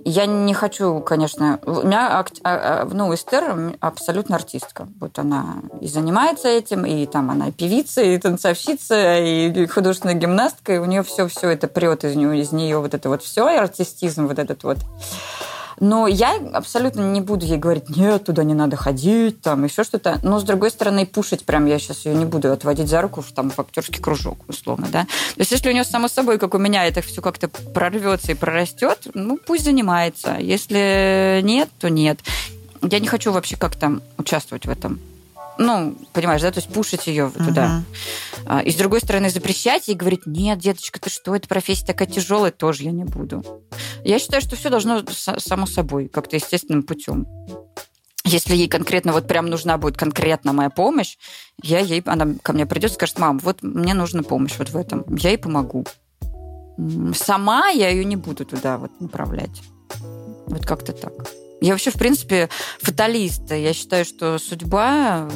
Я 0.05 0.27
не 0.27 0.55
хочу, 0.55 1.01
конечно... 1.01 1.59
У 1.65 1.83
меня, 1.83 2.19
а, 2.19 2.25
а, 2.45 2.89
ну, 2.93 3.13
Эстер 3.15 3.75
абсолютно 3.81 4.37
артистка. 4.37 4.89
Вот 5.01 5.19
она 5.19 5.57
и 5.81 5.89
занимается 5.89 6.49
этим, 6.49 6.85
и 6.85 7.07
там 7.07 7.31
она 7.31 7.49
и 7.49 7.53
певица, 7.53 8.03
и 8.03 8.19
танцовщица, 8.19 9.19
и 9.19 9.67
художественная 9.67 10.15
гимнастка, 10.15 10.75
и 10.75 10.79
у 10.79 10.85
нее 10.85 11.03
все, 11.03 11.29
все 11.29 11.51
это 11.51 11.69
прет 11.69 12.05
из 12.05 12.15
нее, 12.15 12.41
из 12.41 12.53
нее 12.53 12.79
вот 12.79 12.95
это 12.95 13.09
вот 13.09 13.23
все, 13.23 13.49
и 13.49 13.57
артистизм 13.57 14.27
вот 14.27 14.39
этот 14.39 14.63
вот. 14.65 14.79
Но 15.79 16.07
я 16.07 16.37
абсолютно 16.55 17.01
не 17.13 17.21
буду 17.21 17.45
ей 17.45 17.59
говорить, 17.59 17.89
нет, 17.91 18.25
туда 18.25 18.45
не 18.45 18.55
надо 18.55 18.77
ходить, 18.77 19.43
там 19.43 19.65
еще 19.65 19.85
что-то. 19.85 20.19
Но, 20.23 20.39
с 20.39 20.43
другой 20.43 20.71
стороны, 20.71 21.07
пушить 21.07 21.45
прям 21.45 21.67
я 21.67 21.79
сейчас 21.79 22.07
ее 22.07 22.15
не 22.15 22.25
буду 22.25 22.53
отводить 22.53 22.89
за 22.89 23.03
руку 23.03 23.21
в, 23.21 23.33
там, 23.33 23.51
в 23.51 23.59
актерский 23.59 24.01
кружок, 24.01 24.39
условно, 24.49 24.89
да. 24.91 25.03
То 25.03 25.41
есть, 25.41 25.53
если 25.53 25.69
у 25.69 25.73
нее 25.73 25.85
само 25.85 26.09
собой, 26.09 26.39
как 26.39 26.55
у 26.55 26.59
меня, 26.59 26.87
это 26.87 27.03
все 27.03 27.21
как-то 27.21 27.49
прорвется 27.49 28.33
и 28.33 28.35
прорастет, 28.35 29.09
ну, 29.15 29.39
пусть 29.39 29.65
занимается. 29.65 30.37
Если 30.39 31.41
нет, 31.43 31.69
то 31.79 31.91
нет. 31.91 32.21
Я 32.83 32.99
не 32.99 33.07
хочу 33.07 33.33
вообще 33.33 33.57
как-то 33.57 34.01
участвовать 34.17 34.67
в 34.67 34.71
этом 34.71 35.01
ну, 35.59 35.97
понимаешь, 36.13 36.43
да, 36.43 36.51
то 36.51 36.59
есть 36.59 36.69
пушить 36.69 37.07
ее 37.07 37.33
uh-huh. 37.35 37.47
туда. 37.47 37.83
А, 38.45 38.61
и 38.61 38.71
с 38.71 38.77
другой 38.77 39.01
стороны, 39.01 39.31
запрещать 39.31 39.89
ей 39.89 39.95
говорить, 39.95 40.27
нет, 40.27 40.59
деточка, 40.59 41.01
ты 41.01 41.11
что, 41.11 41.35
эта 41.35 41.49
профессия 41.49 41.87
такая 41.87 42.09
тяжелая, 42.09 42.53
тоже 42.53 42.85
я 42.85 42.93
не 42.93 43.05
буду. 43.05 43.63
Я 44.05 44.19
считаю, 44.19 44.43
что 44.43 44.57
все 44.57 44.71
должно 44.71 45.03
само 45.09 45.67
собой, 45.67 46.09
как-то 46.09 46.37
естественным 46.37 46.83
путем. 46.83 47.27
Если 48.25 48.57
ей 48.57 48.69
конкретно 48.69 49.13
вот 49.13 49.29
прям 49.29 49.47
нужна 49.47 49.79
будет 49.79 49.97
конкретно 49.97 50.53
моя 50.53 50.69
помощь, 50.69 51.17
я 51.63 51.79
ей, 51.79 52.03
она 52.07 52.35
ко 52.43 52.53
мне 52.53 52.67
придет 52.67 52.91
и 52.91 52.95
скажет, 52.95 53.19
мам, 53.19 53.39
вот 53.39 53.63
мне 53.63 53.95
нужна 53.95 54.23
помощь 54.23 54.55
вот 54.59 54.71
в 54.71 54.77
этом, 54.77 55.05
я 55.17 55.31
ей 55.31 55.39
помогу. 55.39 55.87
Сама 57.15 57.69
я 57.69 57.89
ее 57.89 58.05
не 58.05 58.17
буду 58.17 58.45
туда 58.45 58.79
вот 58.79 59.01
направлять. 59.01 59.63
Вот 60.47 60.67
как-то 60.67 60.93
так. 60.93 61.13
Я 61.61 61.73
вообще, 61.73 61.91
в 61.91 61.95
принципе, 61.95 62.49
фаталист. 62.81 63.51
Я 63.51 63.73
считаю, 63.73 64.05
что 64.05 64.39
судьба 64.39 65.29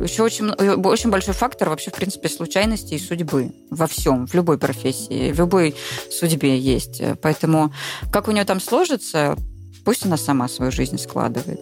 еще 0.00 0.22
очень, 0.22 0.50
очень 0.50 1.10
большой 1.10 1.34
фактор 1.34 1.68
вообще, 1.68 1.90
в 1.90 1.94
принципе, 1.94 2.28
случайности 2.28 2.94
и 2.94 2.98
судьбы 2.98 3.52
во 3.70 3.86
всем, 3.86 4.26
в 4.26 4.34
любой 4.34 4.58
профессии, 4.58 5.32
в 5.32 5.38
любой 5.38 5.74
судьбе 6.10 6.58
есть. 6.58 7.02
Поэтому 7.20 7.72
как 8.12 8.28
у 8.28 8.30
нее 8.30 8.44
там 8.44 8.60
сложится, 8.60 9.36
пусть 9.84 10.06
она 10.06 10.16
сама 10.16 10.48
свою 10.48 10.70
жизнь 10.70 10.98
складывает. 10.98 11.58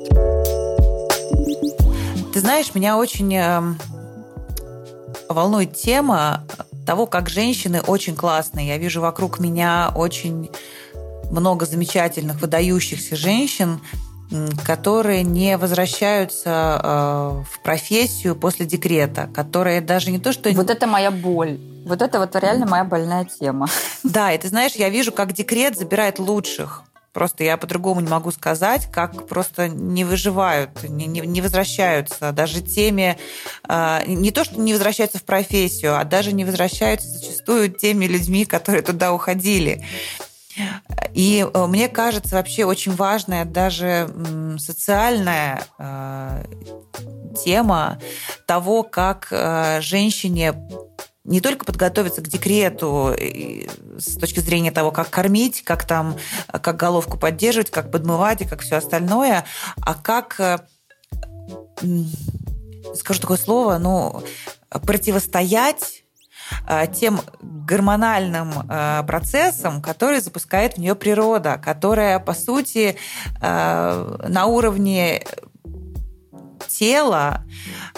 Ты 2.33 2.41
знаешь, 2.41 2.75
меня 2.75 2.99
очень 2.99 3.35
эм, 3.35 3.79
волнует 5.29 5.75
тема 5.75 6.45
того, 6.87 7.07
как 7.07 7.29
женщины 7.29 7.81
очень 7.81 8.15
классные. 8.15 8.69
Я 8.69 8.79
вижу 8.79 9.01
вокруг 9.01 9.41
меня 9.41 9.93
очень 9.95 10.51
много 11.31 11.67
замечательных, 11.67 12.41
выдающихся 12.41 13.17
женщин, 13.17 13.81
которые 14.65 15.23
не 15.23 15.57
возвращаются 15.57 16.81
э, 16.83 17.43
в 17.51 17.63
профессию 17.63 18.37
после 18.37 18.67
декрета, 18.67 19.29
которые 19.35 19.81
даже 19.81 20.11
не 20.11 20.19
то, 20.19 20.33
что... 20.33 20.51
Вот 20.51 20.71
это 20.71 20.87
моя 20.87 21.11
боль. 21.11 21.59
Вот 21.87 22.03
это 22.03 22.19
вот 22.19 22.37
реально 22.37 22.67
моя 22.67 22.85
больная 22.85 23.25
тема. 23.25 23.69
Да, 24.03 24.33
и 24.33 24.39
ты 24.39 24.49
знаешь, 24.49 24.73
я 24.73 24.91
вижу, 24.91 25.13
как 25.13 25.33
декрет 25.33 25.79
забирает 25.79 26.19
лучших. 26.19 26.85
Просто 27.13 27.43
я 27.43 27.57
по-другому 27.57 28.01
не 28.01 28.09
могу 28.09 28.31
сказать, 28.31 28.89
как 28.93 29.27
просто 29.27 29.69
не 29.69 30.05
выживают, 30.05 30.83
не, 30.85 31.07
не, 31.07 31.21
не 31.21 31.41
возвращаются. 31.41 32.33
Даже 32.33 32.61
теми, 32.61 33.19
э, 33.67 34.01
не 34.07 34.31
то, 34.31 34.45
что 34.45 34.61
не 34.61 34.73
возвращаются 34.73 35.19
в 35.19 35.25
профессию, 35.25 35.99
а 35.99 36.05
даже 36.05 36.33
не 36.33 36.45
возвращаются 36.45 37.09
зачастую 37.09 37.71
теми 37.71 38.05
людьми, 38.05 38.45
которые 38.45 38.83
туда 38.83 39.13
уходили. 39.13 39.85
И 41.15 41.47
э, 41.53 41.67
мне 41.67 41.89
кажется, 41.89 42.37
вообще 42.37 42.65
очень 42.65 42.95
важная 42.95 43.45
даже 43.45 44.09
социальная 44.59 45.63
э, 45.79 46.45
тема 47.43 47.99
того, 48.47 48.83
как 48.83 49.29
э, 49.31 49.81
женщине 49.81 50.55
не 51.25 51.41
только 51.41 51.67
подготовиться 51.67 52.23
к 52.23 52.29
декрету 52.29 53.15
с 53.99 54.17
точки 54.17 54.41
зрения 54.41 54.71
того, 54.71 54.91
как 54.91 55.11
кормить, 55.11 55.63
как 55.63 55.87
там, 55.87 56.17
как 56.47 56.77
головку 56.77 57.19
поддерживать, 57.19 57.71
как 57.71 57.91
подмывать 57.91 58.41
и 58.41 58.47
как 58.47 58.63
все 58.63 58.77
остальное, 58.77 59.45
а 59.83 59.95
как, 59.95 60.41
скажу 62.95 63.21
такое 63.21 63.37
слово, 63.37 63.77
ну, 63.77 64.23
противостоять 64.71 66.05
тем 66.93 67.21
гормональным 67.69 68.53
э, 68.69 69.03
процессом, 69.07 69.83
который 69.83 70.21
запускает 70.21 70.75
в 70.75 70.79
нее 70.79 70.95
природа, 70.95 71.61
которая, 71.63 72.19
по 72.19 72.35
сути, 72.35 72.97
э, 73.41 74.17
на 74.29 74.47
уровне 74.47 75.23
тела 76.69 77.45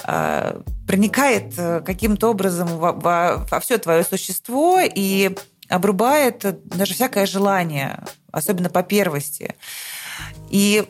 э, 0.05 0.61
проникает 0.87 1.55
э, 1.57 1.81
каким-то 1.81 2.31
образом 2.31 2.67
во, 2.79 2.93
во 2.93 3.61
все 3.61 3.79
твое 3.79 4.05
существо 4.05 4.81
и 4.83 5.37
обрубает 5.69 6.45
даже 6.65 6.95
всякое 6.95 7.27
желание, 7.27 8.03
особенно 8.33 8.71
по 8.71 8.83
первости. 8.83 9.55
И 10.49 10.85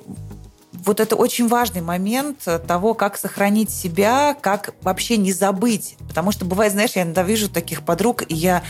вот 0.84 1.00
это 1.00 1.16
очень 1.16 1.48
важный 1.48 1.80
момент 1.80 2.46
того, 2.66 2.94
как 2.94 3.16
сохранить 3.16 3.70
себя, 3.70 4.34
как 4.40 4.74
вообще 4.82 5.16
не 5.16 5.32
забыть. 5.32 5.96
Потому 6.08 6.32
что 6.32 6.44
бывает, 6.44 6.72
знаешь, 6.72 6.92
я 6.94 7.02
иногда 7.02 7.22
вижу 7.22 7.48
таких 7.48 7.82
подруг, 7.82 8.22
и 8.28 8.34
я, 8.34 8.62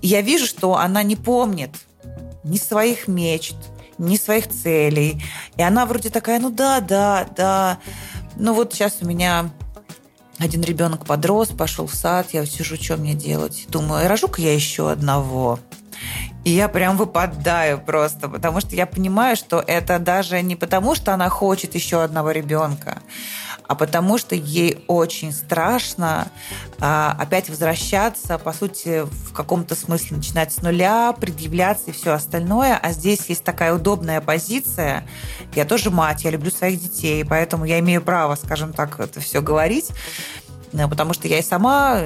я 0.00 0.20
вижу, 0.20 0.46
что 0.46 0.76
она 0.76 1.02
не 1.02 1.16
помнит 1.16 1.70
ни 2.44 2.56
своих 2.56 3.08
мечт, 3.08 3.56
ни 3.98 4.16
своих 4.16 4.48
целей. 4.48 5.22
И 5.56 5.62
она 5.62 5.86
вроде 5.86 6.10
такая, 6.10 6.38
ну 6.40 6.50
да, 6.50 6.80
да, 6.80 7.26
да. 7.36 7.78
Ну 8.36 8.54
вот 8.54 8.72
сейчас 8.72 8.98
у 9.00 9.06
меня 9.06 9.50
один 10.38 10.62
ребенок 10.62 11.06
подрос, 11.06 11.48
пошел 11.48 11.86
в 11.86 11.94
сад, 11.94 12.28
я 12.32 12.44
сижу, 12.46 12.76
что 12.76 12.96
мне 12.96 13.14
делать? 13.14 13.66
Думаю, 13.68 14.08
рожу-ка 14.08 14.42
я 14.42 14.54
еще 14.54 14.90
одного. 14.90 15.58
И 16.44 16.50
я 16.50 16.68
прям 16.68 16.96
выпадаю 16.96 17.78
просто, 17.78 18.28
потому 18.28 18.60
что 18.60 18.74
я 18.74 18.86
понимаю, 18.86 19.36
что 19.36 19.62
это 19.64 19.98
даже 19.98 20.42
не 20.42 20.56
потому, 20.56 20.94
что 20.94 21.14
она 21.14 21.28
хочет 21.28 21.74
еще 21.76 22.02
одного 22.02 22.32
ребенка, 22.32 22.98
а 23.68 23.76
потому 23.76 24.18
что 24.18 24.34
ей 24.34 24.84
очень 24.88 25.32
страшно 25.32 26.26
а, 26.80 27.16
опять 27.18 27.48
возвращаться, 27.48 28.38
по 28.38 28.52
сути, 28.52 29.02
в 29.04 29.32
каком-то 29.32 29.76
смысле 29.76 30.16
начинать 30.16 30.52
с 30.52 30.62
нуля, 30.62 31.12
предъявляться 31.12 31.90
и 31.90 31.92
все 31.92 32.12
остальное. 32.12 32.76
А 32.76 32.92
здесь 32.92 33.26
есть 33.28 33.44
такая 33.44 33.72
удобная 33.72 34.20
позиция. 34.20 35.06
Я 35.54 35.64
тоже 35.64 35.90
мать, 35.90 36.24
я 36.24 36.30
люблю 36.30 36.50
своих 36.50 36.80
детей, 36.82 37.24
поэтому 37.24 37.64
я 37.64 37.78
имею 37.78 38.02
право, 38.02 38.34
скажем 38.34 38.72
так, 38.72 38.98
это 38.98 39.20
все 39.20 39.40
говорить. 39.40 39.90
Потому 40.72 41.12
что 41.14 41.28
я 41.28 41.38
и 41.38 41.42
сама 41.42 42.00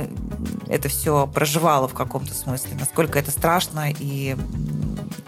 это 0.68 0.88
все 0.88 1.26
проживала 1.26 1.88
в 1.88 1.94
каком-то 1.94 2.34
смысле, 2.34 2.76
насколько 2.78 3.18
это 3.18 3.30
страшно 3.30 3.92
и 3.98 4.36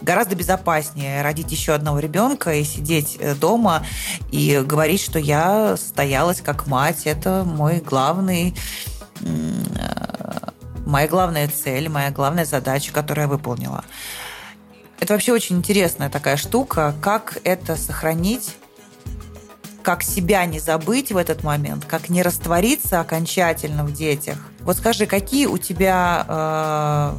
гораздо 0.02 0.34
безопаснее 0.34 1.22
родить 1.22 1.52
еще 1.52 1.72
одного 1.72 1.98
ребенка 2.00 2.54
и 2.54 2.64
сидеть 2.64 3.16
э, 3.20 3.34
дома 3.34 3.84
и 4.30 4.62
говорить, 4.64 5.00
что 5.00 5.18
я 5.18 5.76
состоялась 5.76 6.40
как 6.40 6.66
мать. 6.66 7.02
Это 7.04 7.44
мой 7.44 7.80
главный 7.80 8.54
моя 10.86 11.06
главная 11.06 11.48
цель, 11.48 11.88
моя 11.88 12.10
главная 12.10 12.44
задача, 12.44 12.92
которую 12.92 13.24
я 13.24 13.28
выполнила. 13.28 13.84
Это 15.00 15.12
вообще 15.12 15.32
очень 15.32 15.58
интересная 15.58 16.10
такая 16.10 16.36
штука, 16.36 16.94
как 17.00 17.38
это 17.44 17.76
сохранить 17.76 18.56
как 19.88 20.02
себя 20.02 20.44
не 20.44 20.60
забыть 20.60 21.12
в 21.12 21.16
этот 21.16 21.42
момент, 21.42 21.86
как 21.86 22.10
не 22.10 22.22
раствориться 22.22 23.00
окончательно 23.00 23.84
в 23.84 23.92
детях. 23.94 24.36
Вот 24.60 24.76
скажи, 24.76 25.06
какие 25.06 25.46
у 25.46 25.56
тебя 25.56 26.26
э, 26.28 27.16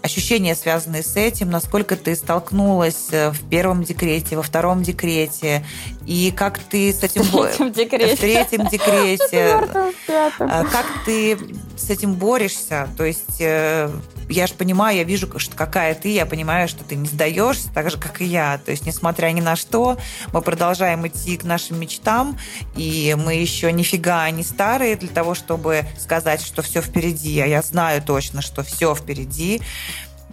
ощущения, 0.00 0.54
связанные 0.54 1.02
с 1.02 1.14
этим, 1.14 1.50
насколько 1.50 1.94
ты 1.94 2.16
столкнулась 2.16 3.08
э, 3.10 3.32
в 3.32 3.46
первом 3.50 3.84
декрете, 3.84 4.36
во 4.36 4.42
втором 4.42 4.82
декрете, 4.82 5.62
и 6.06 6.32
как 6.34 6.58
ты 6.58 6.90
с 6.90 7.02
этим... 7.02 7.20
В 7.20 7.32
третьем 7.32 7.70
декрете. 7.70 8.16
В 8.16 8.18
третьем 8.18 8.66
декрете. 8.68 9.60
Э, 10.38 10.64
как 10.72 10.86
ты 11.04 11.36
с 11.76 11.90
этим 11.90 12.14
борешься? 12.14 12.88
То 12.96 13.04
есть 13.04 13.40
э, 13.40 13.90
я 14.28 14.46
же 14.46 14.54
понимаю, 14.54 14.96
я 14.96 15.04
вижу, 15.04 15.38
что 15.38 15.56
какая 15.56 15.94
ты, 15.94 16.12
я 16.12 16.26
понимаю, 16.26 16.68
что 16.68 16.84
ты 16.84 16.96
не 16.96 17.08
сдаешься, 17.08 17.70
так 17.72 17.90
же, 17.90 17.98
как 17.98 18.20
и 18.20 18.24
я. 18.24 18.58
То 18.58 18.70
есть, 18.70 18.86
несмотря 18.86 19.30
ни 19.32 19.40
на 19.40 19.56
что, 19.56 19.96
мы 20.32 20.42
продолжаем 20.42 21.06
идти 21.06 21.36
к 21.36 21.44
нашим 21.44 21.80
мечтам, 21.80 22.38
и 22.76 23.16
мы 23.18 23.34
еще 23.34 23.72
нифига 23.72 24.28
не 24.30 24.42
старые 24.42 24.96
для 24.96 25.08
того, 25.08 25.34
чтобы 25.34 25.84
сказать, 25.98 26.42
что 26.42 26.62
все 26.62 26.82
впереди. 26.82 27.40
А 27.40 27.46
я 27.46 27.62
знаю 27.62 28.02
точно, 28.02 28.42
что 28.42 28.62
все 28.62 28.94
впереди. 28.94 29.60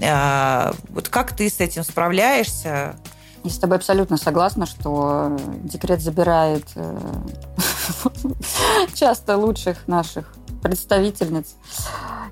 А, 0.01 0.73
вот 0.89 1.09
как 1.09 1.35
ты 1.35 1.49
с 1.49 1.59
этим 1.59 1.83
справляешься? 1.83 2.95
Я 3.43 3.51
с 3.51 3.59
тобой 3.59 3.77
абсолютно 3.77 4.17
согласна, 4.17 4.65
что 4.65 5.37
декрет 5.63 6.01
забирает 6.01 6.65
э, 6.75 6.97
часто 8.95 9.37
лучших 9.37 9.87
наших 9.87 10.33
представительниц 10.65 11.55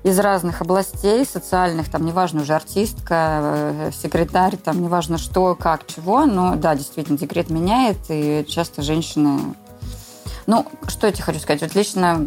из 0.02 0.18
разных 0.18 0.60
областей 0.60 1.24
социальных, 1.24 1.88
там, 1.88 2.04
неважно 2.04 2.42
уже 2.42 2.54
артистка, 2.54 3.38
э, 3.42 3.90
секретарь, 3.92 4.56
там, 4.56 4.82
неважно 4.82 5.18
что, 5.18 5.54
как, 5.54 5.86
чего, 5.86 6.26
но 6.26 6.56
да, 6.56 6.74
действительно, 6.74 7.16
декрет 7.16 7.48
меняет, 7.48 7.98
и 8.08 8.44
часто 8.48 8.82
женщины... 8.82 9.54
Ну, 10.46 10.66
что 10.88 11.06
я 11.06 11.12
тебе 11.12 11.22
хочу 11.22 11.38
сказать? 11.38 11.62
Вот 11.62 11.76
лично 11.76 12.26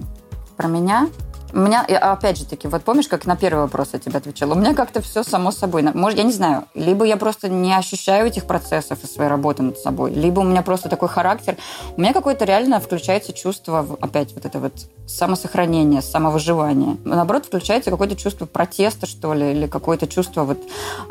про 0.55 0.68
меня 0.70 1.10
у 1.54 1.60
меня, 1.60 1.82
опять 1.84 2.38
же 2.38 2.45
таки, 2.45 2.68
вот 2.68 2.84
помнишь, 2.84 3.08
как 3.08 3.26
на 3.26 3.38
первый 3.38 3.62
вопрос 3.62 3.89
я 3.93 4.00
тебе 4.00 4.18
отвечала? 4.18 4.54
У 4.54 4.58
меня 4.58 4.74
как-то 4.74 5.02
все 5.02 5.24
само 5.24 5.52
собой. 5.52 5.82
Может, 5.82 6.20
я 6.20 6.26
не 6.26 6.34
знаю, 6.34 6.66
либо 6.74 7.06
я 7.06 7.18
просто 7.18 7.48
не 7.48 7.74
ощущаю 7.74 8.28
этих 8.28 8.45
процессов 8.45 9.04
и 9.04 9.08
своей 9.08 9.30
работы 9.30 9.64
над 9.64 9.78
собой, 9.78 10.12
либо 10.12 10.41
у 10.41 10.43
меня 10.43 10.62
просто 10.62 10.89
такой 10.89 11.08
характер. 11.08 11.58
У 11.95 12.02
меня 12.02 12.14
какое-то 12.14 12.45
реально 12.45 12.80
включается 12.80 13.34
чувство, 13.34 13.86
опять 14.02 14.34
вот 14.34 14.45
это 14.45 14.60
вот 14.60 14.74
самосохранение, 15.08 16.02
самовыживание. 16.02 16.98
Наоборот, 17.06 17.45
включается 17.45 17.91
какое-то 17.91 18.16
чувство 18.16 18.45
протеста, 18.45 19.06
что 19.06 19.34
ли, 19.34 19.52
или 19.52 19.68
какое-то 19.68 20.08
чувство 20.08 20.43
вот 20.43 20.60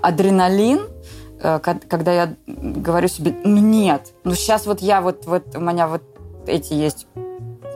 адреналин, 0.03 0.80
э, 1.41 1.59
когда 1.61 2.12
я 2.12 2.34
говорю 2.47 3.09
себе, 3.09 3.34
ну 3.45 3.59
нет, 3.59 4.12
ну 4.24 4.34
сейчас 4.34 4.66
вот 4.66 4.82
я 4.82 5.01
вот, 5.01 5.24
вот 5.26 5.57
у 5.57 5.61
меня 5.61 5.89
вот 5.89 6.03
эти 6.47 6.74
есть 6.74 7.07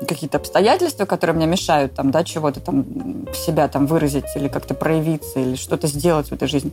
какие-то 0.07 0.39
обстоятельства, 0.39 1.05
которые 1.05 1.37
мне 1.37 1.47
мешают 1.47 1.95
там, 1.95 2.11
да, 2.11 2.25
чего-то 2.25 2.61
там 2.61 3.27
себя 3.35 3.69
там 3.69 3.87
выразить 3.87 4.25
или 4.35 4.49
как-то 4.49 4.75
проявиться 4.75 5.41
или 5.41 5.57
что-то 5.57 5.87
сделать 5.87 6.29
в 6.29 6.33
этой 6.33 6.49
жизни. 6.49 6.73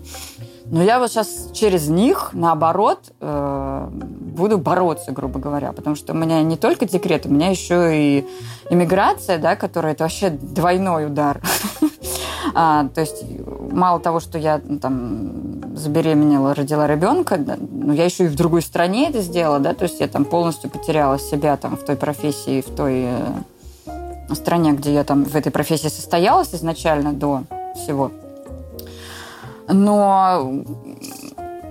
Но 0.70 0.84
я 0.84 1.00
вот 1.00 1.10
сейчас 1.10 1.50
через 1.54 1.88
них, 1.88 2.32
наоборот, 2.34 3.14
э, 3.22 3.88
буду 3.92 4.58
бороться, 4.58 5.12
грубо 5.12 5.40
говоря, 5.40 5.72
потому 5.72 5.96
что 5.96 6.14
у 6.14 6.16
меня 6.16 6.44
не 6.44 6.58
только 6.58 6.86
декрет, 6.86 7.26
у 7.26 7.30
меня 7.30 7.50
еще 7.50 7.92
и 7.94 8.28
иммиграция, 8.70 9.38
да, 9.38 9.56
которая 9.56 9.94
это 9.94 10.04
вообще 10.04 10.30
двойной 10.30 11.08
удар. 11.08 11.42
а, 12.54 12.88
то 12.94 13.02
есть 13.02 13.24
мало 13.72 14.00
того, 14.00 14.20
что 14.20 14.38
я 14.38 14.62
ну, 14.64 14.80
там 14.80 15.76
забеременела, 15.76 16.54
родила 16.54 16.86
ребенка, 16.86 17.38
да, 17.38 17.58
но 17.60 17.94
я 17.94 18.06
еще 18.06 18.26
и 18.26 18.28
в 18.28 18.36
другой 18.36 18.62
стране 18.62 19.10
это 19.10 19.22
сделала, 19.22 19.60
да, 19.60 19.74
то 19.74 19.84
есть 19.84 20.00
я 20.02 20.08
там 20.08 20.26
полностью 20.26 20.70
потеряла 20.70 21.18
себя 21.18 21.56
там 21.56 21.78
в 21.78 21.86
той 21.86 21.96
профессии, 21.96 22.62
в 22.62 22.76
той 22.76 23.06
э, 23.06 24.36
стране, 24.36 24.74
где 24.74 24.94
я 24.94 25.04
там 25.04 25.24
в 25.24 25.36
этой 25.36 25.52
профессии 25.52 25.88
состоялась 25.88 26.54
изначально 26.54 27.14
до 27.14 27.44
всего. 27.76 28.12
Но 29.68 30.64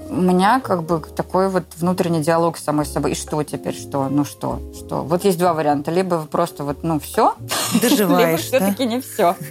у 0.09 0.15
меня 0.15 0.61
как 0.61 0.83
бы 0.83 1.01
такой 1.01 1.49
вот 1.49 1.65
внутренний 1.77 2.21
диалог 2.21 2.57
с 2.57 2.65
самой 2.65 2.87
собой. 2.87 3.13
И 3.13 3.15
что 3.15 3.43
теперь, 3.43 3.75
что? 3.75 4.09
Ну 4.09 4.25
что? 4.25 4.61
Что? 4.75 5.03
Вот 5.03 5.25
есть 5.25 5.39
два 5.39 5.55
варианта. 5.55 5.91
Либо 5.91 6.27
просто 6.31 6.65
вот, 6.65 6.83
ну, 6.83 7.01
все. 7.01 7.35
Доживаешь, 7.83 8.29
Либо 8.29 8.43
все-таки 8.43 8.87
не 8.87 9.01
все. 9.01 9.37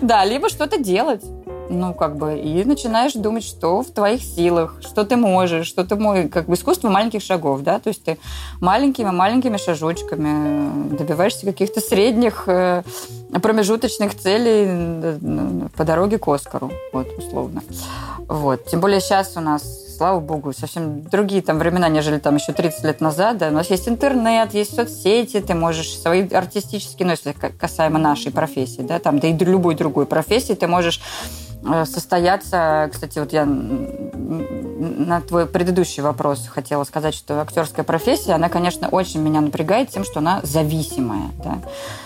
Да, 0.00 0.24
либо 0.24 0.48
что-то 0.48 0.78
делать 0.78 1.22
ну, 1.72 1.94
как 1.94 2.16
бы, 2.16 2.38
и 2.38 2.64
начинаешь 2.64 3.14
думать, 3.14 3.44
что 3.44 3.82
в 3.82 3.90
твоих 3.90 4.22
силах, 4.22 4.76
что 4.80 5.04
ты 5.04 5.16
можешь, 5.16 5.66
что 5.66 5.84
ты 5.84 5.96
можешь, 5.96 6.30
как 6.30 6.46
бы 6.46 6.54
искусство 6.54 6.88
маленьких 6.88 7.22
шагов, 7.22 7.62
да, 7.62 7.78
то 7.78 7.88
есть 7.88 8.04
ты 8.04 8.18
маленькими-маленькими 8.60 9.56
шажочками 9.56 10.96
добиваешься 10.96 11.46
каких-то 11.46 11.80
средних 11.80 12.44
э, 12.46 12.82
промежуточных 13.40 14.16
целей 14.16 14.66
э, 14.68 15.68
по 15.76 15.84
дороге 15.84 16.18
к 16.18 16.28
Оскару, 16.28 16.70
вот, 16.92 17.08
условно. 17.18 17.62
Вот. 18.28 18.66
Тем 18.66 18.80
более 18.80 19.00
сейчас 19.00 19.36
у 19.36 19.40
нас, 19.40 19.62
слава 19.96 20.20
богу, 20.20 20.52
совсем 20.52 21.02
другие 21.02 21.42
там 21.42 21.58
времена, 21.58 21.88
нежели 21.88 22.18
там 22.18 22.36
еще 22.36 22.52
30 22.52 22.84
лет 22.84 23.00
назад. 23.00 23.38
Да. 23.38 23.48
У 23.48 23.52
нас 23.52 23.68
есть 23.70 23.88
интернет, 23.88 24.54
есть 24.54 24.74
соцсети, 24.74 25.40
ты 25.40 25.54
можешь 25.54 25.98
свои 25.98 26.28
артистические, 26.28 27.06
ну, 27.06 27.12
если 27.12 27.32
касаемо 27.32 27.98
нашей 27.98 28.32
профессии, 28.32 28.82
да, 28.82 28.98
там, 28.98 29.18
да 29.18 29.28
и 29.28 29.36
любой 29.36 29.74
другой 29.74 30.06
профессии, 30.06 30.54
ты 30.54 30.66
можешь 30.66 31.00
Э, 31.51 31.51
состояться. 31.84 32.88
Кстати, 32.92 33.18
вот 33.18 33.32
я 33.32 33.44
на 33.44 35.20
твой 35.20 35.46
предыдущий 35.46 36.02
вопрос 36.02 36.48
хотела 36.48 36.84
сказать, 36.84 37.14
что 37.14 37.40
актерская 37.40 37.84
профессия, 37.84 38.32
она, 38.32 38.48
конечно, 38.48 38.88
очень 38.88 39.20
меня 39.20 39.40
напрягает 39.40 39.90
тем, 39.90 40.04
что 40.04 40.18
она 40.18 40.40
зависимая. 40.42 41.30
Да? 41.44 41.58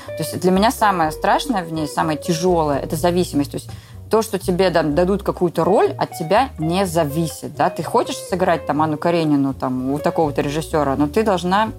То 0.06 0.22
есть 0.22 0.40
для 0.40 0.50
меня 0.50 0.70
самое 0.70 1.10
страшное 1.10 1.64
в 1.64 1.72
ней, 1.72 1.88
самое 1.88 2.18
тяжелое, 2.18 2.78
это 2.78 2.96
зависимость. 2.96 3.50
То 3.52 3.56
есть 3.56 3.70
то, 4.10 4.22
что 4.22 4.38
тебе 4.38 4.70
дадут 4.70 5.22
какую-то 5.22 5.64
роль, 5.64 5.92
от 5.98 6.12
тебя 6.12 6.50
не 6.58 6.86
зависит. 6.86 7.54
Да? 7.56 7.70
Ты 7.70 7.82
хочешь 7.82 8.16
сыграть 8.16 8.66
там 8.66 8.82
Анну 8.82 8.96
Каренину 8.98 9.54
там, 9.54 9.90
у 9.90 9.98
такого-то 9.98 10.42
режиссера, 10.42 10.96
но 10.96 11.06
ты 11.06 11.22
должна 11.22 11.70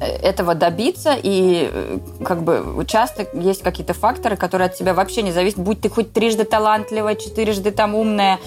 этого 0.00 0.54
добиться, 0.54 1.14
и 1.14 1.70
э, 1.72 1.98
как 2.24 2.42
бы 2.42 2.84
часто 2.86 3.26
есть 3.34 3.62
какие-то 3.62 3.92
факторы, 3.92 4.36
которые 4.36 4.66
от 4.66 4.74
тебя 4.74 4.94
вообще 4.94 5.22
не 5.22 5.32
зависят, 5.32 5.58
будь 5.58 5.80
ты 5.80 5.90
хоть 5.90 6.12
трижды 6.12 6.44
талантливая, 6.44 7.16
четырежды 7.16 7.70
там 7.70 7.94
умная, 7.94 8.38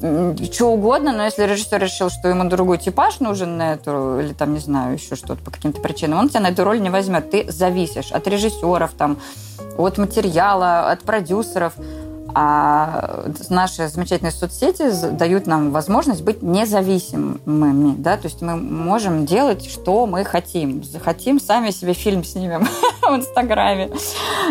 что 0.00 0.66
угодно, 0.66 1.12
но 1.12 1.24
если 1.24 1.44
режиссер 1.44 1.80
решил, 1.80 2.10
что 2.10 2.28
ему 2.28 2.48
другой 2.48 2.78
типаж 2.78 3.20
нужен 3.20 3.56
на 3.56 3.74
эту, 3.74 4.20
или 4.20 4.32
там, 4.32 4.54
не 4.54 4.60
знаю, 4.60 4.94
еще 4.94 5.16
что-то 5.16 5.42
по 5.42 5.50
каким-то 5.50 5.80
причинам, 5.80 6.20
он 6.20 6.28
тебя 6.28 6.40
на 6.40 6.48
эту 6.48 6.64
роль 6.64 6.80
не 6.80 6.90
возьмет. 6.90 7.30
Ты 7.30 7.50
зависишь 7.50 8.12
от 8.12 8.26
режиссеров, 8.28 8.92
там, 8.92 9.18
от 9.76 9.98
материала, 9.98 10.90
от 10.90 11.02
продюсеров. 11.02 11.74
А 12.34 13.24
наши 13.48 13.88
замечательные 13.88 14.32
соцсети 14.32 14.90
дают 15.12 15.46
нам 15.46 15.70
возможность 15.70 16.22
быть 16.22 16.42
независимыми, 16.42 17.94
да, 17.96 18.16
то 18.16 18.26
есть 18.26 18.42
мы 18.42 18.56
можем 18.56 19.24
делать, 19.24 19.68
что 19.68 20.06
мы 20.06 20.24
хотим. 20.24 20.84
Захотим, 20.84 21.40
сами 21.40 21.70
себе 21.70 21.94
фильм 21.94 22.24
снимем 22.24 22.68
в 23.02 23.14
Инстаграме, 23.14 23.90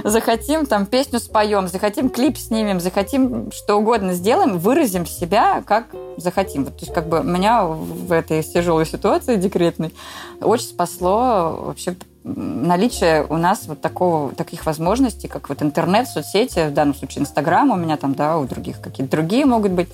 захотим, 0.03 0.65
там, 0.65 0.85
песню 0.85 1.19
споем, 1.19 1.67
захотим, 1.67 2.09
клип 2.09 2.37
снимем, 2.37 2.79
захотим, 2.79 3.51
что 3.51 3.75
угодно 3.75 4.13
сделаем, 4.13 4.57
выразим 4.57 5.05
себя, 5.05 5.61
как 5.65 5.87
захотим. 6.17 6.65
То 6.65 6.73
есть, 6.81 6.93
как 6.93 7.07
бы 7.07 7.23
меня 7.23 7.65
в 7.65 8.11
этой 8.11 8.41
тяжелой 8.41 8.85
ситуации 8.85 9.35
декретной 9.35 9.93
очень 10.41 10.67
спасло 10.67 11.63
вообще 11.65 11.95
наличие 12.35 13.25
у 13.29 13.37
нас 13.37 13.63
вот 13.67 13.81
такого, 13.81 14.33
таких 14.33 14.65
возможностей, 14.65 15.27
как 15.27 15.49
вот 15.49 15.61
интернет, 15.61 16.07
соцсети, 16.07 16.67
в 16.67 16.73
данном 16.73 16.95
случае 16.95 17.21
Инстаграм 17.21 17.69
у 17.71 17.75
меня 17.75 17.97
там, 17.97 18.13
да, 18.13 18.37
у 18.37 18.45
других 18.45 18.81
какие-то 18.81 19.11
другие 19.11 19.45
могут 19.45 19.71
быть. 19.71 19.89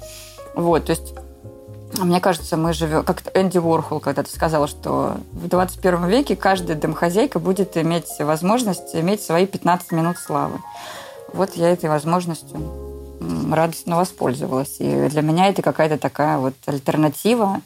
Вот, 0.55 0.85
то 0.85 0.91
есть 0.91 1.13
мне 1.99 2.19
кажется, 2.19 2.57
мы 2.57 2.73
живем, 2.73 3.03
как 3.03 3.21
Энди 3.35 3.59
Уорхол 3.59 3.99
когда-то 3.99 4.29
сказал, 4.29 4.67
что 4.67 5.17
в 5.31 5.47
21 5.47 6.07
веке 6.07 6.35
каждая 6.35 6.75
домохозяйка 6.75 7.39
будет 7.39 7.77
иметь 7.77 8.07
возможность 8.19 8.95
иметь 8.95 9.21
свои 9.21 9.45
15 9.45 9.91
минут 9.91 10.17
славы. 10.17 10.59
Вот 11.33 11.53
я 11.55 11.69
этой 11.69 11.89
возможностью 11.89 12.59
радостно 13.51 13.95
воспользовалась. 13.95 14.77
И 14.79 15.07
для 15.09 15.21
меня 15.21 15.49
это 15.49 15.61
какая-то 15.61 15.97
такая 15.97 16.37
вот 16.37 16.55
альтернатива 16.65 17.61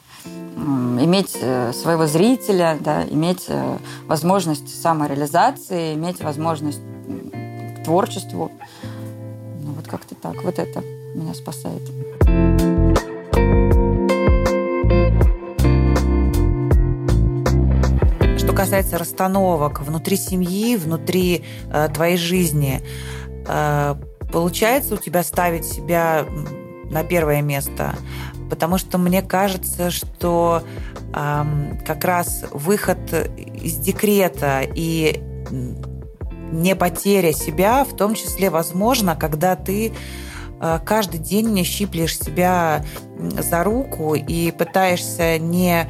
иметь 0.57 1.37
э, 1.39 1.71
своего 1.73 2.07
зрителя, 2.07 2.77
да, 2.79 3.03
иметь 3.05 3.45
э, 3.47 3.77
возможность 4.07 4.81
самореализации, 4.81 5.93
иметь 5.93 6.21
возможность 6.21 6.81
к 7.77 7.83
творчеству. 7.83 8.51
Ну, 9.61 9.71
вот 9.73 9.87
как-то 9.87 10.15
так. 10.15 10.43
Вот 10.43 10.59
это 10.59 10.83
меня 11.15 11.33
спасает. 11.33 11.81
Что 18.37 18.53
касается 18.53 18.97
расстановок 18.97 19.81
внутри 19.81 20.17
семьи, 20.17 20.75
внутри 20.75 21.43
э, 21.71 21.89
твоей 21.93 22.17
жизни, 22.17 22.81
э, 23.47 23.95
получается 24.31 24.95
у 24.95 24.97
тебя 24.97 25.23
ставить 25.23 25.65
себя 25.65 26.25
на 26.89 27.03
первое 27.03 27.41
место? 27.41 27.95
Потому 28.49 28.77
что 28.77 28.97
мне 28.97 29.21
кажется, 29.21 29.91
что 29.91 30.63
эм, 31.13 31.79
как 31.85 32.03
раз 32.03 32.45
выход 32.51 32.97
из 33.37 33.75
декрета 33.77 34.61
и 34.61 35.21
не 36.51 36.75
потеря 36.75 37.33
себя, 37.33 37.83
в 37.83 37.95
том 37.95 38.15
числе, 38.15 38.49
возможно, 38.49 39.15
когда 39.15 39.55
ты 39.55 39.93
э, 40.59 40.79
каждый 40.85 41.19
день 41.19 41.49
не 41.49 41.63
щиплешь 41.63 42.17
себя 42.17 42.85
за 43.17 43.63
руку 43.63 44.15
и 44.15 44.51
пытаешься 44.51 45.37
не 45.39 45.87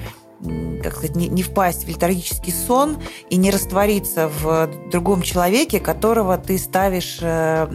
как 0.84 0.94
сказать, 0.94 1.16
не, 1.16 1.28
не 1.30 1.42
впасть 1.42 1.86
в 1.86 1.88
летаргический 1.88 2.54
сон 2.54 2.98
и 3.30 3.38
не 3.38 3.50
раствориться 3.50 4.30
в 4.30 4.70
другом 4.92 5.24
человеке, 5.24 5.80
которого 5.80 6.38
ты 6.38 6.60
ставишь 6.60 7.18
э, 7.22 7.68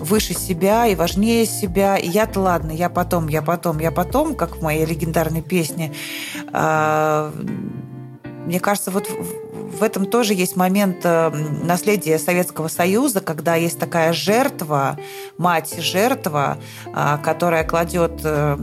выше 0.00 0.34
себя 0.34 0.86
и 0.86 0.94
важнее 0.94 1.46
себя. 1.46 1.96
И 1.96 2.08
я-то 2.08 2.40
ладно, 2.40 2.72
я 2.72 2.88
потом, 2.88 3.28
я 3.28 3.42
потом, 3.42 3.78
я 3.78 3.90
потом, 3.90 4.34
как 4.34 4.56
в 4.56 4.62
моей 4.62 4.84
легендарной 4.84 5.42
песне. 5.42 5.92
А, 6.52 7.32
мне 8.46 8.60
кажется, 8.60 8.90
вот 8.90 9.08
в 9.08 9.82
этом 9.82 10.06
тоже 10.06 10.32
есть 10.32 10.56
момент 10.56 10.98
э, 11.02 11.30
наследия 11.30 12.18
Советского 12.18 12.68
Союза, 12.68 13.20
когда 13.20 13.56
есть 13.56 13.78
такая 13.78 14.12
жертва, 14.12 14.98
мать-жертва, 15.36 16.58
а, 16.94 17.18
которая 17.18 17.64
кладет 17.64 18.20
э, 18.22 18.56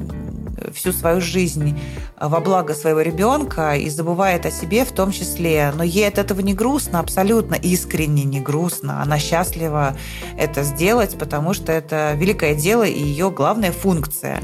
всю 0.73 0.91
свою 0.91 1.21
жизнь 1.21 1.79
во 2.19 2.39
благо 2.39 2.73
своего 2.73 3.01
ребенка 3.01 3.75
и 3.75 3.89
забывает 3.89 4.45
о 4.45 4.51
себе 4.51 4.85
в 4.85 4.91
том 4.91 5.11
числе. 5.11 5.71
Но 5.75 5.83
ей 5.83 6.07
от 6.07 6.17
этого 6.17 6.41
не 6.41 6.53
грустно, 6.53 6.99
абсолютно 6.99 7.55
искренне 7.55 8.23
не 8.23 8.39
грустно. 8.39 9.01
Она 9.01 9.19
счастлива 9.19 9.97
это 10.37 10.63
сделать, 10.63 11.17
потому 11.17 11.53
что 11.53 11.71
это 11.71 12.13
великое 12.15 12.55
дело 12.55 12.83
и 12.83 13.01
ее 13.01 13.31
главная 13.31 13.71
функция. 13.71 14.41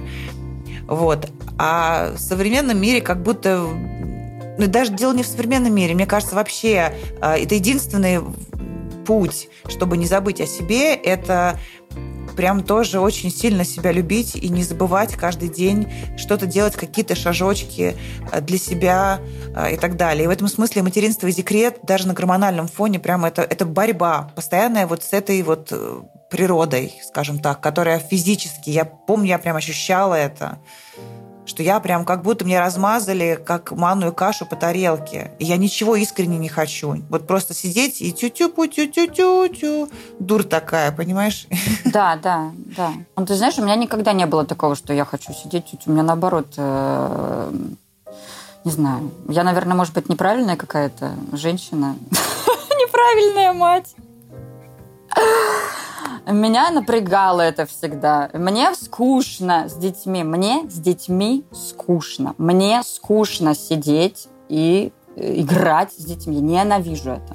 Вот. 0.88 1.30
А 1.58 2.14
в 2.16 2.20
современном 2.20 2.80
мире 2.82 3.02
как 3.02 3.22
будто 3.22 3.68
ну, 4.58 4.68
даже 4.68 4.92
дело 4.92 5.14
не 5.14 5.24
в 5.24 5.28
современном 5.28 5.74
мире. 5.74 5.94
Мне 5.94 6.06
кажется, 6.06 6.36
вообще 6.36 6.94
а, 7.22 7.38
это 7.38 7.56
единственный 7.56 8.20
путь, 9.06 9.50
чтобы 9.68 9.98
не 9.98 10.06
забыть 10.06 10.42
о 10.42 10.46
себе, 10.46 10.94
это 10.94 11.58
прям 12.40 12.64
тоже 12.64 13.02
очень 13.02 13.32
сильно 13.32 13.66
себя 13.66 13.92
любить 13.92 14.34
и 14.34 14.48
не 14.48 14.64
забывать 14.64 15.18
каждый 15.18 15.50
день 15.50 15.92
что-то 16.16 16.46
делать, 16.46 16.78
какие-то 16.78 17.14
шажочки 17.14 17.98
э, 18.32 18.40
для 18.40 18.58
себя 18.58 19.20
э, 19.54 19.74
и 19.74 19.78
так 19.78 19.98
далее. 19.98 20.24
И 20.24 20.28
в 20.28 20.30
этом 20.30 20.48
смысле 20.48 20.82
материнство 20.84 21.28
и 21.28 21.34
декрет 21.34 21.80
даже 21.84 22.08
на 22.08 22.14
гормональном 22.14 22.70
фоне 22.70 22.98
прям 22.98 23.26
это, 23.26 23.42
это 23.42 23.66
борьба 23.66 24.32
постоянная 24.38 24.88
вот 24.88 25.04
с 25.04 25.12
этой 25.12 25.42
вот 25.42 25.68
э, 25.72 26.02
природой, 26.30 26.94
скажем 27.04 27.40
так, 27.40 27.60
которая 27.60 28.00
физически, 28.00 28.70
я 28.70 28.86
помню, 28.86 29.28
я 29.28 29.38
прям 29.38 29.58
ощущала 29.58 30.14
это, 30.14 30.60
что 31.50 31.64
я 31.64 31.80
прям 31.80 32.06
как 32.06 32.22
будто 32.22 32.46
мне 32.46 32.60
размазали 32.60 33.42
как 33.44 33.72
манную 33.72 34.14
кашу 34.14 34.46
по 34.46 34.56
тарелке. 34.56 35.32
И 35.40 35.46
я 35.46 35.58
ничего 35.58 35.96
искренне 35.96 36.38
не 36.38 36.48
хочу. 36.48 37.02
Вот 37.10 37.28
просто 37.28 37.54
сидеть 37.54 38.02
и 38.02 38.14
тю-тю-пу, 38.14 38.68
тю-тю-тю-тю. 38.68 39.90
Дур 40.20 40.44
такая, 40.44 40.92
понимаешь? 40.92 41.48
Да, 41.86 42.20
да, 42.22 42.52
да. 42.78 42.92
Ну, 43.18 43.26
ты 43.26 43.36
знаешь, 43.36 43.58
у 43.58 43.64
меня 43.64 43.76
никогда 43.76 44.14
не 44.14 44.28
было 44.28 44.46
такого, 44.46 44.76
что 44.76 44.94
я 44.94 45.06
хочу 45.06 45.34
сидеть 45.34 45.66
тю-тю. 45.66 45.90
У 45.90 45.94
меня 45.94 46.04
наоборот, 46.04 46.54
э, 46.58 47.52
не 48.64 48.72
знаю. 48.72 49.12
Я, 49.28 49.44
наверное, 49.44 49.76
может 49.76 49.96
быть, 49.96 50.08
неправильная 50.08 50.56
какая-то 50.56 51.14
женщина. 51.34 51.96
Неправильная 52.80 53.54
мать. 53.54 53.96
Меня 56.32 56.70
напрягало 56.70 57.42
это 57.42 57.66
всегда. 57.66 58.30
Мне 58.34 58.76
скучно 58.76 59.68
с 59.68 59.74
детьми. 59.74 60.24
Мне 60.24 60.70
с 60.70 60.76
детьми 60.76 61.44
скучно. 61.52 62.36
Мне 62.38 62.84
скучно 62.84 63.56
сидеть 63.56 64.28
и 64.48 64.92
э, 65.16 65.40
играть 65.42 65.92
с 65.94 66.04
детьми. 66.06 66.40
Ненавижу 66.40 67.12
это. 67.12 67.34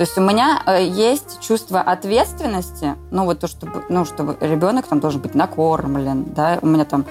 То 0.00 0.04
есть 0.04 0.16
у 0.16 0.22
меня 0.22 0.62
э, 0.66 0.86
есть 0.86 1.40
чувство 1.40 1.80
ответственности, 1.80 2.94
ну 3.10 3.26
вот 3.26 3.40
то, 3.40 3.48
чтобы, 3.48 3.84
ну, 3.90 4.06
чтобы 4.06 4.36
ребенок 4.40 4.86
там 4.86 4.98
должен 4.98 5.20
быть 5.20 5.34
накормлен, 5.34 6.24
да, 6.32 6.58
у 6.62 6.66
меня 6.66 6.86
там, 6.86 7.04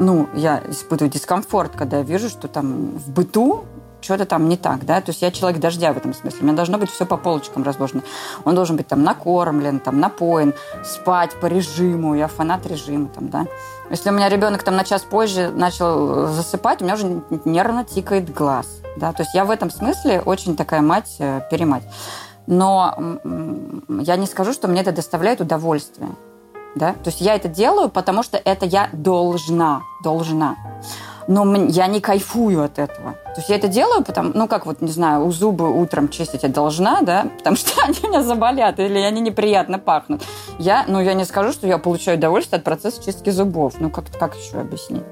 ну, 0.00 0.28
я 0.34 0.60
испытываю 0.68 1.08
дискомфорт, 1.08 1.76
когда 1.76 1.98
я 1.98 2.02
вижу, 2.02 2.28
что 2.28 2.48
там 2.48 2.98
в 2.98 3.10
быту 3.10 3.64
что-то 4.02 4.26
там 4.26 4.48
не 4.48 4.56
так, 4.56 4.84
да, 4.84 5.00
то 5.00 5.10
есть 5.10 5.22
я 5.22 5.30
человек 5.30 5.60
дождя 5.60 5.92
в 5.92 5.96
этом 5.96 6.12
смысле, 6.12 6.40
у 6.40 6.44
меня 6.44 6.56
должно 6.56 6.78
быть 6.78 6.90
все 6.90 7.06
по 7.06 7.16
полочкам 7.16 7.62
разложено. 7.62 8.02
Он 8.44 8.54
должен 8.54 8.76
быть 8.76 8.88
там 8.88 9.02
накормлен, 9.02 9.80
там 9.80 10.00
напоен, 10.00 10.54
спать 10.84 11.34
по 11.40 11.46
режиму, 11.46 12.14
я 12.14 12.28
фанат 12.28 12.66
режима 12.66 13.08
там, 13.08 13.28
да. 13.28 13.46
Если 13.90 14.10
у 14.10 14.12
меня 14.12 14.28
ребенок 14.28 14.62
там 14.62 14.76
на 14.76 14.84
час 14.84 15.02
позже 15.02 15.50
начал 15.50 16.26
э, 16.26 16.32
засыпать, 16.32 16.82
у 16.82 16.84
меня 16.84 16.94
уже 16.94 17.22
нервно 17.44 17.84
тикает 17.84 18.32
глаз, 18.32 18.66
да, 18.96 19.12
то 19.12 19.22
есть 19.22 19.34
я 19.34 19.44
в 19.44 19.50
этом 19.50 19.70
смысле 19.70 20.20
очень 20.20 20.56
такая 20.56 20.82
мать-перемать. 20.82 21.84
Э, 21.84 21.88
Но 22.46 23.18
я 23.88 24.16
не 24.16 24.26
скажу, 24.26 24.52
что 24.52 24.68
мне 24.68 24.80
это 24.80 24.92
доставляет 24.92 25.40
удовольствие. 25.40 26.08
Да? 26.74 26.94
То 26.94 27.10
есть 27.10 27.20
я 27.20 27.34
это 27.34 27.48
делаю, 27.48 27.88
потому 27.88 28.22
что 28.22 28.38
это 28.38 28.64
я 28.66 28.88
должна, 28.92 29.82
должна 30.02 30.56
но 31.28 31.66
я 31.66 31.86
не 31.86 32.00
кайфую 32.00 32.62
от 32.62 32.78
этого. 32.78 33.12
То 33.34 33.38
есть 33.38 33.48
я 33.48 33.56
это 33.56 33.68
делаю, 33.68 34.04
потому, 34.04 34.32
ну, 34.34 34.48
как 34.48 34.66
вот, 34.66 34.80
не 34.80 34.90
знаю, 34.90 35.24
у 35.24 35.32
зубы 35.32 35.70
утром 35.70 36.08
чистить 36.08 36.42
я 36.42 36.48
должна, 36.48 37.00
да, 37.02 37.26
потому 37.38 37.56
что 37.56 37.82
они 37.82 37.96
у 38.02 38.08
меня 38.08 38.22
заболят 38.22 38.78
или 38.78 38.98
они 38.98 39.20
неприятно 39.20 39.78
пахнут. 39.78 40.22
Я, 40.58 40.84
ну, 40.88 41.00
я 41.00 41.14
не 41.14 41.24
скажу, 41.24 41.52
что 41.52 41.66
я 41.66 41.78
получаю 41.78 42.18
удовольствие 42.18 42.58
от 42.58 42.64
процесса 42.64 43.02
чистки 43.02 43.30
зубов. 43.30 43.74
Ну, 43.78 43.90
как, 43.90 44.04
как 44.18 44.34
еще 44.34 44.60
объяснить? 44.60 45.04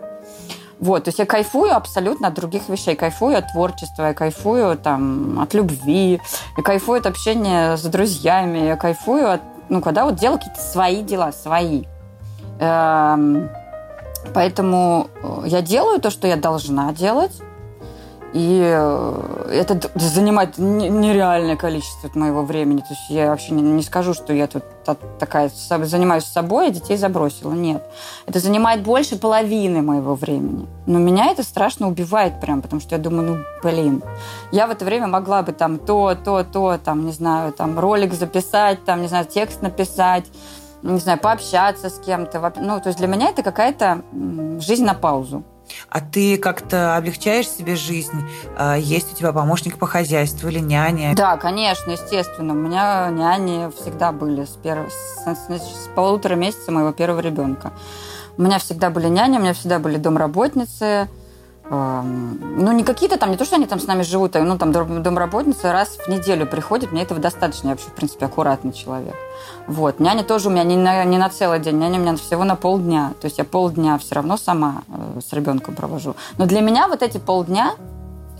Вот, 0.81 1.05
то 1.05 1.09
есть 1.09 1.19
я 1.19 1.27
кайфую 1.27 1.77
абсолютно 1.77 2.29
от 2.29 2.35
других 2.35 2.69
вещей. 2.71 2.97
Кайфую 2.97 3.37
от 3.37 3.53
творчества, 3.53 4.09
я 4.09 4.15
кайфую 4.15 4.79
там, 4.79 5.39
от 5.39 5.53
любви, 5.53 6.21
я 6.57 6.63
кайфую 6.63 7.01
от 7.01 7.07
общения 7.07 7.77
с 7.77 7.83
друзьями, 7.83 8.59
я 8.59 8.77
кайфую 8.77 9.31
от, 9.31 9.43
ну, 9.69 9.83
когда 9.83 10.07
вот 10.07 10.15
делаю 10.15 10.39
какие-то 10.39 10.61
свои 10.61 11.03
дела, 11.03 11.33
свои. 11.33 11.85
Эм, 12.61 13.51
Поэтому 14.35 15.09
э, 15.23 15.43
я 15.47 15.62
делаю 15.62 16.01
то, 16.01 16.11
что 16.11 16.27
я 16.27 16.37
должна 16.37 16.93
делать. 16.93 17.41
И 18.33 18.62
э, 18.62 19.51
это 19.53 19.91
занимает 19.97 20.57
нереальное 20.57 21.57
количество 21.57 22.09
моего 22.14 22.43
времени. 22.43 22.79
То 22.79 22.91
есть 22.91 23.11
я 23.11 23.31
вообще 23.31 23.55
не 23.55 23.83
скажу, 23.83 24.14
что 24.14 24.33
я 24.33 24.47
тут 24.47 24.62
такая 25.18 25.51
занимаюсь 25.66 26.25
собой, 26.25 26.68
а 26.68 26.71
детей 26.71 26.97
забросила. 26.97 27.53
Нет. 27.53 27.85
Это 28.27 28.39
занимает 28.39 28.83
больше 28.83 29.16
половины 29.16 29.83
моего 29.83 30.14
времени. 30.14 30.68
Но 30.87 31.01
меня 31.01 31.27
это 31.33 31.43
страшно 31.43 31.89
убивает 31.89 32.41
прям, 32.41 32.62
потому 32.62 32.81
что 32.81 32.95
я 32.95 33.01
думаю, 33.01 33.33
ну, 33.33 33.39
блин, 33.64 34.03
я 34.53 34.68
в 34.68 34.71
это 34.71 34.85
время 34.85 35.09
могла 35.09 35.43
бы 35.43 35.53
там 35.53 35.79
то, 35.79 36.14
то, 36.14 36.45
то, 36.45 36.79
там, 36.79 37.07
не 37.07 37.12
знаю, 37.12 37.53
там 37.53 37.81
ролик 37.81 38.14
записать, 38.14 38.85
там, 38.85 39.03
не 39.03 39.09
знаю, 39.09 39.27
текст 39.27 39.61
написать, 39.61 40.25
не 40.83 40.99
знаю, 40.99 41.18
пообщаться 41.18 41.91
с 41.91 41.99
кем-то. 41.99 42.53
Ну, 42.57 42.81
то 42.81 42.89
есть 42.89 42.99
для 42.99 43.07
меня 43.07 43.28
это 43.28 43.43
какая-то 43.43 44.03
жизнь 44.61 44.85
на 44.85 44.95
паузу. 44.95 45.45
А 45.89 46.01
ты 46.01 46.37
как-то 46.37 46.97
облегчаешь 46.97 47.49
себе 47.49 47.76
жизнь? 47.76 48.24
А, 48.57 48.76
есть 48.76 49.12
у 49.12 49.16
тебя 49.16 49.33
помощник 49.33 49.78
по 49.78 49.87
хозяйству 49.87 50.49
или 50.49 50.59
няня? 50.59 51.14
Да, 51.14 51.37
конечно, 51.37 51.93
естественно. 51.93 52.55
У 52.55 52.57
меня 52.57 53.09
няни 53.11 53.70
всегда 53.81 54.12
были 54.12 54.45
с, 54.45 54.57
перв... 54.57 54.93
с 54.93 55.89
полутора 55.95 56.35
месяца 56.35 56.72
моего 56.72 56.93
первого 56.93 57.20
ребенка. 57.20 57.72
У 58.37 58.43
меня 58.43 58.59
всегда 58.59 58.91
были 58.91 59.09
няни, 59.09 59.39
у 59.39 59.41
меня 59.41 59.55
всегда 59.55 59.78
были 59.78 59.97
домработницы. 59.97 61.09
Ну, 61.71 62.73
не 62.73 62.83
какие-то 62.83 63.16
там, 63.16 63.31
не 63.31 63.37
то, 63.37 63.45
что 63.45 63.55
они 63.55 63.66
там 63.66 63.79
с 63.79 63.87
нами 63.87 64.03
живут, 64.03 64.35
а 64.35 64.43
ну, 64.43 64.59
там 64.59 64.73
домработница 64.73 65.73
раз 65.73 65.99
в 66.05 66.09
неделю 66.09 66.45
приходит, 66.45 66.91
мне 66.91 67.03
этого 67.03 67.21
достаточно, 67.21 67.68
я 67.68 67.75
вообще, 67.75 67.87
в 67.87 67.93
принципе, 67.93 68.27
аккуратный 68.27 68.73
человек. 68.73 69.14
Вот. 69.68 70.01
Няня 70.01 70.25
тоже 70.25 70.49
у 70.49 70.51
меня 70.51 70.64
не 70.64 70.77
на, 70.77 71.05
не 71.05 71.16
на 71.16 71.29
целый 71.29 71.61
день, 71.61 71.79
няня 71.79 72.01
у 72.01 72.03
меня 72.03 72.16
всего 72.16 72.43
на 72.43 72.57
полдня. 72.57 73.12
То 73.21 73.27
есть 73.27 73.39
я 73.39 73.45
полдня 73.45 73.99
все 73.99 74.16
равно 74.16 74.37
сама 74.37 74.83
э, 74.89 75.21
с 75.25 75.33
ребенком 75.33 75.77
провожу. 75.77 76.16
Но 76.39 76.47
для 76.47 76.61
меня 76.61 76.89
вот 76.89 77.03
эти 77.03 77.18
полдня 77.18 77.75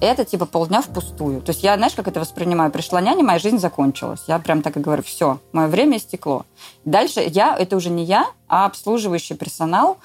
это 0.01 0.25
типа 0.25 0.47
полдня 0.47 0.81
впустую. 0.81 1.41
То 1.43 1.51
есть 1.51 1.63
я, 1.63 1.77
знаешь, 1.77 1.95
как 1.95 2.09
это 2.09 2.21
воспринимаю? 2.21 2.71
Пришла 2.71 3.01
няня, 3.01 3.23
моя 3.23 3.39
жизнь 3.39 3.59
закончилась. 3.59 4.21
Я 4.27 4.39
прям 4.39 4.63
так 4.63 4.77
и 4.77 4.81
говорю, 4.81 5.03
все, 5.03 5.39
мое 5.53 5.69
время 5.69 5.99
истекло. 5.99 6.45
Дальше 6.85 7.21
я, 7.21 7.57
это 7.57 7.77
уже 7.77 7.91
не 7.91 8.05
я, 8.05 8.27
а 8.49 8.67
обслуживающий 8.67 9.37
персонал, 9.37 9.99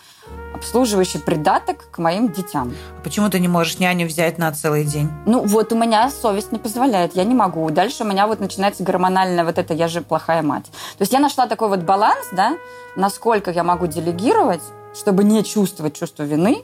обслуживающий 0.53 1.19
придаток 1.19 1.89
к 1.91 1.97
моим 1.97 2.31
детям. 2.31 2.75
А 2.99 3.03
почему 3.03 3.29
ты 3.29 3.39
не 3.39 3.47
можешь 3.47 3.79
няню 3.79 4.07
взять 4.07 4.37
на 4.37 4.51
целый 4.51 4.85
день? 4.85 5.09
Ну, 5.25 5.41
вот 5.41 5.71
у 5.71 5.75
меня 5.75 6.09
совесть 6.09 6.51
не 6.51 6.59
позволяет, 6.59 7.15
я 7.15 7.23
не 7.23 7.33
могу. 7.33 7.69
Дальше 7.69 8.03
у 8.03 8.07
меня 8.07 8.27
вот 8.27 8.39
начинается 8.39 8.83
гормональная 8.83 9.43
вот 9.45 9.57
это 9.57 9.73
«я 9.73 9.87
же 9.87 10.01
плохая 10.01 10.41
мать». 10.41 10.65
То 10.97 11.01
есть 11.01 11.13
я 11.13 11.19
нашла 11.19 11.47
такой 11.47 11.69
вот 11.69 11.79
баланс, 11.79 12.27
да, 12.31 12.57
насколько 12.95 13.51
я 13.51 13.63
могу 13.63 13.87
делегировать, 13.87 14.61
чтобы 14.93 15.23
не 15.23 15.43
чувствовать 15.43 15.97
чувство 15.97 16.23
вины, 16.23 16.63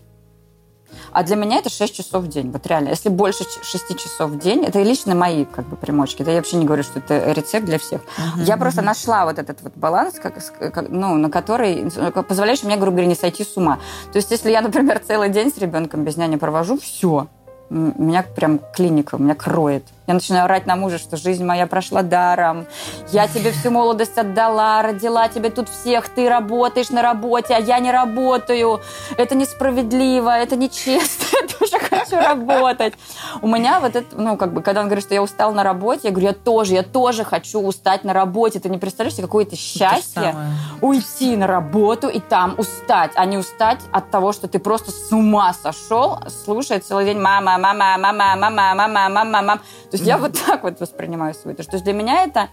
а 1.11 1.23
для 1.23 1.35
меня 1.35 1.57
это 1.57 1.69
6 1.69 1.95
часов 1.95 2.23
в 2.23 2.27
день. 2.27 2.51
Вот 2.51 2.65
реально. 2.67 2.89
Если 2.89 3.09
больше 3.09 3.43
6 3.43 3.97
часов 3.97 4.31
в 4.31 4.39
день, 4.39 4.65
это 4.65 4.81
лично 4.81 5.15
мои 5.15 5.45
как 5.45 5.67
бы 5.67 5.75
примочки. 5.75 6.23
Да 6.23 6.31
я 6.31 6.37
вообще 6.37 6.57
не 6.57 6.65
говорю, 6.65 6.83
что 6.83 6.99
это 6.99 7.31
рецепт 7.31 7.65
для 7.65 7.77
всех. 7.79 8.01
Uh-huh, 8.01 8.43
я 8.43 8.57
просто 8.57 8.81
нашла 8.81 9.25
вот 9.25 9.39
этот 9.39 9.61
вот 9.61 9.73
баланс, 9.75 10.15
как, 10.21 10.35
как, 10.73 10.89
ну, 10.89 11.15
на 11.15 11.29
который 11.29 11.89
позволяешь 12.27 12.63
мне, 12.63 12.75
грубо 12.77 12.91
говоря, 12.91 13.07
не 13.07 13.15
сойти 13.15 13.43
с 13.43 13.57
ума. 13.57 13.79
То 14.11 14.17
есть, 14.17 14.31
если 14.31 14.51
я, 14.51 14.61
например, 14.61 14.99
целый 14.99 15.29
день 15.29 15.51
с 15.51 15.57
ребенком 15.57 16.03
без 16.03 16.17
няни 16.17 16.35
провожу, 16.35 16.77
все. 16.79 17.27
Меня 17.69 18.23
прям 18.23 18.59
клиника, 18.73 19.17
меня 19.17 19.35
кроет. 19.35 19.85
Я 20.07 20.15
начинаю 20.15 20.45
орать 20.45 20.65
на 20.65 20.75
мужа, 20.75 20.97
что 20.97 21.15
жизнь 21.15 21.45
моя 21.45 21.67
прошла 21.67 22.01
даром. 22.01 22.65
Я 23.11 23.27
тебе 23.27 23.51
всю 23.51 23.69
молодость 23.69 24.17
отдала, 24.17 24.81
родила 24.81 25.27
тебе 25.27 25.51
тут 25.51 25.69
всех. 25.69 26.09
Ты 26.09 26.27
работаешь 26.27 26.89
на 26.89 27.03
работе, 27.03 27.53
а 27.53 27.59
я 27.59 27.79
не 27.79 27.91
работаю. 27.91 28.81
Это 29.15 29.35
несправедливо, 29.35 30.29
это 30.29 30.55
нечестно. 30.55 31.25
Я 31.41 31.47
тоже 31.47 31.79
хочу 31.79 32.15
работать. 32.17 32.93
У 33.41 33.47
меня 33.47 33.79
вот 33.79 33.95
это, 33.95 34.15
ну, 34.19 34.37
как 34.37 34.53
бы, 34.53 34.61
когда 34.61 34.81
он 34.81 34.87
говорит, 34.87 35.05
что 35.05 35.13
я 35.13 35.21
устал 35.21 35.53
на 35.53 35.63
работе, 35.63 36.01
я 36.05 36.11
говорю, 36.11 36.27
я 36.27 36.33
тоже, 36.33 36.73
я 36.73 36.83
тоже 36.83 37.23
хочу 37.23 37.59
устать 37.61 38.03
на 38.03 38.13
работе. 38.13 38.59
Ты 38.59 38.69
не 38.69 38.77
представляешь 38.77 39.15
себе 39.15 39.27
какое-то 39.27 39.55
счастье 39.55 40.35
уйти 40.81 41.35
на 41.37 41.47
работу 41.47 42.09
и 42.09 42.19
там 42.19 42.55
устать, 42.57 43.11
а 43.15 43.25
не 43.25 43.37
устать 43.37 43.79
от 43.91 44.11
того, 44.11 44.33
что 44.33 44.47
ты 44.47 44.59
просто 44.59 44.91
с 44.91 45.11
ума 45.11 45.53
сошел, 45.53 46.19
слушая 46.43 46.79
целый 46.79 47.05
день 47.05 47.19
мама, 47.19 47.57
мама, 47.57 47.97
мама, 47.97 48.35
мама, 48.35 48.75
мама, 48.75 48.87
мама, 48.87 49.25
мама. 49.25 49.59
То 49.91 49.97
есть 49.97 50.05
я 50.05 50.17
вот 50.17 50.39
так 50.47 50.63
вот 50.63 50.79
воспринимаю 50.79 51.33
свой 51.33 51.53
То 51.53 51.63
есть 51.73 51.83
для 51.83 51.93
меня 51.93 52.23
это... 52.23 52.49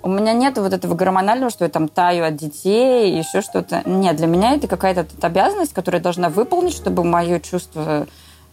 У 0.00 0.08
меня 0.08 0.32
нет 0.32 0.56
вот 0.56 0.72
этого 0.72 0.94
гормонального, 0.94 1.50
что 1.50 1.64
я 1.64 1.70
там 1.70 1.88
таю 1.88 2.24
от 2.24 2.36
детей, 2.36 3.18
еще 3.18 3.42
что-то. 3.42 3.82
Нет, 3.84 4.14
для 4.16 4.28
меня 4.28 4.54
это 4.54 4.68
какая-то 4.68 5.06
обязанность, 5.22 5.74
которую 5.74 5.98
я 5.98 6.02
должна 6.04 6.28
выполнить, 6.28 6.72
чтобы 6.72 7.02
мое 7.02 7.40
чувство 7.40 8.06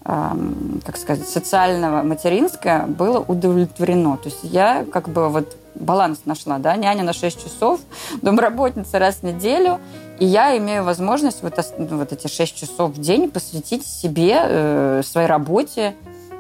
эм, 0.06 0.82
как 0.84 0.98
сказать, 0.98 1.28
социального, 1.28 2.02
материнское 2.02 2.88
было 2.88 3.20
удовлетворено. 3.20 4.18
То 4.18 4.30
есть 4.30 4.40
я 4.44 4.86
как 4.92 5.10
бы 5.10 5.30
вот 5.30 5.56
баланс 5.76 6.22
нашла, 6.26 6.58
да, 6.58 6.76
няня 6.76 7.04
на 7.04 7.14
6 7.14 7.44
часов, 7.44 7.80
домработница 8.22 9.00
раз 9.00 9.18
в 9.18 9.24
неделю, 9.24 9.80
и 10.20 10.26
я 10.26 10.58
имею 10.58 10.84
возможность 10.84 11.44
вот, 11.44 11.54
вот 11.78 12.12
эти 12.12 12.28
6 12.28 12.56
часов 12.56 12.92
в 12.92 13.02
день 13.02 13.30
посвятить 13.30 13.86
себе, 13.86 14.40
э, 14.42 15.02
своей 15.06 15.28
работе, 15.28 15.94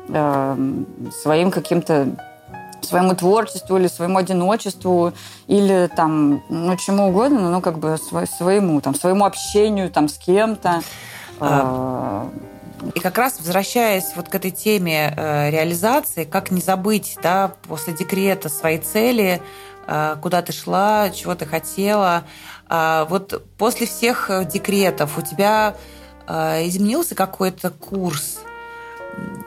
своим 0.07 1.51
каким-то 1.51 2.15
своему 2.85 3.15
творчеству 3.15 3.77
или 3.77 3.87
своему 3.87 4.17
одиночеству 4.17 5.13
или 5.47 5.89
там 5.95 6.43
ну 6.49 6.77
чему 6.77 7.09
угодно, 7.09 7.51
ну 7.51 7.61
как 7.61 7.79
бы 7.79 7.97
своему 7.97 8.79
там 8.81 8.95
своему 8.95 9.25
общению 9.25 9.89
там 9.89 10.07
с 10.07 10.17
кем-то. 10.17 10.81
А, 11.39 12.29
и 12.93 12.99
как 12.99 13.17
раз 13.17 13.39
возвращаясь 13.39 14.15
вот 14.15 14.29
к 14.29 14.35
этой 14.35 14.51
теме 14.51 15.13
э, 15.15 15.49
реализации, 15.49 16.23
как 16.23 16.51
не 16.51 16.61
забыть, 16.61 17.17
да, 17.21 17.53
после 17.67 17.93
декрета 17.93 18.49
свои 18.49 18.77
цели, 18.77 19.41
э, 19.87 20.15
куда 20.21 20.41
ты 20.41 20.53
шла, 20.53 21.09
чего 21.09 21.35
ты 21.35 21.45
хотела. 21.45 22.23
А 22.67 23.05
вот 23.05 23.43
после 23.57 23.87
всех 23.87 24.29
декретов 24.53 25.17
у 25.17 25.21
тебя 25.21 25.75
э, 26.27 26.67
изменился 26.67 27.15
какой-то 27.15 27.71
курс 27.71 28.39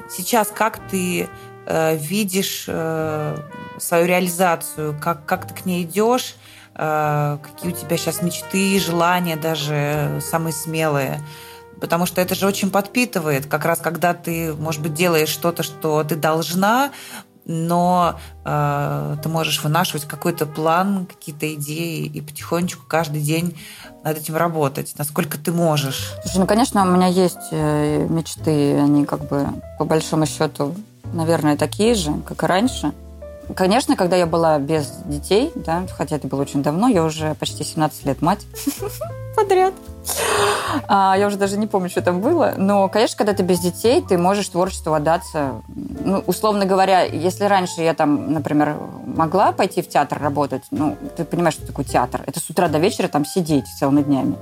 Сейчас 0.08 0.48
как 0.54 0.78
ты 0.88 1.28
э, 1.66 1.96
видишь 1.96 2.64
э, 2.66 3.36
свою 3.78 4.06
реализацию, 4.06 4.98
как, 5.00 5.26
как 5.26 5.46
ты 5.46 5.54
к 5.54 5.66
ней 5.66 5.84
идешь, 5.84 6.36
э, 6.74 7.38
какие 7.42 7.72
у 7.72 7.74
тебя 7.74 7.96
сейчас 7.96 8.22
мечты, 8.22 8.78
желания 8.80 9.36
даже 9.36 10.20
самые 10.22 10.52
смелые. 10.52 11.22
Потому 11.80 12.06
что 12.06 12.20
это 12.20 12.34
же 12.34 12.46
очень 12.46 12.70
подпитывает, 12.70 13.46
как 13.46 13.64
раз 13.64 13.78
когда 13.78 14.12
ты, 14.12 14.52
может 14.54 14.82
быть, 14.82 14.94
делаешь 14.94 15.28
что-то, 15.28 15.62
что 15.62 16.02
ты 16.02 16.16
должна, 16.16 16.90
но 17.48 18.20
э, 18.44 19.16
ты 19.22 19.28
можешь 19.28 19.64
вынашивать 19.64 20.04
какой-то 20.04 20.46
план, 20.46 21.06
какие-то 21.06 21.52
идеи 21.54 22.04
и 22.04 22.20
потихонечку 22.20 22.84
каждый 22.86 23.22
день 23.22 23.58
над 24.04 24.18
этим 24.18 24.36
работать, 24.36 24.94
насколько 24.98 25.38
ты 25.38 25.50
можешь. 25.50 26.12
Слушай, 26.22 26.38
ну, 26.38 26.46
конечно, 26.46 26.82
у 26.82 26.86
меня 26.86 27.06
есть 27.06 27.48
э, 27.50 28.06
мечты, 28.06 28.78
они 28.78 29.06
как 29.06 29.26
бы 29.28 29.48
по 29.78 29.84
большому 29.84 30.26
счету, 30.26 30.74
наверное, 31.12 31.56
такие 31.56 31.94
же, 31.94 32.12
как 32.26 32.44
и 32.44 32.46
раньше. 32.46 32.92
Конечно, 33.56 33.96
когда 33.96 34.16
я 34.16 34.26
была 34.26 34.58
без 34.58 34.90
детей, 35.06 35.50
да, 35.54 35.86
хотя 35.96 36.16
это 36.16 36.28
было 36.28 36.42
очень 36.42 36.62
давно, 36.62 36.88
я 36.88 37.02
уже 37.02 37.34
почти 37.34 37.64
17 37.64 38.04
лет 38.04 38.20
мать 38.20 38.44
подряд. 39.38 39.74
А, 40.88 41.16
я 41.16 41.26
уже 41.26 41.36
даже 41.36 41.58
не 41.58 41.66
помню, 41.66 41.88
что 41.88 42.02
там 42.02 42.20
было. 42.20 42.54
Но, 42.56 42.88
конечно, 42.88 43.16
когда 43.16 43.34
ты 43.34 43.42
без 43.42 43.60
детей, 43.60 44.02
ты 44.02 44.18
можешь 44.18 44.48
творчеству 44.48 44.94
отдаться. 44.94 45.62
Ну, 45.68 46.22
условно 46.26 46.64
говоря, 46.64 47.02
если 47.02 47.44
раньше 47.44 47.82
я 47.82 47.94
там, 47.94 48.32
например, 48.32 48.76
могла 49.06 49.52
пойти 49.52 49.82
в 49.82 49.88
театр 49.88 50.18
работать, 50.20 50.62
ну, 50.70 50.96
ты 51.16 51.24
понимаешь, 51.24 51.54
что 51.54 51.66
такое 51.66 51.84
театр. 51.84 52.22
Это 52.26 52.40
с 52.40 52.50
утра 52.50 52.68
до 52.68 52.78
вечера 52.78 53.08
там 53.08 53.24
сидеть 53.24 53.66
целыми 53.78 54.02
днями 54.02 54.34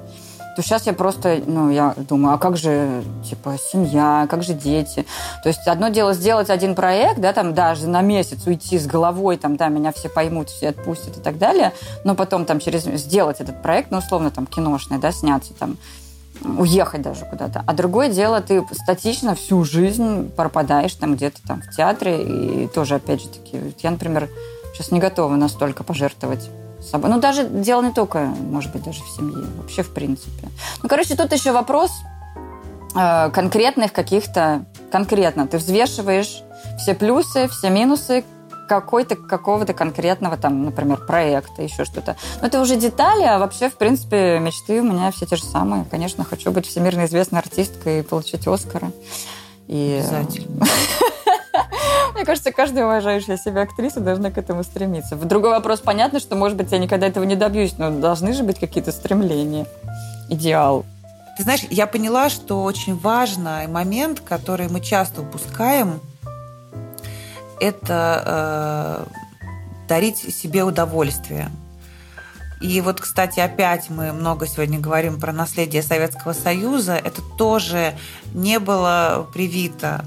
то 0.57 0.63
сейчас 0.63 0.87
я 0.87 0.95
просто, 0.95 1.43
ну, 1.47 1.71
я 1.71 1.95
думаю, 1.97 2.35
а 2.35 2.39
как 2.39 2.57
же, 2.57 3.05
типа, 3.29 3.57
семья, 3.59 4.27
как 4.31 4.43
же 4.43 4.55
дети? 4.55 5.05
То 5.43 5.51
есть 5.51 5.67
одно 5.67 5.89
дело 5.89 6.15
сделать 6.15 6.49
один 6.49 6.75
проект, 6.75 7.21
да, 7.21 7.35
там 7.35 7.53
даже 7.53 7.87
на 7.87 8.01
месяц 8.01 8.47
уйти 8.47 8.79
с 8.79 8.87
головой, 8.87 9.37
там, 9.37 9.57
да, 9.57 9.69
меня 9.69 9.93
все 9.93 10.09
поймут, 10.09 10.49
все 10.49 10.71
отпустят 10.71 11.19
и 11.19 11.21
так 11.21 11.37
далее, 11.37 11.75
но 12.05 12.15
потом 12.15 12.47
там 12.47 12.59
через 12.59 12.85
сделать 12.85 13.41
этот 13.41 13.61
проект, 13.63 13.91
ну, 13.91 13.99
условно, 13.99 14.31
там, 14.31 14.47
киношный, 14.47 14.99
да, 14.99 15.13
сняться 15.13 15.53
там, 15.53 15.77
уехать 16.43 17.03
даже 17.03 17.27
куда-то. 17.27 17.63
А 17.67 17.75
другое 17.75 18.09
дело, 18.09 18.41
ты 18.41 18.65
статично 18.73 19.35
всю 19.35 19.63
жизнь 19.63 20.31
пропадаешь 20.31 20.95
там 20.95 21.17
где-то 21.17 21.39
там 21.47 21.61
в 21.61 21.77
театре, 21.77 22.23
и 22.23 22.67
тоже, 22.69 22.95
опять 22.95 23.21
же 23.21 23.29
таки, 23.29 23.75
я, 23.83 23.91
например, 23.91 24.31
сейчас 24.73 24.91
не 24.91 25.01
готова 25.01 25.37
настолько 25.37 25.85
пожертвовать 25.85 26.49
собой. 26.81 27.11
Ну, 27.11 27.20
даже 27.20 27.45
дело 27.45 27.83
не 27.83 27.93
только, 27.93 28.18
может 28.20 28.72
быть, 28.72 28.85
даже 28.85 29.03
в 29.03 29.09
семье, 29.09 29.47
вообще 29.57 29.83
в 29.83 29.93
принципе. 29.93 30.49
Ну, 30.83 30.89
короче, 30.89 31.16
тут 31.16 31.33
еще 31.33 31.53
вопрос 31.53 31.91
э, 32.95 33.31
конкретных 33.31 33.93
каких-то, 33.93 34.64
конкретно. 34.91 35.47
Ты 35.47 35.59
взвешиваешь 35.59 36.43
все 36.79 36.95
плюсы, 36.95 37.49
все 37.49 37.70
минусы 37.70 38.24
какой-то, 38.68 39.16
какого-то 39.16 39.72
конкретного, 39.74 40.37
там, 40.37 40.64
например, 40.64 40.99
проекта, 41.07 41.62
еще 41.62 41.85
что-то. 41.85 42.16
Но 42.41 42.49
это 42.49 42.61
уже 42.61 42.77
детали, 42.77 43.24
а 43.24 43.39
вообще, 43.39 43.70
в 43.70 43.77
принципе, 43.77 44.39
мечты 44.39 44.81
у 44.81 44.85
меня 44.85 45.11
все 45.12 45.27
те 45.27 45.37
же 45.37 45.45
самые. 45.45 45.85
Конечно, 45.91 46.24
хочу 46.24 46.51
быть 46.51 46.66
всемирно 46.66 47.07
известной 47.07 47.41
артисткой 47.41 48.01
и 48.01 48.03
получить 48.03 48.47
Оскара. 48.47 48.91
И... 49.68 50.03
Обязательно. 50.03 50.66
Мне 52.17 52.25
кажется, 52.25 52.51
каждая 52.51 52.87
уважающая 52.87 53.37
себя 53.37 53.61
актриса 53.61 54.01
должна 54.01 54.31
к 54.31 54.39
этому 54.39 54.64
стремиться. 54.64 55.17
Другой 55.17 55.51
вопрос, 55.51 55.81
понятно, 55.81 56.19
что, 56.19 56.35
может 56.35 56.57
быть, 56.57 56.73
я 56.73 56.79
никогда 56.79 57.07
этого 57.07 57.25
не 57.25 57.37
добьюсь, 57.37 57.77
но 57.77 57.91
должны 57.91 58.33
же 58.33 58.43
быть 58.43 58.59
какие-то 58.59 58.91
стремления, 58.91 59.67
идеал. 60.31 60.87
Ты 61.37 61.43
знаешь, 61.43 61.67
я 61.69 61.87
поняла, 61.87 62.31
что 62.31 62.62
очень 62.62 62.97
важный 62.97 63.67
момент, 63.67 64.21
который 64.21 64.71
мы 64.71 64.81
часто 64.81 65.21
упускаем, 65.21 66.01
это 67.61 68.23
э, 68.25 69.87
дарить 69.87 70.17
себе 70.17 70.64
удовольствие. 70.64 71.51
И 72.62 72.81
вот, 72.81 72.99
кстати, 72.99 73.41
опять 73.41 73.91
мы 73.91 74.14
много 74.14 74.47
сегодня 74.47 74.81
говорим 74.81 75.21
про 75.21 75.33
наследие 75.33 75.83
Советского 75.83 76.33
Союза. 76.33 76.95
Это 76.95 77.21
тоже 77.37 77.95
не 78.33 78.59
было 78.59 79.29
привито 79.35 80.07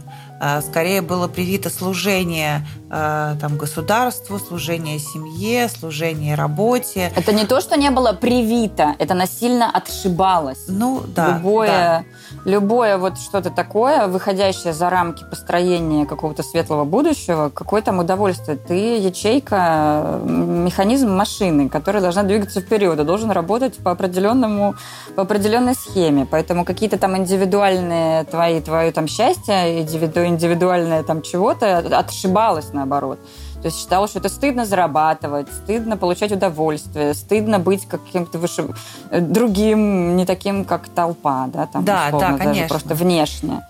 скорее 0.61 1.01
было 1.01 1.27
привито 1.27 1.69
служение 1.69 2.65
там, 2.89 3.57
государству, 3.57 4.39
служение 4.39 4.97
семье, 4.97 5.69
служение 5.69 6.35
работе. 6.35 7.11
Это 7.15 7.33
не 7.33 7.45
то, 7.45 7.61
что 7.61 7.77
не 7.77 7.91
было 7.91 8.13
привито, 8.13 8.95
это 8.97 9.13
насильно 9.13 9.69
отшибалось. 9.69 10.65
Ну, 10.67 11.03
да. 11.07 11.37
Любое, 11.37 11.67
да. 11.67 12.03
любое 12.45 12.97
вот 12.97 13.19
что-то 13.19 13.51
такое, 13.51 14.07
выходящее 14.07 14.73
за 14.73 14.89
рамки 14.89 15.23
построения 15.23 16.05
какого-то 16.05 16.41
светлого 16.41 16.83
будущего, 16.83 17.49
какое 17.53 17.81
там 17.81 17.99
удовольствие. 17.99 18.57
Ты 18.57 18.97
ячейка, 18.97 20.19
механизм 20.23 21.11
машины, 21.15 21.69
которая 21.69 22.01
должна 22.01 22.23
двигаться 22.23 22.61
вперед, 22.61 22.99
и 22.99 23.03
должен 23.03 23.29
работать 23.29 23.77
по 23.77 23.91
определенному, 23.91 24.75
по 25.15 25.21
определенной 25.21 25.75
схеме. 25.75 26.25
Поэтому 26.29 26.65
какие-то 26.65 26.97
там 26.97 27.15
индивидуальные 27.17 28.23
твои, 28.23 28.61
твое 28.61 28.91
там 28.91 29.07
счастье, 29.07 29.81
индивиду 29.81 30.25
индивидуальное 30.25 31.03
там 31.03 31.21
чего-то 31.21 31.77
отшибалось 31.99 32.73
наоборот. 32.79 33.19
То 33.61 33.67
есть 33.67 33.79
считала, 33.79 34.07
что 34.07 34.19
это 34.19 34.29
стыдно 34.29 34.65
зарабатывать, 34.65 35.47
стыдно 35.51 35.97
получать 35.97 36.31
удовольствие, 36.31 37.13
стыдно 37.13 37.59
быть 37.59 37.85
каким-то 37.85 38.39
выше, 38.39 38.69
э, 39.11 39.19
другим, 39.19 40.15
не 40.15 40.25
таким, 40.25 40.65
как 40.65 40.87
толпа, 40.87 41.47
да, 41.47 41.65
там, 41.65 41.83
да, 41.83 42.05
условно, 42.07 42.31
да, 42.31 42.37
конечно. 42.37 42.53
даже 42.53 42.67
просто 42.67 42.95
внешне. 42.95 43.61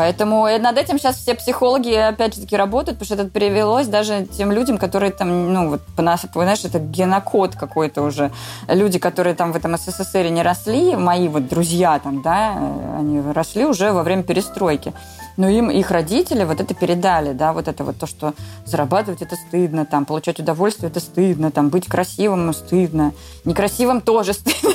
Поэтому 0.00 0.46
над 0.58 0.78
этим 0.78 0.98
сейчас 0.98 1.16
все 1.16 1.34
психологи, 1.34 1.92
опять 1.92 2.34
же 2.34 2.40
таки, 2.40 2.56
работают, 2.56 2.98
потому 2.98 3.04
что 3.04 3.22
это 3.22 3.30
привелось 3.30 3.86
даже 3.86 4.24
тем 4.24 4.50
людям, 4.50 4.78
которые 4.78 5.12
там, 5.12 5.52
ну, 5.52 5.68
вот, 5.68 5.82
знаешь, 5.94 6.64
это 6.64 6.78
генокод 6.78 7.54
какой-то 7.54 8.00
уже. 8.00 8.32
Люди, 8.66 8.98
которые 8.98 9.34
там 9.34 9.52
в 9.52 9.56
этом 9.56 9.76
СССР 9.76 10.30
не 10.30 10.42
росли, 10.42 10.96
мои 10.96 11.28
вот 11.28 11.48
друзья 11.48 11.98
там, 11.98 12.22
да, 12.22 12.56
они 12.98 13.20
росли 13.20 13.66
уже 13.66 13.92
во 13.92 14.02
время 14.02 14.22
перестройки 14.22 14.94
но 15.36 15.48
им 15.48 15.70
их 15.70 15.90
родители 15.90 16.44
вот 16.44 16.60
это 16.60 16.74
передали, 16.74 17.32
да, 17.32 17.54
вот 17.54 17.66
это 17.66 17.82
вот 17.82 17.96
то, 17.96 18.06
что 18.06 18.34
зарабатывать 18.66 19.22
это 19.22 19.36
стыдно, 19.36 19.86
там, 19.86 20.04
получать 20.04 20.38
удовольствие 20.38 20.90
это 20.90 21.00
стыдно, 21.00 21.50
там, 21.50 21.70
быть 21.70 21.86
красивым 21.86 22.52
стыдно, 22.52 23.12
некрасивым 23.46 24.02
тоже 24.02 24.32
стыдно, 24.34 24.74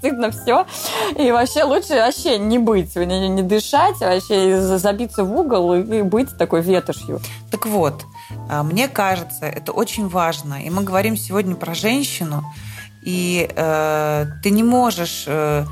стыдно 0.00 0.30
все. 0.30 0.66
И 1.16 1.30
вообще 1.30 1.64
лучше 1.64 1.94
вообще 1.94 2.38
не 2.38 2.58
быть, 2.58 2.96
не, 2.96 3.28
не 3.28 3.42
дышать, 3.42 4.00
вообще 4.00 4.60
забиться 4.78 5.24
в 5.24 5.32
угол 5.32 5.74
и 5.74 6.02
быть 6.02 6.36
такой 6.36 6.62
ветошью. 6.62 7.20
Так 7.50 7.66
вот, 7.66 8.04
а, 8.48 8.62
мне 8.62 8.88
кажется, 8.88 9.46
это 9.46 9.72
очень 9.72 10.08
важно. 10.08 10.64
И 10.64 10.70
мы 10.70 10.82
говорим 10.82 11.16
сегодня 11.16 11.54
про 11.54 11.74
женщину, 11.74 12.44
и 13.02 13.48
э, 13.54 14.26
ты 14.42 14.50
не 14.50 14.62
можешь 14.62 15.24
э, 15.26 15.64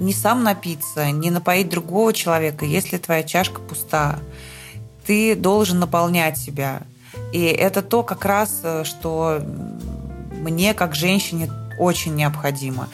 не 0.00 0.12
сам 0.12 0.42
напиться, 0.42 1.10
не 1.10 1.30
напоить 1.30 1.68
другого 1.68 2.12
человека, 2.12 2.64
если 2.64 2.96
твоя 2.96 3.22
чашка 3.22 3.60
пуста. 3.60 4.18
Ты 5.06 5.36
должен 5.36 5.78
наполнять 5.78 6.38
себя. 6.38 6.80
И 7.32 7.42
это 7.44 7.82
то 7.82 8.02
как 8.02 8.24
раз, 8.24 8.60
э, 8.62 8.84
что 8.84 9.40
мне 10.32 10.72
как 10.72 10.94
женщине 10.94 11.50
очень 11.78 12.14
необходимо. 12.14 12.88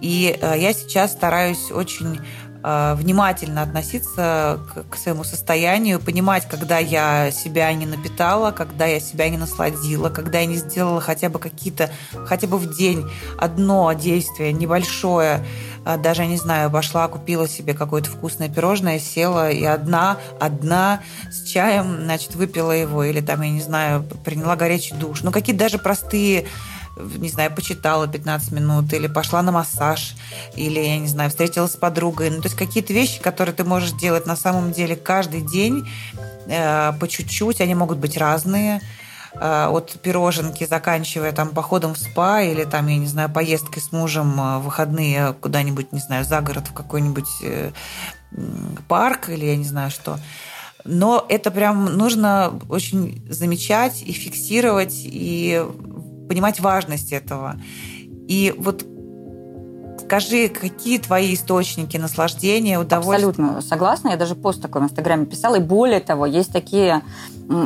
И 0.00 0.38
э, 0.40 0.54
я 0.58 0.72
сейчас 0.72 1.12
стараюсь 1.12 1.70
очень 1.70 2.20
Э, 2.66 2.94
внимательно 2.94 3.60
относиться 3.60 4.58
к, 4.88 4.96
своему 4.96 5.22
состоянию, 5.22 6.00
понимать, 6.00 6.48
когда 6.48 6.78
я 6.78 7.30
себя 7.30 7.70
не 7.74 7.84
напитала, 7.84 8.52
когда 8.52 8.86
я 8.86 9.00
себя 9.00 9.28
не 9.28 9.36
насладила, 9.36 10.08
когда 10.08 10.38
я 10.38 10.46
не 10.46 10.56
сделала 10.56 11.02
хотя 11.02 11.28
бы 11.28 11.38
какие-то, 11.38 11.90
хотя 12.24 12.46
бы 12.46 12.56
в 12.56 12.74
день 12.74 13.04
одно 13.38 13.92
действие 13.92 14.54
небольшое, 14.54 15.44
э, 15.84 15.98
даже, 15.98 16.22
я 16.22 16.28
не 16.28 16.38
знаю, 16.38 16.70
пошла, 16.70 17.06
купила 17.08 17.46
себе 17.46 17.74
какое-то 17.74 18.08
вкусное 18.08 18.48
пирожное, 18.48 18.98
села 18.98 19.50
и 19.50 19.62
одна, 19.62 20.16
одна 20.40 21.02
с 21.30 21.42
чаем, 21.46 22.04
значит, 22.04 22.34
выпила 22.34 22.72
его, 22.72 23.04
или 23.04 23.20
там, 23.20 23.42
я 23.42 23.50
не 23.50 23.60
знаю, 23.60 24.06
приняла 24.24 24.56
горячий 24.56 24.94
душ. 24.94 25.20
Ну, 25.22 25.32
какие-то 25.32 25.64
даже 25.64 25.76
простые 25.76 26.46
не 26.96 27.28
знаю, 27.28 27.54
почитала 27.54 28.06
15 28.06 28.52
минут, 28.52 28.92
или 28.92 29.06
пошла 29.06 29.42
на 29.42 29.52
массаж, 29.52 30.14
или, 30.56 30.80
я 30.80 30.98
не 30.98 31.08
знаю, 31.08 31.30
встретилась 31.30 31.72
с 31.72 31.76
подругой. 31.76 32.30
Ну, 32.30 32.36
то 32.40 32.46
есть 32.46 32.56
какие-то 32.56 32.92
вещи, 32.92 33.20
которые 33.20 33.54
ты 33.54 33.64
можешь 33.64 33.92
делать 33.92 34.26
на 34.26 34.36
самом 34.36 34.72
деле 34.72 34.96
каждый 34.96 35.40
день, 35.40 35.88
э, 36.46 36.92
по 36.92 37.08
чуть-чуть, 37.08 37.60
они 37.60 37.74
могут 37.74 37.98
быть 37.98 38.16
разные 38.16 38.80
э, 39.34 39.66
от 39.66 39.92
пироженки, 40.02 40.64
заканчивая 40.64 41.32
там 41.32 41.48
походом 41.48 41.94
в 41.94 41.98
спа 41.98 42.42
или 42.42 42.64
там, 42.64 42.86
я 42.86 42.96
не 42.96 43.06
знаю, 43.06 43.30
поездкой 43.30 43.82
с 43.82 43.90
мужем 43.92 44.38
э, 44.40 44.58
в 44.58 44.64
выходные 44.64 45.34
куда-нибудь, 45.34 45.92
не 45.92 46.00
знаю, 46.00 46.24
за 46.24 46.40
город 46.40 46.68
в 46.68 46.72
какой-нибудь 46.72 47.42
э, 47.42 47.72
парк 48.88 49.28
или 49.28 49.46
я 49.46 49.56
не 49.56 49.64
знаю 49.64 49.90
что. 49.90 50.18
Но 50.84 51.24
это 51.30 51.50
прям 51.50 51.96
нужно 51.96 52.52
очень 52.68 53.26
замечать 53.30 54.02
и 54.02 54.12
фиксировать, 54.12 54.92
и 54.96 55.64
понимать 56.28 56.60
важность 56.60 57.12
этого. 57.12 57.56
И 58.28 58.54
вот 58.56 58.84
Скажи, 60.04 60.48
какие 60.48 60.98
твои 60.98 61.34
источники 61.34 61.96
наслаждения, 61.96 62.78
удовольствия? 62.78 63.28
Абсолютно 63.28 63.60
согласна. 63.62 64.08
Я 64.10 64.16
даже 64.16 64.34
пост 64.34 64.60
такой 64.60 64.82
в 64.82 64.84
Инстаграме 64.84 65.24
писала. 65.24 65.56
И 65.56 65.60
более 65.60 66.00
того, 66.00 66.26
есть 66.26 66.52
такие 66.52 67.00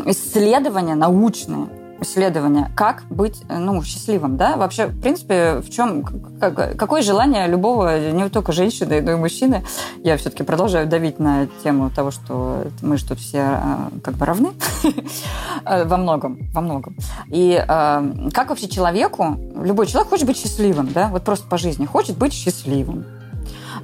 исследования 0.06 0.94
научные, 0.94 1.68
исследования, 2.00 2.70
как 2.76 3.04
быть 3.10 3.42
ну, 3.48 3.82
счастливым, 3.82 4.36
да? 4.36 4.56
Вообще, 4.56 4.86
в 4.86 5.00
принципе, 5.00 5.60
в 5.60 5.70
чем, 5.70 6.04
как, 6.40 6.76
какое 6.76 7.02
желание 7.02 7.46
любого, 7.46 8.10
не 8.10 8.28
только 8.28 8.52
женщины, 8.52 9.00
но 9.00 9.12
и 9.12 9.14
мужчины, 9.16 9.64
я 10.02 10.16
все-таки 10.16 10.42
продолжаю 10.42 10.86
давить 10.86 11.18
на 11.18 11.46
тему 11.62 11.90
того, 11.90 12.10
что 12.10 12.64
мы 12.82 12.96
же 12.96 13.06
тут 13.06 13.18
все 13.18 13.40
а, 13.40 13.90
как 14.02 14.14
бы 14.14 14.26
равны 14.26 14.50
во 15.64 15.96
многом, 15.96 16.38
во 16.52 16.60
многом. 16.60 16.96
И 17.28 17.52
э, 17.52 18.30
как 18.32 18.50
вообще 18.50 18.68
человеку, 18.68 19.36
любой 19.62 19.86
человек 19.86 20.08
хочет 20.08 20.26
быть 20.26 20.38
счастливым, 20.38 20.92
да? 20.92 21.08
Вот 21.08 21.24
просто 21.24 21.46
по 21.46 21.58
жизни 21.58 21.86
хочет 21.86 22.16
быть 22.16 22.32
счастливым. 22.32 23.04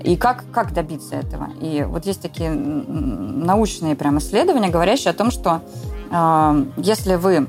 И 0.03 0.17
как, 0.17 0.45
как 0.53 0.73
добиться 0.73 1.15
этого? 1.15 1.49
И 1.61 1.85
вот 1.89 2.07
есть 2.07 2.21
такие 2.21 2.51
научные 2.51 3.97
прям 3.97 4.19
исследования, 4.19 4.69
говорящие 4.69 5.11
о 5.11 5.15
том, 5.15 5.31
что 5.31 5.63
э, 6.11 6.65
если 6.77 7.15
вы 7.15 7.47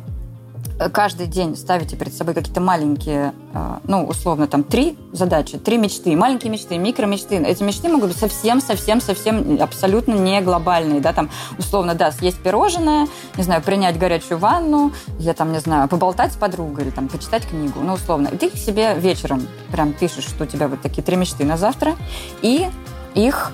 каждый 0.92 1.28
день 1.28 1.56
ставите 1.56 1.96
перед 1.96 2.14
собой 2.14 2.34
какие-то 2.34 2.62
маленькие, 2.62 3.34
э, 3.54 3.78
ну, 3.88 4.06
условно, 4.06 4.48
там, 4.48 4.64
три 4.64 4.98
задачи, 5.12 5.58
три 5.58 5.78
мечты, 5.78 6.16
маленькие 6.16 6.52
мечты, 6.52 6.78
микромечты. 6.78 7.36
Эти 7.38 7.64
мечты 7.64 7.88
могут 7.88 8.10
быть 8.10 8.18
совсем-совсем-совсем 8.18 9.62
абсолютно 9.62 10.14
не 10.14 10.42
глобальные, 10.42 11.00
да, 11.00 11.14
там, 11.14 11.30
условно, 11.58 11.96
да, 11.96 12.12
съесть 12.12 12.40
пирожное, 12.40 13.08
не 13.38 13.44
знаю, 13.44 13.62
принять 13.62 13.98
горячую 13.98 14.38
ванну, 14.38 14.92
я 15.20 15.34
там, 15.34 15.52
не 15.52 15.60
знаю, 15.60 15.88
поболтать 15.88 16.34
с 16.34 16.36
подругой 16.36 16.86
или 16.86 16.92
там 16.92 17.08
почитать 17.08 17.48
книгу, 17.48 17.80
ну, 17.82 17.94
условно. 17.94 18.28
И 18.28 18.38
ты 18.38 18.56
себе 18.56 18.96
вечером 18.96 19.48
прям 19.72 19.94
пишешь, 19.94 20.26
что 20.26 20.44
у 20.44 20.48
тебя 20.48 20.68
вот 20.68 20.82
такие 20.82 21.04
три 21.04 21.16
мечты 21.16 21.46
на 21.46 21.58
завтра, 21.58 21.96
и 22.42 22.68
их 23.14 23.54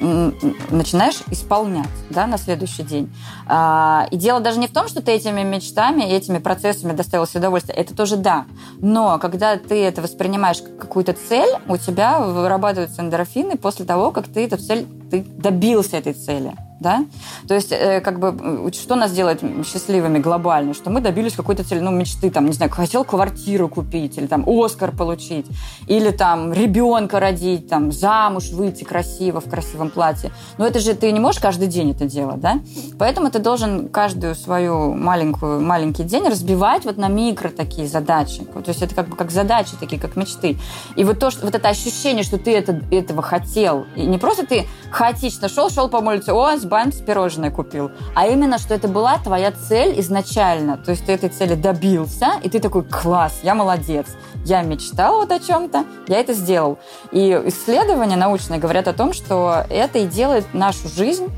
начинаешь 0.00 1.20
исполнять 1.30 1.88
да, 2.10 2.26
на 2.26 2.38
следующий 2.38 2.82
день. 2.82 3.12
А, 3.46 4.06
и 4.10 4.16
дело 4.16 4.40
даже 4.40 4.58
не 4.58 4.66
в 4.66 4.72
том, 4.72 4.88
что 4.88 5.02
ты 5.02 5.12
этими 5.12 5.42
мечтами, 5.42 6.02
этими 6.02 6.38
процессами 6.38 6.92
доставил 6.92 7.26
себе 7.26 7.40
удовольствие. 7.40 7.76
Это 7.76 7.94
тоже 7.94 8.16
да. 8.16 8.46
Но 8.78 9.18
когда 9.18 9.56
ты 9.56 9.82
это 9.82 10.02
воспринимаешь 10.02 10.62
как 10.62 10.78
какую-то 10.78 11.14
цель, 11.14 11.50
у 11.68 11.76
тебя 11.76 12.20
вырабатываются 12.20 13.02
эндорфины 13.02 13.56
после 13.56 13.84
того, 13.84 14.10
как 14.10 14.28
ты 14.28 14.44
эту 14.44 14.58
цель, 14.58 14.86
ты 15.10 15.22
добился 15.22 15.96
этой 15.96 16.12
цели 16.12 16.54
да? 16.80 17.04
То 17.48 17.54
есть, 17.54 17.72
э, 17.72 18.00
как 18.00 18.18
бы, 18.18 18.70
что 18.72 18.96
нас 18.96 19.12
делает 19.12 19.42
счастливыми 19.66 20.18
глобально? 20.18 20.74
Что 20.74 20.90
мы 20.90 21.00
добились 21.00 21.34
какой-то 21.34 21.64
цели, 21.64 21.80
ну, 21.80 21.90
мечты, 21.90 22.30
там, 22.30 22.46
не 22.46 22.52
знаю, 22.52 22.70
хотел 22.70 23.04
квартиру 23.04 23.68
купить, 23.68 24.18
или 24.18 24.26
там 24.26 24.44
Оскар 24.46 24.92
получить, 24.92 25.46
или 25.86 26.10
там 26.10 26.52
ребенка 26.52 27.20
родить, 27.20 27.68
там, 27.68 27.92
замуж 27.92 28.50
выйти 28.50 28.84
красиво, 28.84 29.40
в 29.40 29.48
красивом 29.48 29.90
платье. 29.90 30.30
Но 30.58 30.66
это 30.66 30.78
же 30.80 30.94
ты 30.94 31.12
не 31.12 31.20
можешь 31.20 31.40
каждый 31.40 31.68
день 31.68 31.90
это 31.92 32.06
делать, 32.06 32.40
да? 32.40 32.60
Поэтому 32.98 33.30
ты 33.30 33.38
должен 33.38 33.88
каждую 33.88 34.34
свою 34.34 34.94
маленькую, 34.94 35.60
маленький 35.60 36.04
день 36.04 36.28
разбивать 36.28 36.84
вот 36.84 36.96
на 36.96 37.08
микро 37.08 37.48
такие 37.48 37.88
задачи. 37.88 38.44
То 38.44 38.68
есть 38.68 38.82
это 38.82 38.94
как 38.94 39.08
бы 39.08 39.16
как 39.16 39.30
задачи 39.30 39.72
такие, 39.78 40.00
как 40.00 40.16
мечты. 40.16 40.58
И 40.96 41.04
вот 41.04 41.18
то, 41.18 41.30
что, 41.30 41.46
вот 41.46 41.54
это 41.54 41.68
ощущение, 41.68 42.22
что 42.22 42.38
ты 42.38 42.54
это, 42.54 42.80
этого 42.90 43.22
хотел, 43.22 43.86
и 43.96 44.02
не 44.02 44.18
просто 44.18 44.46
ты 44.46 44.66
хаотично 44.90 45.48
шел, 45.48 45.70
шел 45.70 45.88
по 45.88 45.98
улице, 45.98 46.32
о, 46.32 46.56
бамс, 46.68 46.96
пирожное 46.96 47.50
купил. 47.50 47.90
А 48.14 48.26
именно, 48.26 48.58
что 48.58 48.74
это 48.74 48.88
была 48.88 49.18
твоя 49.18 49.52
цель 49.52 49.98
изначально. 50.00 50.76
То 50.76 50.92
есть 50.92 51.06
ты 51.06 51.12
этой 51.12 51.28
цели 51.28 51.54
добился, 51.54 52.32
и 52.42 52.48
ты 52.48 52.60
такой, 52.60 52.84
класс, 52.84 53.40
я 53.42 53.54
молодец. 53.54 54.06
Я 54.44 54.62
мечтал 54.62 55.16
вот 55.16 55.32
о 55.32 55.40
чем-то, 55.40 55.84
я 56.08 56.20
это 56.20 56.32
сделал. 56.32 56.78
И 57.10 57.30
исследования 57.46 58.16
научные 58.16 58.60
говорят 58.60 58.86
о 58.88 58.92
том, 58.92 59.12
что 59.12 59.64
это 59.68 59.98
и 59.98 60.06
делает 60.06 60.46
нашу 60.52 60.88
жизнь 60.88 61.28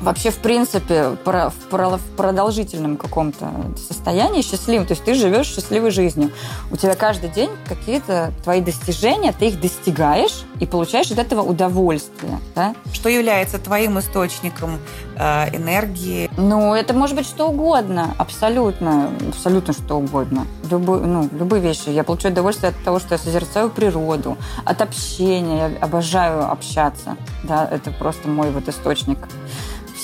вообще, 0.00 0.30
в 0.30 0.38
принципе, 0.38 1.16
в 1.24 2.16
продолжительном 2.16 2.96
каком-то 2.96 3.50
состоянии 3.76 4.42
счастливым. 4.42 4.86
То 4.86 4.92
есть 4.92 5.04
ты 5.04 5.14
живешь 5.14 5.46
счастливой 5.46 5.90
жизнью. 5.90 6.30
У 6.70 6.76
тебя 6.76 6.94
каждый 6.94 7.30
день 7.30 7.50
какие-то 7.66 8.32
твои 8.42 8.60
достижения, 8.60 9.32
ты 9.32 9.48
их 9.48 9.60
достигаешь 9.60 10.44
и 10.58 10.66
получаешь 10.66 11.10
от 11.10 11.18
этого 11.18 11.42
удовольствие. 11.42 12.38
Да? 12.54 12.74
Что 12.92 13.08
является 13.08 13.58
твоим 13.58 13.98
источником 13.98 14.78
э, 15.16 15.56
энергии? 15.56 16.30
Ну, 16.36 16.74
это 16.74 16.94
может 16.94 17.16
быть 17.16 17.26
что 17.26 17.48
угодно. 17.48 18.14
Абсолютно. 18.18 19.10
Абсолютно 19.28 19.72
что 19.72 19.96
угодно. 19.96 20.46
Любой, 20.70 21.00
ну, 21.00 21.28
любые 21.32 21.62
вещи. 21.62 21.88
Я 21.88 22.04
получаю 22.04 22.32
удовольствие 22.32 22.70
от 22.70 22.84
того, 22.84 22.98
что 22.98 23.14
я 23.14 23.18
созерцаю 23.18 23.70
природу, 23.70 24.36
от 24.64 24.80
общения. 24.80 25.70
Я 25.70 25.84
обожаю 25.84 26.50
общаться. 26.50 27.16
Да, 27.42 27.68
это 27.70 27.90
просто 27.90 28.28
мой 28.28 28.50
вот 28.50 28.68
источник 28.68 29.18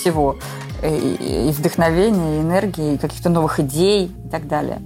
всего. 0.06 0.36
И 0.82 1.52
вдохновения, 1.56 2.38
и 2.38 2.40
энергии, 2.42 2.94
и 2.94 2.98
каких-то 2.98 3.30
новых 3.30 3.60
идей 3.60 4.12
и 4.24 4.28
так 4.28 4.46
далее. 4.46 4.80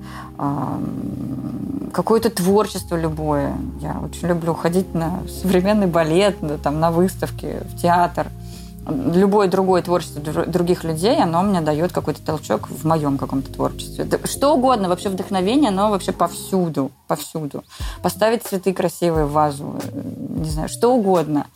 Какое-то 1.92 2.30
творчество 2.30 2.96
любое. 2.96 3.54
Я 3.80 3.98
очень 4.00 4.28
люблю 4.28 4.54
ходить 4.54 4.94
на 4.94 5.20
современный 5.42 5.88
балет, 5.88 6.36
там, 6.62 6.78
на 6.80 6.90
выставки, 6.90 7.58
в 7.72 7.80
театр– 7.80 8.28
любое 8.86 9.48
другое 9.48 9.82
творчество 9.82 10.20
других 10.46 10.84
людей, 10.84 11.16
оно 11.22 11.42
мне 11.42 11.60
дает 11.60 11.92
какой-то 11.92 12.22
толчок 12.22 12.68
в 12.68 12.84
моем 12.86 13.18
каком-то 13.18 13.52
творчестве. 13.52 14.08
Что 14.24 14.54
угодно, 14.54 14.88
вообще 14.88 15.08
вдохновение, 15.08 15.68
оно 15.68 15.90
вообще 15.90 16.12
повсюду, 16.12 16.90
повсюду. 17.06 17.62
Поставить 18.02 18.44
цветы 18.44 18.72
красивые 18.72 19.26
в 19.26 19.32
вазу, 19.32 19.76
э, 19.82 20.00
не 20.40 20.50
знаю, 20.50 20.68
что 20.68 20.94
угодно 20.94 21.46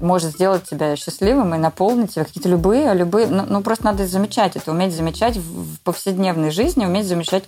может 0.00 0.32
сделать 0.32 0.64
тебя 0.64 0.96
счастливым 0.96 1.54
и 1.54 1.58
наполнить 1.58 2.14
тебя 2.14 2.24
какие-то 2.24 2.48
любые, 2.48 2.92
любые, 2.94 3.26
ну, 3.28 3.44
ну 3.48 3.62
просто 3.62 3.84
надо 3.84 4.06
замечать 4.06 4.56
это, 4.56 4.70
уметь 4.70 4.94
замечать 4.94 5.36
в 5.36 5.78
повседневной 5.84 6.50
жизни, 6.50 6.84
уметь 6.84 7.06
замечать 7.06 7.44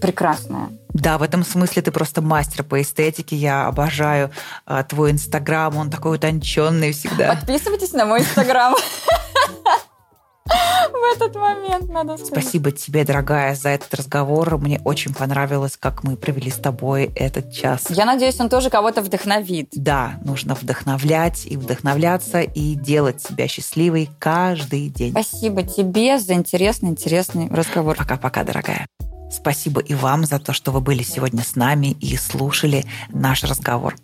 прекрасная. 0.00 0.70
Да, 0.92 1.18
в 1.18 1.22
этом 1.22 1.44
смысле 1.44 1.82
ты 1.82 1.90
просто 1.90 2.22
мастер 2.22 2.62
по 2.62 2.80
эстетике. 2.80 3.36
Я 3.36 3.66
обожаю 3.66 4.30
а, 4.64 4.82
твой 4.84 5.10
инстаграм, 5.10 5.76
он 5.76 5.90
такой 5.90 6.16
утонченный 6.16 6.92
всегда. 6.92 7.34
Подписывайтесь 7.34 7.92
на 7.92 8.06
мой 8.06 8.20
инстаграм. 8.20 8.74
В 10.46 11.16
этот 11.16 11.34
момент 11.36 11.88
надо 11.88 12.16
сказать. 12.16 12.42
Спасибо 12.42 12.70
тебе, 12.70 13.04
дорогая, 13.04 13.54
за 13.54 13.70
этот 13.70 13.94
разговор. 13.94 14.58
Мне 14.58 14.80
очень 14.84 15.14
понравилось, 15.14 15.76
как 15.78 16.04
мы 16.04 16.16
провели 16.16 16.50
с 16.50 16.56
тобой 16.56 17.10
этот 17.16 17.52
час. 17.52 17.86
Я 17.88 18.04
надеюсь, 18.04 18.38
он 18.40 18.48
тоже 18.48 18.68
кого-то 18.68 19.00
вдохновит. 19.00 19.70
Да, 19.72 20.20
нужно 20.24 20.54
вдохновлять 20.54 21.46
и 21.46 21.56
вдохновляться 21.56 22.40
и 22.40 22.74
делать 22.74 23.22
себя 23.22 23.48
счастливой 23.48 24.10
каждый 24.18 24.90
день. 24.90 25.12
Спасибо 25.12 25.62
тебе 25.62 26.18
за 26.18 26.34
интересный, 26.34 26.90
интересный 26.90 27.48
разговор. 27.48 27.96
Пока-пока, 27.96 28.44
дорогая. 28.44 28.86
Спасибо 29.36 29.80
и 29.80 29.94
вам 29.94 30.24
за 30.24 30.38
то, 30.38 30.52
что 30.52 30.70
вы 30.70 30.80
были 30.80 31.02
сегодня 31.02 31.42
с 31.42 31.56
нами 31.56 31.96
и 32.00 32.16
слушали 32.16 32.84
наш 33.08 33.42
разговор. 33.42 33.96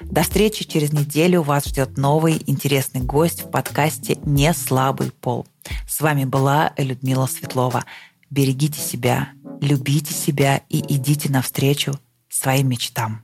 До 0.00 0.22
встречи 0.22 0.64
через 0.64 0.92
неделю. 0.92 1.42
Вас 1.42 1.66
ждет 1.66 1.98
новый 1.98 2.42
интересный 2.46 3.02
гость 3.02 3.42
в 3.42 3.50
подкасте 3.50 4.18
«Не 4.24 4.54
слабый 4.54 5.10
пол». 5.10 5.46
С 5.86 6.00
вами 6.00 6.24
была 6.24 6.72
Людмила 6.78 7.26
Светлова. 7.26 7.84
Берегите 8.30 8.80
себя, 8.80 9.28
любите 9.60 10.14
себя 10.14 10.62
и 10.68 10.78
идите 10.94 11.30
навстречу 11.30 11.98
своим 12.28 12.68
мечтам. 12.68 13.22